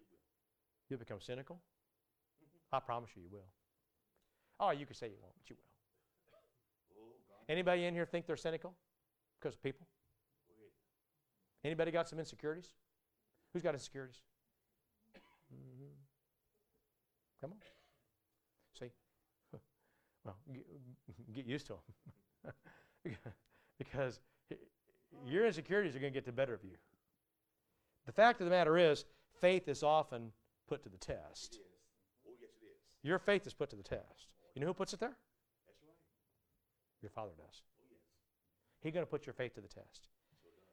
It 0.00 0.04
will. 0.08 0.24
You'll 0.88 0.98
become 0.98 1.20
cynical. 1.20 1.60
I 2.72 2.80
promise 2.80 3.10
you, 3.14 3.22
you 3.22 3.28
will. 3.30 3.46
Oh, 4.60 4.70
you 4.70 4.86
could 4.86 4.96
say 4.96 5.06
you 5.06 5.16
won't, 5.22 5.34
but 5.36 5.48
you 5.50 5.56
will. 5.56 5.62
Anybody 7.52 7.84
in 7.84 7.94
here 7.94 8.04
think 8.04 8.26
they're 8.26 8.36
cynical 8.36 8.74
because 9.40 9.54
of 9.54 9.62
people? 9.62 9.86
Anybody 11.64 11.90
got 11.90 12.08
some 12.08 12.18
insecurities? 12.18 12.74
Who's 13.52 13.62
got 13.62 13.74
insecurities? 13.74 14.20
Mhm. 15.52 15.94
Come 17.40 17.52
on. 17.52 17.58
See? 18.78 18.90
Well, 20.24 20.36
get 21.32 21.46
used 21.46 21.66
to 21.68 21.74
them. 22.44 22.52
because 23.78 24.20
your 25.26 25.46
insecurities 25.46 25.96
are 25.96 26.00
going 26.00 26.12
to 26.12 26.16
get 26.16 26.26
the 26.26 26.32
better 26.32 26.52
of 26.52 26.62
you. 26.64 26.76
The 28.04 28.12
fact 28.12 28.40
of 28.40 28.44
the 28.44 28.50
matter 28.50 28.76
is, 28.76 29.04
faith 29.40 29.68
is 29.68 29.82
often 29.82 30.32
put 30.68 30.82
to 30.82 30.88
the 30.88 30.98
test. 30.98 31.58
Oh, 32.26 32.32
yes, 32.40 32.50
it 32.60 32.66
is. 32.66 32.78
Your 33.02 33.18
faith 33.18 33.46
is 33.46 33.54
put 33.54 33.70
to 33.70 33.76
the 33.76 33.82
test. 33.82 34.28
You 34.54 34.60
know 34.60 34.66
who 34.66 34.74
puts 34.74 34.92
it 34.92 35.00
there? 35.00 35.16
That's 35.66 35.82
right. 35.82 35.94
Your 37.02 37.10
Father 37.10 37.32
does. 37.36 37.62
Oh, 37.78 37.82
yes. 37.90 38.00
He's 38.82 38.92
going 38.92 39.04
to 39.04 39.10
put 39.10 39.26
your 39.26 39.34
faith 39.34 39.54
to 39.54 39.60
the 39.60 39.68
test. 39.68 40.08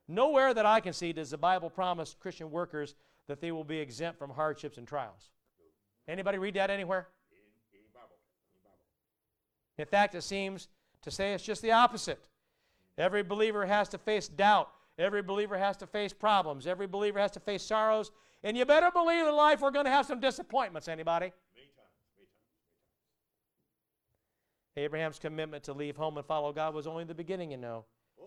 Nowhere 0.07 0.53
that 0.53 0.65
I 0.65 0.79
can 0.79 0.93
see 0.93 1.13
does 1.13 1.31
the 1.31 1.37
Bible 1.37 1.69
promise 1.69 2.15
Christian 2.19 2.51
workers 2.51 2.95
that 3.27 3.41
they 3.41 3.51
will 3.51 3.63
be 3.63 3.79
exempt 3.79 4.19
from 4.19 4.29
hardships 4.29 4.77
and 4.77 4.87
trials. 4.87 5.31
Anybody 6.07 6.37
read 6.37 6.53
that 6.55 6.69
anywhere? 6.69 7.07
In, 7.31 7.79
in 7.79 7.85
Bible. 7.93 8.17
In 8.53 8.61
Bible. 8.63 8.77
In 9.79 9.85
fact, 9.85 10.13
it 10.13 10.21
seems 10.21 10.67
to 11.01 11.09
say 11.09 11.33
it's 11.33 11.43
just 11.43 11.63
the 11.63 11.71
opposite. 11.71 12.27
Every 12.97 13.23
believer 13.23 13.65
has 13.65 13.89
to 13.89 13.97
face 13.97 14.27
doubt. 14.27 14.69
Every 14.97 15.21
believer 15.21 15.57
has 15.57 15.75
to 15.77 15.87
face 15.87 16.13
problems. 16.13 16.67
Every 16.67 16.87
believer 16.87 17.19
has 17.19 17.31
to 17.31 17.39
face 17.39 17.63
sorrows. 17.63 18.11
And 18.45 18.55
you 18.55 18.63
better 18.63 18.91
believe 18.91 19.25
in 19.25 19.35
life 19.35 19.59
we're 19.59 19.71
going 19.71 19.85
to 19.85 19.91
have 19.91 20.05
some 20.05 20.19
disappointments. 20.19 20.87
Anybody? 20.87 21.33
Many 21.55 21.65
times. 21.65 22.29
Abraham's 24.77 25.17
commitment 25.17 25.63
to 25.63 25.73
leave 25.73 25.97
home 25.97 26.15
and 26.17 26.25
follow 26.27 26.53
God 26.53 26.75
was 26.75 26.85
only 26.85 27.05
the 27.05 27.15
beginning, 27.15 27.49
you 27.49 27.57
know. 27.57 27.85
Oh. 28.21 28.25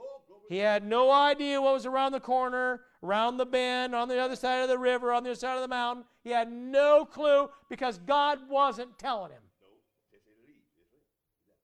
He 0.49 0.59
had 0.59 0.85
no 0.85 1.13
idea 1.13 1.63
what 1.63 1.73
was 1.73 1.87
around 1.87 2.11
the 2.11 2.21
corner, 2.21 2.81
around 3.01 3.37
the 3.37 3.47
bend, 3.47 3.95
on 3.95 4.09
the 4.09 4.19
other 4.19 4.35
side 4.35 4.63
of 4.63 4.69
the 4.69 4.77
river, 4.77 5.13
on 5.13 5.23
the 5.23 5.31
other 5.31 5.39
side 5.39 5.55
of 5.55 5.63
the 5.63 5.69
mountain. 5.69 6.05
He 6.25 6.31
had 6.31 6.51
no 6.51 7.05
clue 7.05 7.49
because 7.71 7.99
God 7.99 8.41
wasn't 8.51 8.99
telling 8.99 9.31
him. 9.31 9.43
No. 9.63 9.69
Just 10.11 10.25
say 10.25 10.33
leave. 10.45 10.57
Just 10.77 10.91
leave. 10.93 11.05
Yeah. 11.47 11.55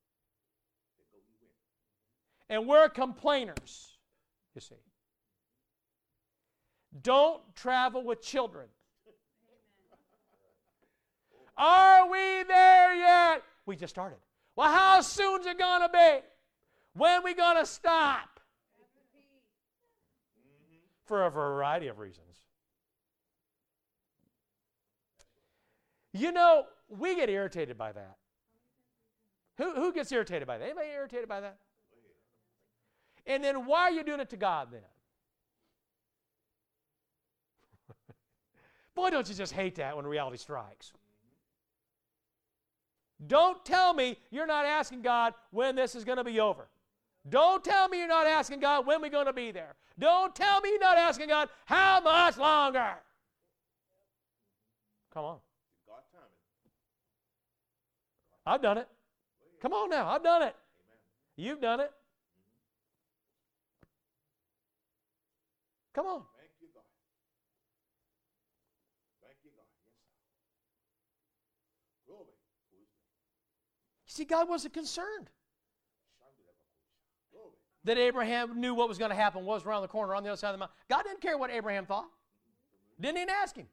Then 0.97 1.07
go 1.11 1.17
you 1.17 1.35
win. 1.41 2.57
And 2.57 2.69
we're 2.69 2.87
complainers, 2.87 3.97
you 4.53 4.61
see. 4.61 4.84
Don't 7.01 7.41
travel 7.55 8.03
with 8.03 8.21
children. 8.21 8.67
Are 11.57 12.09
we 12.09 12.43
there 12.43 12.95
yet? 12.95 13.43
We 13.65 13.75
just 13.75 13.93
started. 13.93 14.17
Well, 14.55 14.71
how 14.71 15.01
soon's 15.01 15.45
it 15.45 15.57
to 15.81 15.89
be? 15.89 16.19
When 16.93 17.23
we 17.23 17.33
to 17.53 17.65
stop? 17.65 18.39
For 21.05 21.25
a 21.25 21.29
variety 21.29 21.87
of 21.87 21.99
reasons. 21.99 22.25
You 26.13 26.31
know, 26.31 26.65
we 26.89 27.15
get 27.15 27.29
irritated 27.29 27.77
by 27.77 27.91
that. 27.91 28.15
Who, 29.57 29.73
who 29.75 29.93
gets 29.93 30.11
irritated 30.11 30.47
by 30.47 30.57
that? 30.57 30.63
Anybody 30.63 30.87
irritated 30.89 31.29
by 31.29 31.41
that? 31.41 31.57
And 33.27 33.43
then 33.43 33.65
why 33.65 33.81
are 33.81 33.91
you 33.91 34.03
doing 34.03 34.19
it 34.19 34.29
to 34.29 34.37
God 34.37 34.69
then? 34.71 34.81
Boy, 38.95 39.09
don't 39.09 39.27
you 39.27 39.35
just 39.35 39.53
hate 39.53 39.75
that 39.75 39.95
when 39.95 40.07
reality 40.07 40.37
strikes. 40.37 40.93
Don't 43.27 43.63
tell 43.65 43.93
me 43.93 44.17
you're 44.31 44.47
not 44.47 44.65
asking 44.65 45.01
God 45.01 45.33
when 45.51 45.75
this 45.75 45.95
is 45.95 46.03
going 46.03 46.17
to 46.17 46.23
be 46.23 46.39
over. 46.39 46.67
Don't 47.27 47.63
tell 47.63 47.89
me 47.89 47.99
you're 47.99 48.07
not 48.07 48.27
asking 48.27 48.59
God 48.59 48.85
when 48.85 49.01
we're 49.01 49.09
going 49.09 49.25
to 49.25 49.33
be 49.33 49.51
there. 49.51 49.75
Don't 49.97 50.35
tell 50.35 50.61
me 50.61 50.69
you're 50.69 50.79
not 50.79 50.97
asking 50.97 51.29
God 51.29 51.49
how 51.65 51.99
much 52.01 52.37
longer. 52.37 52.93
Come 55.13 55.25
on. 55.25 55.37
I've 58.45 58.61
done 58.61 58.77
it. 58.77 58.87
Come 59.61 59.73
on 59.73 59.89
now. 59.89 60.07
I've 60.07 60.23
done 60.23 60.43
it. 60.43 60.55
You've 61.35 61.61
done 61.61 61.79
it. 61.79 61.91
Come 65.93 66.05
on. 66.05 66.21
See, 74.15 74.23
God 74.23 74.47
wasn't 74.47 74.73
concerned 74.73 75.29
that 77.83 77.97
Abraham 77.97 78.61
knew 78.61 78.73
what 78.73 78.87
was 78.87 78.97
going 78.97 79.11
to 79.11 79.15
happen, 79.15 79.43
was 79.43 79.65
around 79.65 79.81
the 79.81 79.89
corner, 79.89 80.15
on 80.15 80.23
the 80.23 80.29
other 80.29 80.37
side 80.37 80.51
of 80.51 80.53
the 80.53 80.59
mountain. 80.59 80.77
God 80.89 81.03
didn't 81.03 81.19
care 81.19 81.37
what 81.37 81.51
Abraham 81.51 81.85
thought, 81.85 82.07
didn't 82.97 83.17
even 83.17 83.29
ask 83.29 83.57
him. 83.57 83.67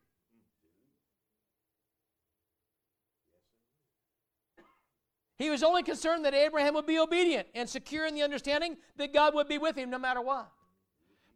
He 5.39 5.49
was 5.49 5.63
only 5.63 5.85
concerned 5.85 6.25
that 6.25 6.35
Abraham 6.35 6.75
would 6.75 6.87
be 6.87 6.99
obedient 6.99 7.47
and 7.55 7.69
secure 7.69 8.05
in 8.05 8.17
the 8.17 8.23
understanding 8.23 8.77
that 8.97 9.15
God 9.15 9.35
would 9.37 9.47
be 9.47 9.59
with 9.59 9.77
him 9.77 9.91
no 9.91 9.99
matter 9.99 10.21
what. 10.21 10.51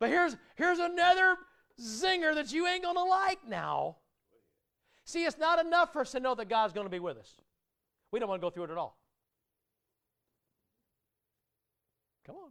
But 0.00 0.08
here's, 0.08 0.36
here's 0.56 0.80
another 0.80 1.36
zinger 1.80 2.34
that 2.34 2.52
you 2.52 2.66
ain't 2.66 2.82
going 2.82 2.96
to 2.96 3.04
like 3.04 3.46
now. 3.46 3.98
See, 5.04 5.24
it's 5.24 5.38
not 5.38 5.64
enough 5.64 5.92
for 5.92 6.00
us 6.00 6.10
to 6.10 6.18
know 6.18 6.34
that 6.34 6.48
God's 6.48 6.72
going 6.72 6.86
to 6.86 6.90
be 6.90 6.98
with 6.98 7.18
us. 7.18 7.32
We 8.12 8.20
don't 8.20 8.28
want 8.28 8.40
to 8.40 8.46
go 8.46 8.50
through 8.50 8.64
it 8.64 8.70
at 8.70 8.78
all. 8.78 8.96
Come 12.26 12.36
on. 12.36 12.50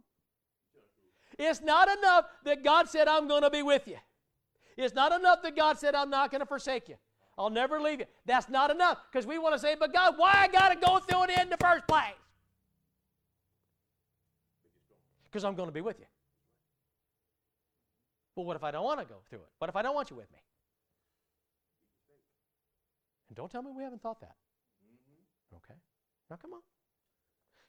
It's 1.38 1.60
not 1.60 1.88
enough 1.98 2.26
that 2.44 2.64
God 2.64 2.88
said, 2.88 3.08
I'm 3.08 3.28
going 3.28 3.42
to 3.42 3.50
be 3.50 3.62
with 3.62 3.86
you. 3.86 3.98
It's 4.76 4.94
not 4.94 5.12
enough 5.12 5.42
that 5.42 5.56
God 5.56 5.78
said, 5.78 5.94
I'm 5.94 6.10
not 6.10 6.30
going 6.30 6.40
to 6.40 6.46
forsake 6.46 6.88
you. 6.88 6.96
I'll 7.38 7.50
never 7.50 7.80
leave 7.80 8.00
you. 8.00 8.06
That's 8.24 8.48
not 8.48 8.70
enough 8.70 8.98
because 9.10 9.26
we 9.26 9.38
want 9.38 9.54
to 9.54 9.58
say, 9.58 9.76
but 9.78 9.92
God, 9.92 10.14
why 10.16 10.32
I 10.34 10.48
got 10.48 10.70
to 10.70 10.76
go 10.76 10.98
through 10.98 11.24
it 11.24 11.38
in 11.38 11.50
the 11.50 11.58
first 11.58 11.86
place? 11.86 12.14
Because 15.24 15.44
I'm 15.44 15.54
going 15.54 15.68
to 15.68 15.72
be 15.72 15.82
with 15.82 15.98
you. 15.98 16.06
But 18.34 18.42
what 18.42 18.56
if 18.56 18.64
I 18.64 18.70
don't 18.70 18.84
want 18.84 19.00
to 19.00 19.06
go 19.06 19.16
through 19.28 19.40
it? 19.40 19.48
What 19.58 19.68
if 19.68 19.76
I 19.76 19.82
don't 19.82 19.94
want 19.94 20.10
you 20.10 20.16
with 20.16 20.30
me? 20.32 20.38
And 23.28 23.36
don't 23.36 23.50
tell 23.50 23.62
me 23.62 23.70
we 23.74 23.82
haven't 23.82 24.02
thought 24.02 24.20
that. 24.20 24.36
Now 26.30 26.36
come 26.36 26.52
on. 26.54 26.60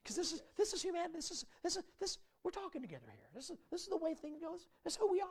Because 0.04 0.16
this 0.16 0.32
is 0.32 0.42
this 0.58 0.74
is 0.74 0.82
humanity. 0.82 1.14
This 1.16 1.32
is 1.32 1.46
this 1.64 1.76
is 1.76 1.84
this 2.00 2.18
we're 2.44 2.52
talking 2.52 2.82
together 2.82 3.08
here. 3.08 3.28
This 3.36 3.50
is 3.50 3.58
this 3.72 3.82
is 3.82 3.88
the 3.88 3.98
way 3.98 4.14
things 4.14 4.40
go. 4.40 4.54
This 4.84 4.94
is 4.94 4.98
who 4.98 5.12
we 5.12 5.22
are. 5.22 5.28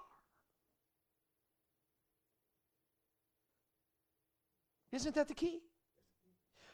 Isn't 4.93 5.15
that 5.15 5.29
the 5.29 5.35
key? 5.35 5.61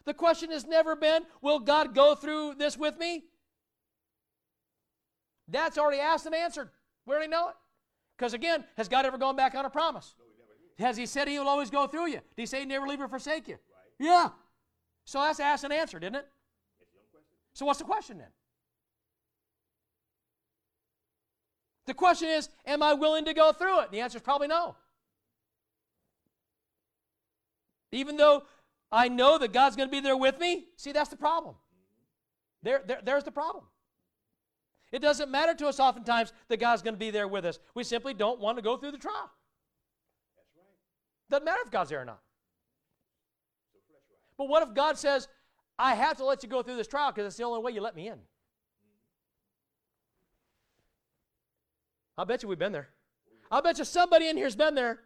The 0.05 0.15
question 0.15 0.51
has 0.51 0.67
never 0.67 0.97
been, 0.97 1.23
will 1.41 1.61
God 1.61 1.95
go 1.95 2.15
through 2.15 2.55
this 2.55 2.77
with 2.77 2.99
me? 2.99 3.25
That's 5.49 5.79
already 5.79 6.01
asked 6.01 6.27
and 6.27 6.35
answered. 6.35 6.71
We 7.07 7.15
already 7.15 7.31
know 7.31 7.49
it. 7.49 7.55
Because 8.17 8.35
again, 8.35 8.65
has 8.77 8.89
God 8.89 9.07
ever 9.07 9.19
gone 9.19 9.37
back 9.37 9.55
on 9.55 9.65
a 9.65 9.71
promise? 9.71 10.15
Has 10.79 10.97
He 10.97 11.07
said 11.07 11.29
He 11.29 11.39
will 11.39 11.49
always 11.49 11.71
go 11.71 11.87
through 11.87 12.07
you? 12.07 12.15
Did 12.15 12.23
He 12.37 12.47
say 12.47 12.61
He 12.61 12.67
never 12.67 12.87
leave 12.87 13.01
or 13.01 13.09
forsake 13.09 13.49
you? 13.49 13.55
Right. 13.55 14.07
Yeah. 14.09 14.31
So 15.05 15.21
that's 15.21 15.41
asked 15.41 15.65
and 15.65 15.73
answered, 15.73 16.05
isn't 16.05 16.15
it? 16.15 16.29
So 17.55 17.67
what's 17.67 17.79
the 17.79 17.85
question 17.85 18.19
then? 18.19 18.29
The 21.87 21.95
question 21.95 22.29
is, 22.29 22.49
am 22.65 22.83
I 22.83 22.95
willing 22.95 23.25
to 23.25 23.35
go 23.35 23.53
through 23.53 23.81
it? 23.81 23.91
The 23.91 24.01
answer 24.01 24.19
is 24.19 24.23
probably 24.23 24.49
no. 24.49 24.77
Even 27.91 28.17
though 28.17 28.45
I 28.91 29.09
know 29.09 29.37
that 29.39 29.53
God's 29.53 29.77
going 29.77 29.89
to 29.89 29.93
be 29.93 30.01
there 30.01 30.17
with 30.17 30.39
me, 30.39 30.67
see, 30.77 30.93
that's 30.93 31.11
the 31.11 31.17
problem. 31.17 31.57
There, 32.63 32.83
there, 32.87 33.01
there's 33.05 33.25
the 33.25 33.33
problem. 33.33 33.65
It 34.93 35.01
doesn't 35.01 35.31
matter 35.31 35.55
to 35.55 35.67
us 35.67 35.81
oftentimes 35.81 36.33
that 36.49 36.61
God's 36.61 36.83
going 36.83 36.95
to 36.95 36.99
be 36.99 37.11
there 37.11 37.27
with 37.27 37.45
us. 37.45 37.59
We 37.75 37.83
simply 37.83 38.15
don't 38.15 38.39
want 38.39 38.59
to 38.59 38.63
go 38.63 38.77
through 38.77 38.93
the 38.93 38.99
trial. 38.99 39.31
That's 40.37 40.51
right. 40.57 41.31
Doesn't 41.31 41.45
matter 41.45 41.61
if 41.65 41.71
God's 41.71 41.91
there 41.91 42.03
or 42.03 42.05
not. 42.05 42.21
But 44.37 44.49
what 44.49 44.63
if 44.67 44.75
God 44.75 44.99
says, 44.99 45.29
I 45.83 45.97
have 45.97 46.17
to 46.19 46.25
let 46.25 46.45
you 46.45 46.49
go 46.49 46.63
through 46.63 46.77
this 46.77 46.87
trial 46.87 47.11
because 47.11 47.27
it's 47.27 47.37
the 47.37 47.43
only 47.43 47.61
way 47.61 47.73
you 47.73 47.81
let 47.81 47.97
me 47.97 48.07
in? 48.07 48.19
I 52.17 52.23
bet 52.23 52.45
you 52.45 52.49
we've 52.49 52.59
been 52.59 52.71
there. 52.71 52.89
I 53.51 53.61
bet 53.61 53.79
you 53.79 53.85
somebody 53.85 54.29
in 54.29 54.37
here's 54.37 54.55
been 54.55 54.77
there. 54.77 55.01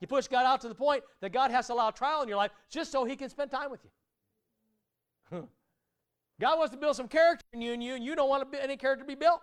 You 0.00 0.06
push 0.06 0.28
God 0.28 0.44
out 0.44 0.60
to 0.60 0.68
the 0.68 0.74
point 0.74 1.04
that 1.22 1.32
God 1.32 1.50
has 1.50 1.68
to 1.68 1.72
allow 1.72 1.90
trial 1.90 2.20
in 2.20 2.28
your 2.28 2.36
life 2.36 2.50
just 2.68 2.92
so 2.92 3.06
He 3.06 3.16
can 3.16 3.30
spend 3.30 3.50
time 3.50 3.70
with 3.70 3.80
you. 5.32 5.48
God 6.38 6.58
wants 6.58 6.72
to 6.72 6.78
build 6.78 6.94
some 6.94 7.08
character 7.08 7.46
in 7.54 7.62
you, 7.62 7.72
and 7.72 7.82
you, 7.82 7.94
and 7.94 8.04
you 8.04 8.14
don't 8.14 8.28
want 8.28 8.46
any 8.60 8.76
character 8.76 9.04
to 9.04 9.08
be 9.08 9.14
built 9.14 9.40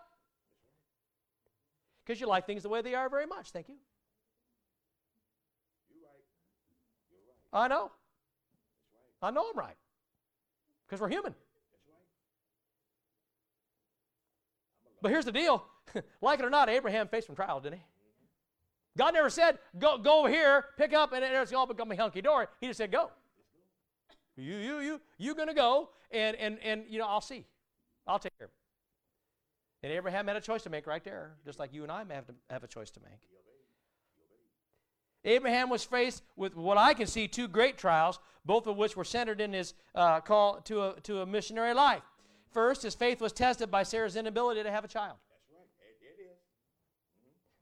because 2.06 2.22
you 2.22 2.28
like 2.28 2.46
things 2.46 2.62
the 2.62 2.70
way 2.70 2.84
they 2.84 2.94
are 2.94 3.10
very 3.10 3.26
much. 3.26 3.50
Thank 3.50 3.68
you. 3.68 3.76
I 7.52 7.68
know. 7.68 7.92
I 9.26 9.32
know 9.32 9.46
I'm 9.52 9.58
right 9.58 9.76
because 10.88 11.02
we're 11.02 11.10
human. 11.10 11.34
But 15.02 15.12
here's 15.12 15.26
the 15.26 15.32
deal 15.32 15.64
like 16.22 16.40
it 16.40 16.46
or 16.46 16.50
not, 16.50 16.70
Abraham 16.70 17.08
faced 17.08 17.28
some 17.28 17.36
trials, 17.36 17.64
didn't 17.64 17.80
he? 17.80 17.84
God 18.98 19.14
never 19.14 19.30
said, 19.30 19.60
go, 19.78 19.98
go 19.98 20.20
over 20.20 20.30
here, 20.30 20.66
pick 20.78 20.94
up, 20.94 21.12
and 21.12 21.24
it's 21.24 21.52
all 21.52 21.68
become 21.68 21.92
a 21.92 21.96
hunky 21.96 22.22
dory. 22.22 22.48
He 22.62 22.68
just 22.68 22.78
said, 22.78 22.92
go. 22.92 23.12
You, 24.38 24.56
you, 24.56 24.80
you, 24.80 25.02
you're 25.18 25.36
going 25.36 25.50
to 25.50 25.54
go, 25.54 25.90
and, 26.12 26.36
and, 26.38 26.58
and, 26.64 26.84
you 26.90 27.00
know, 27.00 27.08
I'll 27.08 27.22
see. 27.22 27.46
I'll 28.08 28.20
take 28.20 28.38
care 28.38 28.46
of 28.46 28.52
it. 28.52 29.86
And 29.86 29.94
Abraham 29.94 30.28
had 30.28 30.38
a 30.38 30.42
choice 30.42 30.64
to 30.64 30.70
make 30.70 30.88
right 30.88 31.04
there, 31.04 31.36
just 31.46 31.60
like 31.60 31.74
you 31.74 31.84
and 31.84 31.92
I 31.92 32.04
may 32.04 32.16
have 32.16 32.28
to 32.28 32.34
have 32.50 32.64
a 32.64 32.68
choice 32.68 32.90
to 32.92 33.00
make. 33.02 33.20
Abraham 35.26 35.70
was 35.70 35.84
faced 35.84 36.24
with 36.38 36.56
what 36.56 36.78
I 36.78 36.94
can 36.94 37.08
see 37.08 37.28
two 37.28 37.48
great 37.48 37.78
trials, 37.78 38.20
both 38.46 38.68
of 38.68 38.78
which 38.78 38.96
were 38.96 39.04
centered 39.04 39.42
in 39.42 39.52
his 39.52 39.74
uh, 39.94 40.22
call 40.22 40.62
to 40.62 40.82
a, 40.82 41.02
to 41.02 41.22
a 41.22 41.26
missionary 41.26 41.74
life. 41.74 42.04
First, 42.52 42.84
his 42.84 42.96
faith 42.96 43.20
was 43.20 43.34
tested 43.34 43.70
by 43.70 43.84
Sarah's 43.84 44.16
inability 44.16 44.64
to 44.64 44.72
have 44.72 44.86
a 44.86 44.88
child. 44.88 45.18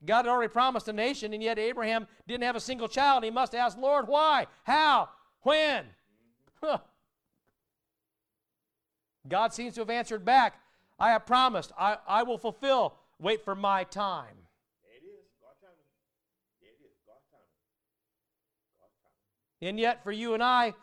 God 0.06 0.26
had 0.26 0.32
already 0.32 0.52
promised 0.52 0.88
a 0.88 0.94
nation, 0.94 1.34
and 1.34 1.42
yet 1.42 1.58
Abraham 1.58 2.08
didn't 2.28 2.44
have 2.44 2.56
a 2.56 2.60
single 2.60 2.88
child. 2.88 3.24
He 3.24 3.32
must 3.32 3.56
ask, 3.56 3.78
Lord, 3.78 4.08
why? 4.08 4.48
How? 4.64 5.10
When? 5.42 5.86
Huh. 6.62 6.80
God 9.28 9.54
seems 9.54 9.76
to 9.76 9.82
have 9.82 9.90
answered 9.90 10.26
back, 10.26 10.60
I 11.00 11.12
have 11.12 11.26
promised, 11.26 11.72
I, 11.78 11.98
I 12.08 12.24
will 12.24 12.38
fulfill. 12.38 12.96
Wait 13.20 13.44
for 13.46 13.56
my 13.56 13.86
time. 13.86 14.36
It 14.84 15.06
is 15.06 15.32
God's 15.42 15.60
time. 15.62 15.70
It 16.62 16.76
is 16.84 16.92
God's 17.08 17.24
time. 17.32 17.48
God's 18.82 18.94
time. 19.02 19.12
And 19.64 19.80
yet, 19.80 20.04
for 20.04 20.12
you 20.12 20.34
and 20.34 20.44
I, 20.44 20.74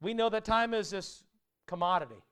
we 0.00 0.14
know 0.14 0.28
that 0.28 0.44
time 0.44 0.74
is 0.74 0.90
this 0.90 1.24
commodity. 1.66 2.22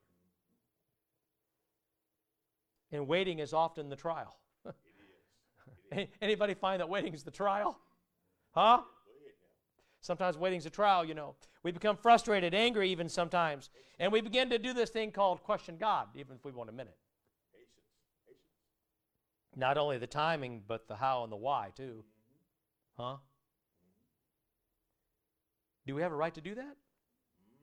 And 2.93 3.09
waiting 3.09 3.41
is 3.41 3.53
often 3.53 3.89
the 3.89 3.97
trial. 3.97 4.37
Anybody 6.23 6.55
find 6.55 6.81
that 6.81 6.89
waiting 6.89 7.13
is 7.13 7.25
the 7.25 7.31
trial? 7.31 7.77
Huh? 8.53 8.83
Sometimes 10.01 10.39
waiting's 10.39 10.67
a 10.67 10.71
trial, 10.71 11.05
you 11.05 11.15
know. 11.15 11.35
We 11.63 11.73
become 11.73 11.97
frustrated, 11.97 12.55
angry 12.55 12.91
even 12.91 13.09
sometimes. 13.09 13.71
And 13.99 14.13
we 14.13 14.21
begin 14.21 14.49
to 14.51 14.59
do 14.59 14.73
this 14.73 14.91
thing 14.91 15.11
called 15.11 15.43
question 15.43 15.77
God, 15.77 16.07
even 16.15 16.37
if 16.37 16.45
we 16.45 16.53
want 16.53 16.71
a 16.71 16.73
minute. 16.73 16.97
Not 19.57 19.77
only 19.77 19.99
the 19.99 20.07
timing, 20.07 20.63
but 20.67 20.87
the 20.87 20.95
how 20.95 21.25
and 21.25 21.33
the 21.33 21.37
why, 21.37 21.71
too. 21.77 22.05
Huh? 22.97 23.17
Do 25.91 25.97
we 25.97 26.03
have 26.03 26.13
a 26.13 26.15
right 26.15 26.33
to 26.35 26.41
do 26.41 26.55
that? 26.55 26.77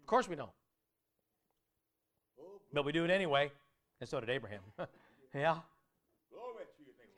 Of 0.01 0.05
course 0.05 0.27
we 0.27 0.35
don't. 0.35 0.49
But 2.73 2.83
we 2.83 2.91
do 2.91 3.05
it 3.05 3.09
anyway, 3.09 3.49
and 4.01 4.09
so 4.09 4.19
did 4.19 4.29
Abraham. 4.29 4.59
yeah? 5.33 5.59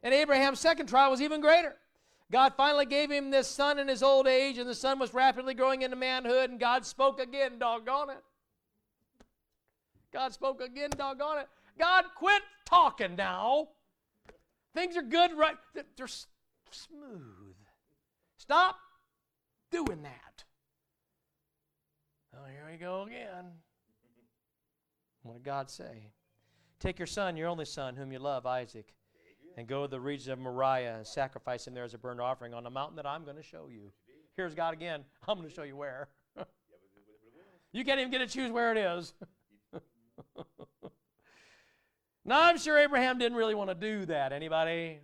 And 0.04 0.14
Abraham's 0.14 0.60
second 0.60 0.86
trial 0.86 1.10
was 1.10 1.20
even 1.20 1.42
greater. 1.42 1.76
God 2.32 2.54
finally 2.56 2.86
gave 2.86 3.10
him 3.10 3.32
this 3.32 3.48
son 3.48 3.80
in 3.80 3.88
his 3.88 4.04
old 4.04 4.28
age, 4.28 4.60
and 4.60 4.70
the 4.70 4.76
son 4.76 5.00
was 5.00 5.12
rapidly 5.12 5.56
growing 5.56 5.82
into 5.82 5.96
manhood, 5.96 6.52
and 6.52 6.60
God 6.60 6.86
spoke 6.86 7.20
again, 7.20 7.58
doggone 7.58 8.12
it. 8.12 8.24
God 10.14 10.32
spoke 10.32 10.62
again, 10.62 10.92
doggone 10.96 11.40
it. 11.40 11.48
God, 11.80 12.06
quit 12.16 12.44
talking 12.66 13.16
now. 13.16 13.70
Things 14.76 14.96
are 14.96 15.02
good, 15.02 15.36
right? 15.36 15.56
They're 15.74 16.08
smooth. 16.08 17.56
Stop 18.38 18.76
doing 19.72 20.04
that. 20.04 20.44
Here 22.52 22.68
we 22.72 22.78
go 22.78 23.04
again. 23.04 23.46
What 25.24 25.34
did 25.34 25.44
God 25.44 25.70
say? 25.70 26.12
Take 26.80 26.98
your 26.98 27.08
son, 27.08 27.38
your 27.38 27.48
only 27.48 27.66
son, 27.66 27.96
whom 27.96 28.12
you 28.12 28.20
love, 28.20 28.46
Isaac 28.46 28.94
and 29.60 29.68
go 29.68 29.82
to 29.82 29.90
the 29.90 30.00
region 30.00 30.32
of 30.32 30.40
Moriah 30.40 30.96
and 30.96 31.06
sacrifice 31.06 31.68
him 31.68 31.74
there 31.74 31.84
as 31.84 31.94
a 31.94 31.98
burnt 31.98 32.22
offering 32.22 32.54
on 32.54 32.64
the 32.64 32.70
mountain 32.70 32.96
that 32.96 33.06
I'm 33.06 33.26
going 33.26 33.36
to 33.36 33.44
show 33.44 33.68
you. 33.70 33.92
Here's 34.38 34.56
God 34.56 34.74
again. 34.74 35.04
I'm 35.28 35.38
going 35.38 35.50
to 35.50 35.54
show 35.54 35.64
you 35.64 35.76
where. 35.76 36.08
you 37.74 37.84
can't 37.84 38.00
even 38.00 38.10
get 38.10 38.20
to 38.20 38.28
choose 38.28 38.52
where 38.52 38.72
it 38.72 38.78
is. 38.78 39.14
now, 42.24 42.44
I'm 42.44 42.58
sure 42.58 42.78
Abraham 42.78 43.18
didn't 43.18 43.38
really 43.38 43.54
want 43.54 43.70
to 43.70 43.76
do 43.76 44.06
that. 44.06 44.32
Anybody? 44.32 45.00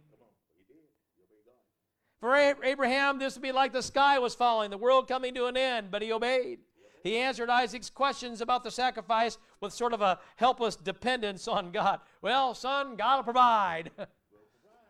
For 2.22 2.34
Abraham, 2.64 3.20
this 3.20 3.36
would 3.36 3.44
be 3.44 3.52
like 3.52 3.74
the 3.74 3.84
sky 3.84 4.20
was 4.20 4.34
falling, 4.36 4.72
the 4.72 4.78
world 4.78 5.10
coming 5.10 5.34
to 5.36 5.48
an 5.48 5.58
end, 5.58 5.92
but 5.92 6.02
he 6.02 6.14
obeyed. 6.14 6.60
He 7.06 7.18
answered 7.18 7.52
Isaac's 7.52 7.92
questions 7.92 8.42
about 8.42 8.64
the 8.64 8.72
sacrifice 8.72 9.38
with 9.62 9.72
sort 9.72 9.94
of 9.94 10.02
a 10.02 10.18
helpless 10.38 10.76
dependence 10.76 11.48
on 11.48 11.72
God. 11.72 12.00
Well, 12.24 12.56
son, 12.56 12.96
God 12.96 13.18
will 13.18 13.24
provide. 13.24 13.92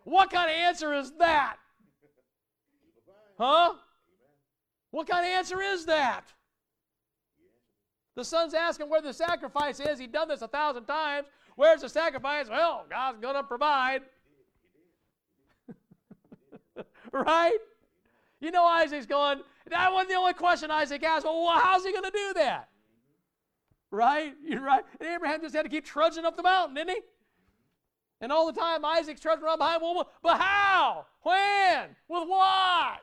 What 0.06 0.30
kind 0.30 0.52
of 0.52 0.56
answer 0.56 0.94
is 0.94 1.14
that? 1.18 1.56
Huh? 3.40 3.74
What 4.92 5.10
kind 5.10 5.26
of 5.26 5.32
answer 5.32 5.60
is 5.60 5.88
that? 5.88 6.32
The 8.16 8.24
son's 8.24 8.54
asking 8.54 8.88
where 8.88 9.02
the 9.02 9.12
sacrifice 9.12 9.80
is. 9.80 9.98
He'd 9.98 10.12
done 10.12 10.28
this 10.28 10.44
a 10.44 10.48
thousand 10.48 10.86
times. 10.86 11.26
Where's 11.56 11.82
the 11.82 11.90
sacrifice? 11.90 12.48
Well, 12.50 12.86
God's 12.88 13.20
going 13.20 13.34
to 13.34 13.42
provide. 13.42 14.04
right? 17.12 17.58
You 18.46 18.52
know, 18.52 18.64
Isaac's 18.64 19.08
going, 19.08 19.40
that 19.72 19.92
wasn't 19.92 20.10
the 20.10 20.16
only 20.18 20.34
question 20.34 20.70
Isaac 20.70 21.02
asked. 21.02 21.26
Well, 21.26 21.50
how's 21.60 21.84
he 21.84 21.92
going 21.92 22.04
to 22.04 22.12
do 22.12 22.34
that? 22.36 22.70
Right? 23.90 24.36
You're 24.46 24.62
right. 24.62 24.84
And 25.00 25.10
Abraham 25.10 25.42
just 25.42 25.56
had 25.56 25.64
to 25.64 25.70
keep 25.70 25.84
trudging 25.84 26.26
up 26.26 26.38
the 26.38 26.44
mountain, 26.44 26.76
didn't 26.76 26.92
he? 26.92 27.02
And 28.22 28.32
all 28.32 28.46
the 28.46 28.54
time, 28.54 28.86
Isaac's 28.86 29.20
trudging 29.20 29.44
around 29.44 29.58
behind. 29.58 29.82
Well, 29.82 30.12
but 30.22 30.40
how? 30.40 31.08
When? 31.24 31.96
With 32.08 32.30
what? 32.30 33.00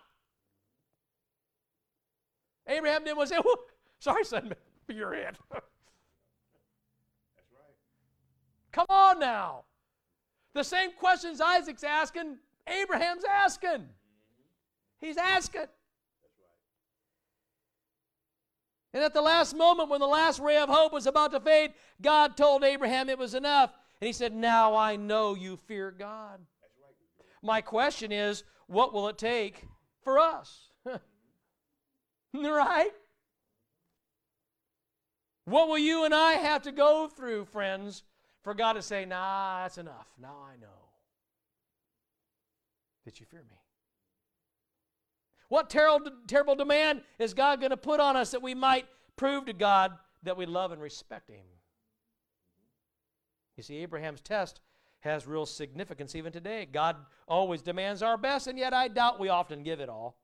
Abraham 2.68 3.02
didn't 3.02 3.16
want 3.16 3.28
to 3.30 3.34
say, 3.34 3.40
well, 3.44 3.56
sorry, 3.98 4.24
son, 4.24 4.54
but 4.86 4.94
you're 4.94 5.12
it. 5.12 5.36
That's 5.50 5.66
right. 7.50 7.74
Come 8.70 8.86
on 8.88 9.18
now. 9.18 9.64
The 10.54 10.62
same 10.62 10.92
questions 10.92 11.40
Isaac's 11.40 11.82
asking, 11.82 12.36
Abraham's 12.68 13.24
asking. 13.28 13.88
He's 15.02 15.16
asking. 15.16 15.66
And 18.94 19.02
at 19.02 19.12
the 19.12 19.20
last 19.20 19.56
moment, 19.56 19.88
when 19.88 20.00
the 20.00 20.06
last 20.06 20.38
ray 20.38 20.58
of 20.58 20.68
hope 20.68 20.92
was 20.92 21.06
about 21.06 21.32
to 21.32 21.40
fade, 21.40 21.72
God 22.00 22.36
told 22.36 22.62
Abraham 22.62 23.08
it 23.08 23.18
was 23.18 23.34
enough. 23.34 23.72
And 24.00 24.06
he 24.06 24.12
said, 24.12 24.32
Now 24.32 24.76
I 24.76 24.96
know 24.96 25.34
you 25.34 25.58
fear 25.66 25.90
God. 25.90 26.40
My 27.42 27.60
question 27.60 28.12
is, 28.12 28.44
what 28.68 28.94
will 28.94 29.08
it 29.08 29.18
take 29.18 29.64
for 30.04 30.20
us? 30.20 30.70
right? 32.34 32.90
What 35.46 35.68
will 35.68 35.78
you 35.78 36.04
and 36.04 36.14
I 36.14 36.34
have 36.34 36.62
to 36.62 36.72
go 36.72 37.08
through, 37.08 37.46
friends, 37.46 38.04
for 38.44 38.54
God 38.54 38.74
to 38.74 38.82
say, 38.82 39.04
Nah, 39.04 39.62
that's 39.62 39.78
enough. 39.78 40.06
Now 40.20 40.36
I 40.46 40.56
know 40.60 40.68
that 43.04 43.18
you 43.18 43.26
fear 43.26 43.42
me. 43.50 43.61
What 45.52 45.68
terrible, 45.68 46.10
terrible 46.26 46.54
demand 46.54 47.02
is 47.18 47.34
God 47.34 47.60
going 47.60 47.72
to 47.72 47.76
put 47.76 48.00
on 48.00 48.16
us 48.16 48.30
that 48.30 48.40
we 48.40 48.54
might 48.54 48.86
prove 49.16 49.44
to 49.44 49.52
God 49.52 49.92
that 50.22 50.34
we 50.34 50.46
love 50.46 50.72
and 50.72 50.80
respect 50.80 51.28
Him? 51.28 51.44
You 53.58 53.62
see, 53.62 53.76
Abraham's 53.76 54.22
test 54.22 54.62
has 55.00 55.26
real 55.26 55.44
significance 55.44 56.14
even 56.14 56.32
today. 56.32 56.66
God 56.72 56.96
always 57.28 57.60
demands 57.60 58.02
our 58.02 58.16
best, 58.16 58.46
and 58.46 58.58
yet 58.58 58.72
I 58.72 58.88
doubt 58.88 59.20
we 59.20 59.28
often 59.28 59.62
give 59.62 59.80
it 59.80 59.90
all. 59.90 60.16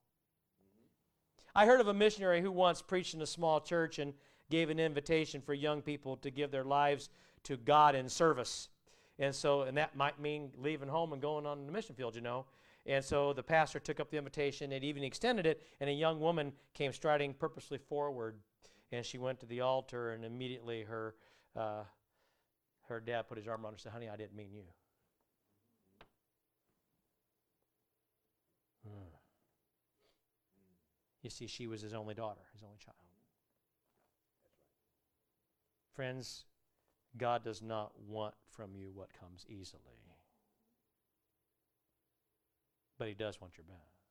I 1.54 1.66
heard 1.66 1.82
of 1.82 1.88
a 1.88 1.94
missionary 1.94 2.40
who 2.40 2.50
once 2.50 2.80
preached 2.80 3.12
in 3.12 3.20
a 3.20 3.26
small 3.26 3.60
church 3.60 3.98
and 3.98 4.14
gave 4.48 4.70
an 4.70 4.80
invitation 4.80 5.42
for 5.42 5.52
young 5.52 5.82
people 5.82 6.16
to 6.16 6.30
give 6.30 6.50
their 6.50 6.64
lives 6.64 7.10
to 7.42 7.58
God 7.58 7.94
in 7.94 8.08
service. 8.08 8.70
And 9.18 9.34
so, 9.34 9.60
and 9.60 9.76
that 9.76 9.94
might 9.94 10.18
mean 10.18 10.52
leaving 10.56 10.88
home 10.88 11.12
and 11.12 11.20
going 11.20 11.44
on 11.44 11.66
the 11.66 11.72
mission 11.72 11.94
field, 11.94 12.14
you 12.14 12.22
know. 12.22 12.46
And 12.88 13.04
so 13.04 13.34
the 13.34 13.42
pastor 13.42 13.78
took 13.78 14.00
up 14.00 14.10
the 14.10 14.16
invitation 14.16 14.72
and 14.72 14.82
even 14.82 15.04
extended 15.04 15.44
it, 15.44 15.62
and 15.78 15.90
a 15.90 15.92
young 15.92 16.20
woman 16.20 16.52
came 16.72 16.94
striding 16.94 17.34
purposely 17.34 17.76
forward. 17.76 18.36
And 18.90 19.04
she 19.04 19.18
went 19.18 19.40
to 19.40 19.46
the 19.46 19.60
altar, 19.60 20.12
and 20.12 20.24
immediately 20.24 20.84
her, 20.84 21.14
uh, 21.54 21.82
her 22.88 22.98
dad 22.98 23.28
put 23.28 23.36
his 23.36 23.46
arm 23.46 23.62
around 23.62 23.72
her 23.72 23.74
and 23.74 23.80
said, 23.80 23.92
Honey, 23.92 24.08
I 24.08 24.16
didn't 24.16 24.34
mean 24.34 24.50
you. 24.54 24.62
Hmm. 28.84 29.10
You 31.22 31.28
see, 31.28 31.46
she 31.46 31.66
was 31.66 31.82
his 31.82 31.92
only 31.92 32.14
daughter, 32.14 32.40
his 32.54 32.62
only 32.62 32.78
child. 32.78 32.96
Friends, 35.94 36.46
God 37.18 37.44
does 37.44 37.60
not 37.60 37.92
want 38.08 38.34
from 38.48 38.74
you 38.74 38.92
what 38.94 39.10
comes 39.12 39.44
easily 39.46 39.98
but 42.98 43.08
he 43.08 43.14
does 43.14 43.40
want 43.40 43.56
your 43.56 43.64
best. 43.64 44.02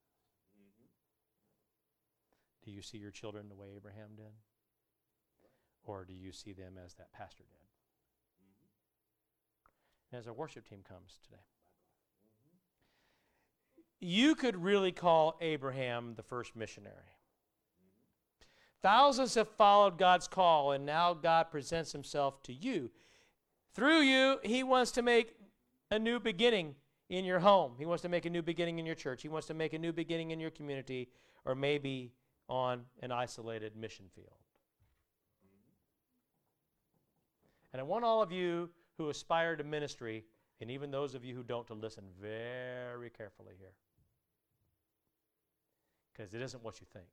Mm-hmm. 0.56 0.88
Do 2.66 2.72
you 2.72 2.82
see 2.82 2.98
your 2.98 3.12
children 3.12 3.50
the 3.50 3.56
way 3.56 3.68
Abraham 3.76 4.16
did? 4.16 4.34
Or 5.84 6.06
do 6.06 6.14
you 6.14 6.32
see 6.32 6.54
them 6.54 6.74
as 6.84 6.94
that 6.96 7.12
pastor 7.14 7.44
did? 7.44 7.68
Mm-hmm. 8.44 10.12
And 10.12 10.20
as 10.20 10.28
our 10.28 10.34
worship 10.34 10.68
team 10.68 10.80
comes 10.88 11.20
today, 11.24 11.44
mm-hmm. 12.42 14.08
you 14.08 14.36
could 14.36 14.56
really 14.56 14.92
call 14.92 15.38
Abraham 15.42 16.14
the 16.16 16.24
first 16.24 16.56
missionary. 16.56 17.14
Thousands 18.82 19.36
have 19.36 19.50
followed 19.50 19.98
God's 19.98 20.28
call, 20.28 20.72
and 20.72 20.86
now 20.86 21.14
God 21.14 21.50
presents 21.52 21.92
himself 21.92 22.44
to 22.44 22.54
you. 22.54 22.92
Through 23.74 24.02
you, 24.02 24.40
he 24.44 24.64
wants 24.64 24.92
to 24.92 25.02
make 25.02 25.36
a 25.90 25.98
new 25.98 26.20
beginning 26.20 26.76
in 27.10 27.26
your 27.26 27.40
home. 27.40 27.74
He 27.78 27.86
wants 27.86 28.02
to 28.04 28.10
make 28.10 28.26
a 28.26 28.30
new 28.30 28.42
beginning 28.42 28.80
in 28.80 28.86
your 28.86 28.96
church. 28.96 29.22
He 29.22 29.30
wants 29.30 29.48
to 29.48 29.54
make 29.54 29.74
a 29.74 29.80
new 29.80 29.94
beginning 29.94 30.32
in 30.32 30.40
your 30.40 30.52
community 30.52 31.10
or 31.46 31.56
maybe 31.56 32.12
on 32.50 32.82
an 33.02 33.12
isolated 33.12 33.76
mission 33.76 34.06
field. 34.14 34.36
And 37.74 37.80
I 37.80 37.84
want 37.84 38.04
all 38.04 38.22
of 38.22 38.32
you 38.32 38.70
who 38.98 39.10
aspire 39.10 39.56
to 39.56 39.64
ministry, 39.64 40.26
and 40.62 40.72
even 40.72 40.90
those 40.90 41.14
of 41.14 41.24
you 41.24 41.36
who 41.36 41.44
don't, 41.44 41.68
to 41.68 41.74
listen 41.74 42.06
very 42.20 43.10
carefully 43.10 43.54
here. 43.60 43.74
Because 46.12 46.34
it 46.34 46.42
isn't 46.42 46.64
what 46.64 46.80
you 46.82 46.88
think. 46.92 47.06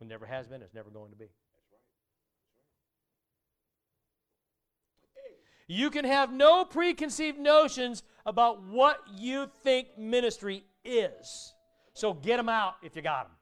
It 0.00 0.08
never 0.08 0.26
has 0.26 0.46
been, 0.46 0.62
it's 0.62 0.74
never 0.74 0.90
going 0.90 1.10
to 1.10 1.16
be. 1.16 1.28
You 5.66 5.90
can 5.90 6.04
have 6.04 6.32
no 6.32 6.64
preconceived 6.64 7.38
notions 7.38 8.02
about 8.24 8.62
what 8.62 8.98
you 9.16 9.50
think 9.62 9.98
ministry 9.98 10.64
is. 10.84 11.54
So 11.94 12.12
get 12.12 12.36
them 12.36 12.48
out 12.48 12.74
if 12.82 12.94
you 12.94 13.02
got 13.02 13.26
them. 13.26 13.32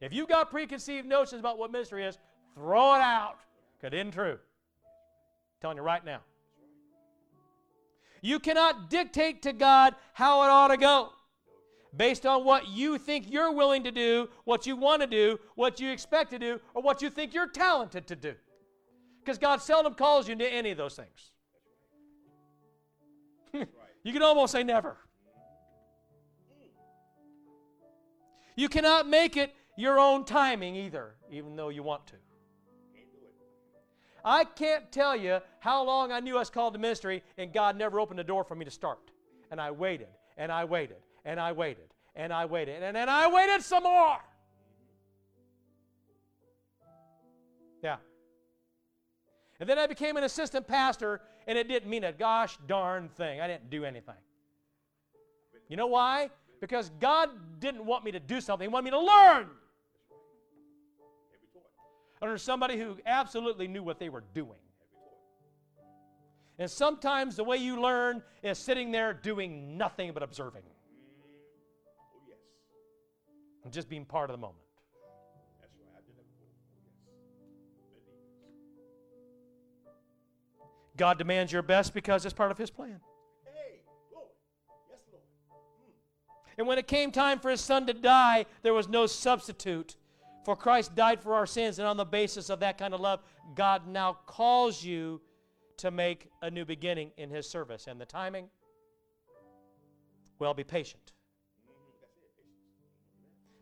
If 0.00 0.12
you've 0.12 0.28
got 0.28 0.50
preconceived 0.50 1.06
notions 1.06 1.40
about 1.40 1.58
what 1.58 1.72
ministry 1.72 2.04
is, 2.04 2.18
throw 2.54 2.94
it 2.94 3.00
out 3.00 3.36
because 3.76 3.94
it 3.94 3.98
isn't 3.98 4.12
true. 4.12 4.32
I'm 4.32 5.60
telling 5.60 5.76
you 5.76 5.82
right 5.82 6.04
now. 6.04 6.20
You 8.22 8.38
cannot 8.38 8.90
dictate 8.90 9.42
to 9.42 9.52
God 9.52 9.94
how 10.12 10.42
it 10.42 10.48
ought 10.48 10.68
to 10.68 10.76
go 10.76 11.10
based 11.96 12.24
on 12.24 12.44
what 12.44 12.68
you 12.68 12.98
think 12.98 13.30
you're 13.30 13.52
willing 13.52 13.82
to 13.84 13.90
do, 13.90 14.28
what 14.44 14.66
you 14.66 14.76
want 14.76 15.02
to 15.02 15.08
do, 15.08 15.38
what 15.54 15.80
you 15.80 15.90
expect 15.90 16.30
to 16.30 16.38
do, 16.38 16.60
or 16.74 16.82
what 16.82 17.02
you 17.02 17.10
think 17.10 17.34
you're 17.34 17.48
talented 17.48 18.06
to 18.06 18.16
do. 18.16 18.34
Because 19.24 19.38
God 19.38 19.60
seldom 19.62 19.94
calls 19.94 20.28
you 20.28 20.32
into 20.32 20.50
any 20.50 20.70
of 20.70 20.78
those 20.78 20.96
things. 20.96 21.32
you 24.02 24.12
can 24.12 24.22
almost 24.22 24.52
say 24.52 24.62
never. 24.62 24.96
You 28.56 28.68
cannot 28.68 29.08
make 29.08 29.36
it 29.36 29.54
your 29.76 29.98
own 29.98 30.24
timing 30.24 30.76
either, 30.76 31.14
even 31.30 31.56
though 31.56 31.68
you 31.68 31.82
want 31.82 32.06
to. 32.08 32.16
I 34.24 34.44
can't 34.44 34.92
tell 34.92 35.16
you 35.16 35.38
how 35.60 35.82
long 35.84 36.12
I 36.12 36.20
knew 36.20 36.36
I 36.36 36.40
was 36.40 36.50
called 36.50 36.74
to 36.74 36.78
ministry, 36.78 37.22
and 37.38 37.52
God 37.52 37.76
never 37.76 37.98
opened 37.98 38.18
the 38.18 38.24
door 38.24 38.44
for 38.44 38.54
me 38.54 38.64
to 38.64 38.70
start. 38.70 39.10
And 39.50 39.60
I 39.60 39.70
waited, 39.70 40.08
and 40.36 40.52
I 40.52 40.64
waited, 40.64 40.98
and 41.24 41.40
I 41.40 41.52
waited, 41.52 41.94
and 42.14 42.32
I 42.32 42.44
waited, 42.44 42.82
and 42.82 42.94
then 42.94 43.08
I 43.08 43.28
waited 43.28 43.62
some 43.62 43.84
more. 43.84 44.18
And 49.60 49.68
then 49.68 49.78
I 49.78 49.86
became 49.86 50.16
an 50.16 50.24
assistant 50.24 50.66
pastor, 50.66 51.20
and 51.46 51.58
it 51.58 51.68
didn't 51.68 51.88
mean 51.88 52.04
a 52.04 52.12
gosh 52.12 52.58
darn 52.66 53.10
thing. 53.10 53.42
I 53.42 53.46
didn't 53.46 53.68
do 53.68 53.84
anything. 53.84 54.14
You 55.68 55.76
know 55.76 55.86
why? 55.86 56.30
Because 56.60 56.90
God 56.98 57.28
didn't 57.60 57.84
want 57.84 58.02
me 58.02 58.10
to 58.12 58.20
do 58.20 58.40
something, 58.40 58.68
He 58.68 58.72
wanted 58.72 58.86
me 58.86 58.90
to 58.92 59.00
learn. 59.00 59.48
Under 62.22 62.38
somebody 62.38 62.78
who 62.78 62.96
absolutely 63.06 63.68
knew 63.68 63.82
what 63.82 63.98
they 63.98 64.08
were 64.08 64.24
doing. 64.34 64.58
And 66.58 66.70
sometimes 66.70 67.36
the 67.36 67.44
way 67.44 67.56
you 67.56 67.80
learn 67.80 68.22
is 68.42 68.58
sitting 68.58 68.90
there 68.90 69.14
doing 69.14 69.78
nothing 69.78 70.12
but 70.12 70.22
observing. 70.22 70.62
Mm. 70.62 70.68
Oh, 71.96 72.34
and 73.64 73.72
just 73.72 73.88
being 73.88 74.04
part 74.04 74.28
of 74.28 74.34
the 74.34 74.40
moment. 74.40 74.60
God 81.00 81.16
demands 81.16 81.50
your 81.50 81.62
best 81.62 81.94
because 81.94 82.26
it's 82.26 82.34
part 82.34 82.50
of 82.50 82.58
His 82.58 82.68
plan. 82.68 83.00
Hey, 83.46 83.80
Lord. 84.12 84.26
Yes, 84.90 84.98
Lord. 85.10 85.22
Hmm. 85.48 86.58
And 86.58 86.66
when 86.66 86.76
it 86.76 86.86
came 86.86 87.10
time 87.10 87.38
for 87.38 87.50
His 87.50 87.62
Son 87.62 87.86
to 87.86 87.94
die, 87.94 88.44
there 88.60 88.74
was 88.74 88.86
no 88.86 89.06
substitute. 89.06 89.96
For 90.44 90.54
Christ 90.54 90.94
died 90.94 91.22
for 91.22 91.34
our 91.34 91.46
sins, 91.46 91.78
and 91.78 91.88
on 91.88 91.96
the 91.96 92.04
basis 92.04 92.50
of 92.50 92.60
that 92.60 92.76
kind 92.76 92.92
of 92.92 93.00
love, 93.00 93.20
God 93.54 93.86
now 93.86 94.18
calls 94.26 94.84
you 94.84 95.22
to 95.78 95.90
make 95.90 96.28
a 96.42 96.50
new 96.50 96.66
beginning 96.66 97.12
in 97.16 97.30
His 97.30 97.48
service. 97.48 97.86
And 97.86 97.98
the 97.98 98.04
timing? 98.04 98.50
Well, 100.38 100.52
be 100.52 100.64
patient. 100.64 101.12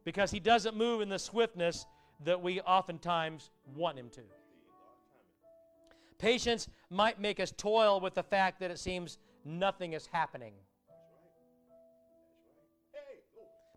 because 0.05 0.32
he 0.32 0.41
doesn't 0.41 0.76
move 0.76 1.03
in 1.03 1.09
the 1.09 1.18
swiftness 1.18 1.86
that 2.24 2.43
we 2.43 2.61
oftentimes 2.62 3.51
want 3.76 3.97
him 3.97 4.09
to. 4.09 4.22
Patience 6.19 6.69
might 6.91 7.21
make 7.21 7.39
us 7.39 7.53
toil 7.57 8.01
with 8.01 8.14
the 8.14 8.23
fact 8.23 8.61
that 8.61 8.71
it 8.71 8.79
seems 8.79 9.19
nothing 9.45 9.93
is 9.93 10.07
happening. 10.07 10.53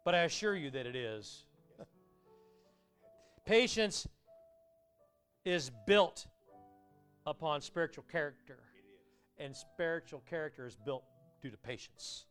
But 0.04 0.16
I 0.16 0.24
assure 0.24 0.56
you 0.56 0.72
that 0.72 0.88
it 0.88 0.96
is. 0.96 1.46
Patience 3.46 4.08
is 5.46 5.72
built 5.86 6.26
upon 7.28 7.62
spiritual 7.62 8.06
character, 8.12 8.58
and 9.38 9.56
spiritual 9.56 10.24
character 10.28 10.66
is 10.66 10.76
built 10.76 11.04
due 11.42 11.52
to 11.52 11.58
patience. 11.58 12.26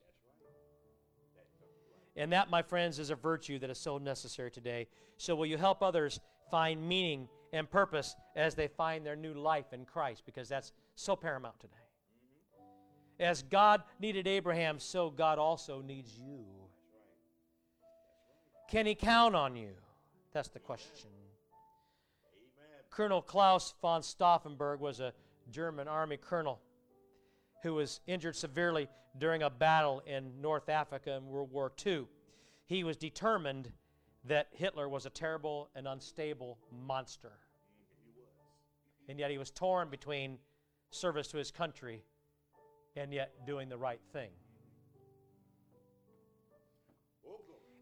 And 2.16 2.32
that, 2.32 2.50
my 2.50 2.62
friends, 2.62 2.98
is 2.98 3.10
a 3.10 3.14
virtue 3.14 3.60
that 3.60 3.70
is 3.70 3.78
so 3.78 3.98
necessary 3.98 4.50
today. 4.50 4.88
So, 5.16 5.36
will 5.36 5.46
you 5.46 5.56
help 5.56 5.82
others 5.82 6.18
find 6.50 6.86
meaning 6.86 7.28
and 7.52 7.70
purpose 7.70 8.16
as 8.36 8.54
they 8.54 8.68
find 8.68 9.04
their 9.04 9.16
new 9.16 9.34
life 9.34 9.72
in 9.72 9.84
Christ? 9.84 10.22
Because 10.26 10.48
that's 10.48 10.72
so 10.94 11.16
paramount 11.16 11.58
today. 11.60 11.74
As 13.18 13.42
God 13.42 13.82
needed 14.00 14.26
Abraham, 14.26 14.78
so 14.78 15.10
God 15.10 15.38
also 15.38 15.82
needs 15.82 16.16
you. 16.18 16.44
Can 18.70 18.86
he 18.86 18.94
count 18.94 19.34
on 19.34 19.56
you? 19.56 19.72
That's 20.32 20.48
the 20.48 20.60
question. 20.60 21.10
Colonel 22.90 23.22
Claus 23.22 23.74
von 23.82 24.02
Stauffenberg 24.02 24.78
was 24.78 25.00
a 25.00 25.12
German 25.50 25.88
army 25.88 26.16
colonel 26.16 26.60
who 27.62 27.74
was 27.74 28.00
injured 28.06 28.36
severely 28.36 28.88
during 29.18 29.42
a 29.42 29.50
battle 29.50 30.02
in 30.06 30.40
North 30.40 30.68
Africa 30.68 31.12
in 31.16 31.26
World 31.26 31.50
War 31.52 31.72
II. 31.84 32.06
He 32.66 32.84
was 32.84 32.96
determined 32.96 33.72
that 34.24 34.48
Hitler 34.52 34.88
was 34.88 35.06
a 35.06 35.10
terrible 35.10 35.70
and 35.74 35.88
unstable 35.88 36.58
monster. 36.86 37.32
And 39.08 39.18
yet 39.18 39.30
he 39.30 39.38
was 39.38 39.50
torn 39.50 39.88
between 39.88 40.38
service 40.90 41.28
to 41.28 41.38
his 41.38 41.50
country 41.50 42.04
and 42.96 43.12
yet 43.12 43.46
doing 43.46 43.68
the 43.68 43.78
right 43.78 44.00
thing. 44.12 44.30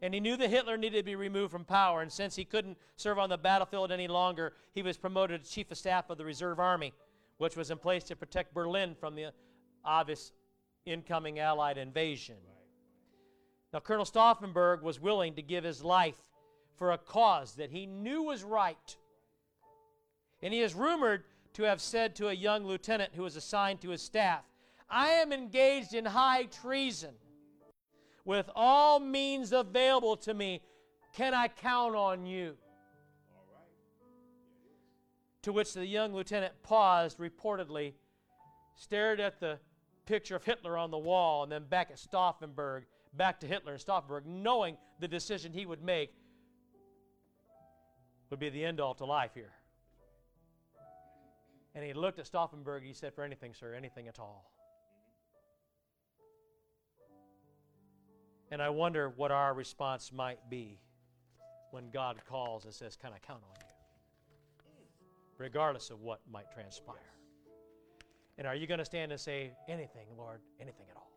And 0.01 0.13
he 0.13 0.21
knew 0.21 0.37
that 0.37 0.49
Hitler 0.49 0.77
needed 0.77 0.97
to 0.99 1.03
be 1.03 1.15
removed 1.15 1.51
from 1.51 1.65
power, 1.65 2.01
and 2.01 2.11
since 2.11 2.35
he 2.35 2.45
couldn't 2.45 2.77
serve 2.95 3.19
on 3.19 3.29
the 3.29 3.37
battlefield 3.37 3.91
any 3.91 4.07
longer, 4.07 4.53
he 4.73 4.81
was 4.81 4.97
promoted 4.97 5.43
to 5.43 5.51
Chief 5.51 5.69
of 5.71 5.77
Staff 5.77 6.09
of 6.09 6.17
the 6.17 6.23
Reserve 6.23 6.57
Army, 6.57 6.93
which 7.37 7.57
was 7.57 7.69
in 7.69 7.77
place 7.77 8.05
to 8.05 8.15
protect 8.15 8.53
Berlin 8.53 8.95
from 8.97 9.15
the 9.15 9.33
obvious 9.83 10.31
incoming 10.85 11.39
Allied 11.39 11.77
invasion. 11.77 12.37
Now, 13.73 13.79
Colonel 13.79 14.05
Stauffenberg 14.05 14.81
was 14.81 15.01
willing 15.01 15.35
to 15.35 15.41
give 15.41 15.65
his 15.65 15.83
life 15.83 16.15
for 16.79 16.93
a 16.93 16.97
cause 16.97 17.55
that 17.55 17.69
he 17.69 17.85
knew 17.85 18.23
was 18.23 18.41
right. 18.41 18.95
And 20.41 20.53
he 20.53 20.61
is 20.61 20.73
rumored 20.73 21.25
to 21.53 21.63
have 21.63 21.81
said 21.81 22.15
to 22.15 22.29
a 22.29 22.33
young 22.33 22.65
lieutenant 22.65 23.11
who 23.13 23.23
was 23.23 23.35
assigned 23.35 23.81
to 23.81 23.89
his 23.89 24.01
staff, 24.01 24.43
I 24.89 25.09
am 25.09 25.33
engaged 25.33 25.93
in 25.93 26.05
high 26.05 26.45
treason. 26.45 27.13
With 28.23 28.49
all 28.55 28.99
means 28.99 29.51
available 29.51 30.15
to 30.17 30.33
me, 30.33 30.61
can 31.13 31.33
I 31.33 31.49
count 31.49 31.95
on 31.95 32.25
you? 32.25 32.55
To 35.43 35.51
which 35.51 35.73
the 35.73 35.85
young 35.85 36.13
lieutenant 36.13 36.53
paused 36.63 37.17
reportedly, 37.17 37.93
stared 38.75 39.19
at 39.19 39.39
the 39.39 39.59
picture 40.05 40.35
of 40.35 40.45
Hitler 40.45 40.77
on 40.77 40.91
the 40.91 40.97
wall, 40.97 41.43
and 41.43 41.51
then 41.51 41.65
back 41.65 41.91
at 41.91 41.97
Stauffenberg, 41.97 42.83
back 43.13 43.39
to 43.41 43.47
Hitler 43.47 43.73
and 43.73 43.81
Stauffenberg, 43.81 44.25
knowing 44.25 44.77
the 44.99 45.07
decision 45.07 45.51
he 45.51 45.65
would 45.65 45.83
make 45.83 46.13
would 48.29 48.39
be 48.39 48.49
the 48.49 48.63
end 48.63 48.79
all 48.79 48.93
to 48.95 49.05
life 49.05 49.31
here. 49.33 49.51
And 51.75 51.83
he 51.83 51.93
looked 51.93 52.19
at 52.19 52.25
Stauffenberg, 52.25 52.83
he 52.83 52.93
said, 52.93 53.13
For 53.13 53.23
anything, 53.23 53.53
sir, 53.53 53.73
anything 53.73 54.07
at 54.07 54.19
all. 54.19 54.51
And 58.51 58.61
I 58.61 58.69
wonder 58.69 59.09
what 59.09 59.31
our 59.31 59.53
response 59.53 60.11
might 60.11 60.49
be 60.49 60.79
when 61.71 61.91
God 61.91 62.19
calls 62.27 62.65
and 62.65 62.73
says, 62.73 62.95
Can 62.95 63.11
I 63.13 63.19
count 63.19 63.43
on 63.43 63.55
you? 63.59 63.65
Regardless 65.37 65.89
of 65.89 66.01
what 66.01 66.21
might 66.31 66.51
transpire. 66.51 66.95
And 68.37 68.47
are 68.47 68.55
you 68.55 68.67
going 68.67 68.79
to 68.79 68.85
stand 68.85 69.11
and 69.11 69.21
say, 69.21 69.51
Anything, 69.67 70.07
Lord, 70.17 70.39
anything 70.59 70.87
at 70.89 70.97
all? 70.97 71.11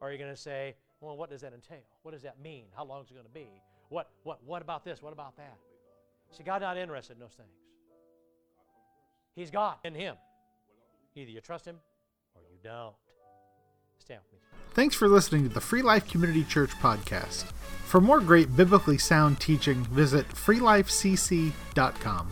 Or 0.00 0.08
are 0.08 0.12
you 0.12 0.18
going 0.18 0.34
to 0.34 0.40
say, 0.40 0.74
Well, 1.00 1.16
what 1.16 1.28
does 1.28 1.42
that 1.42 1.52
entail? 1.52 1.84
What 2.02 2.12
does 2.12 2.22
that 2.22 2.40
mean? 2.40 2.64
How 2.74 2.84
long 2.84 3.02
is 3.02 3.10
it 3.10 3.14
going 3.14 3.26
to 3.26 3.32
be? 3.32 3.62
What, 3.90 4.10
what, 4.22 4.42
what 4.44 4.62
about 4.62 4.84
this? 4.84 5.02
What 5.02 5.12
about 5.12 5.36
that? 5.36 5.58
See, 6.30 6.42
God's 6.42 6.62
not 6.62 6.76
interested 6.76 7.14
in 7.14 7.20
those 7.20 7.34
things. 7.36 7.48
He's 9.34 9.50
God 9.50 9.76
in 9.84 9.94
Him. 9.94 10.16
Either 11.14 11.30
you 11.30 11.40
trust 11.40 11.64
Him 11.64 11.76
or 12.34 12.42
you 12.50 12.58
don't. 12.62 12.94
Stand 13.98 14.20
with 14.24 14.32
me. 14.32 14.38
Thanks 14.74 14.94
for 14.94 15.08
listening 15.08 15.44
to 15.44 15.48
the 15.48 15.60
Free 15.60 15.82
Life 15.82 16.08
Community 16.08 16.44
Church 16.44 16.70
podcast. 16.70 17.44
For 17.84 18.00
more 18.00 18.20
great 18.20 18.54
biblically 18.56 18.98
sound 18.98 19.40
teaching, 19.40 19.84
visit 19.84 20.28
freelifecc.com. 20.28 22.28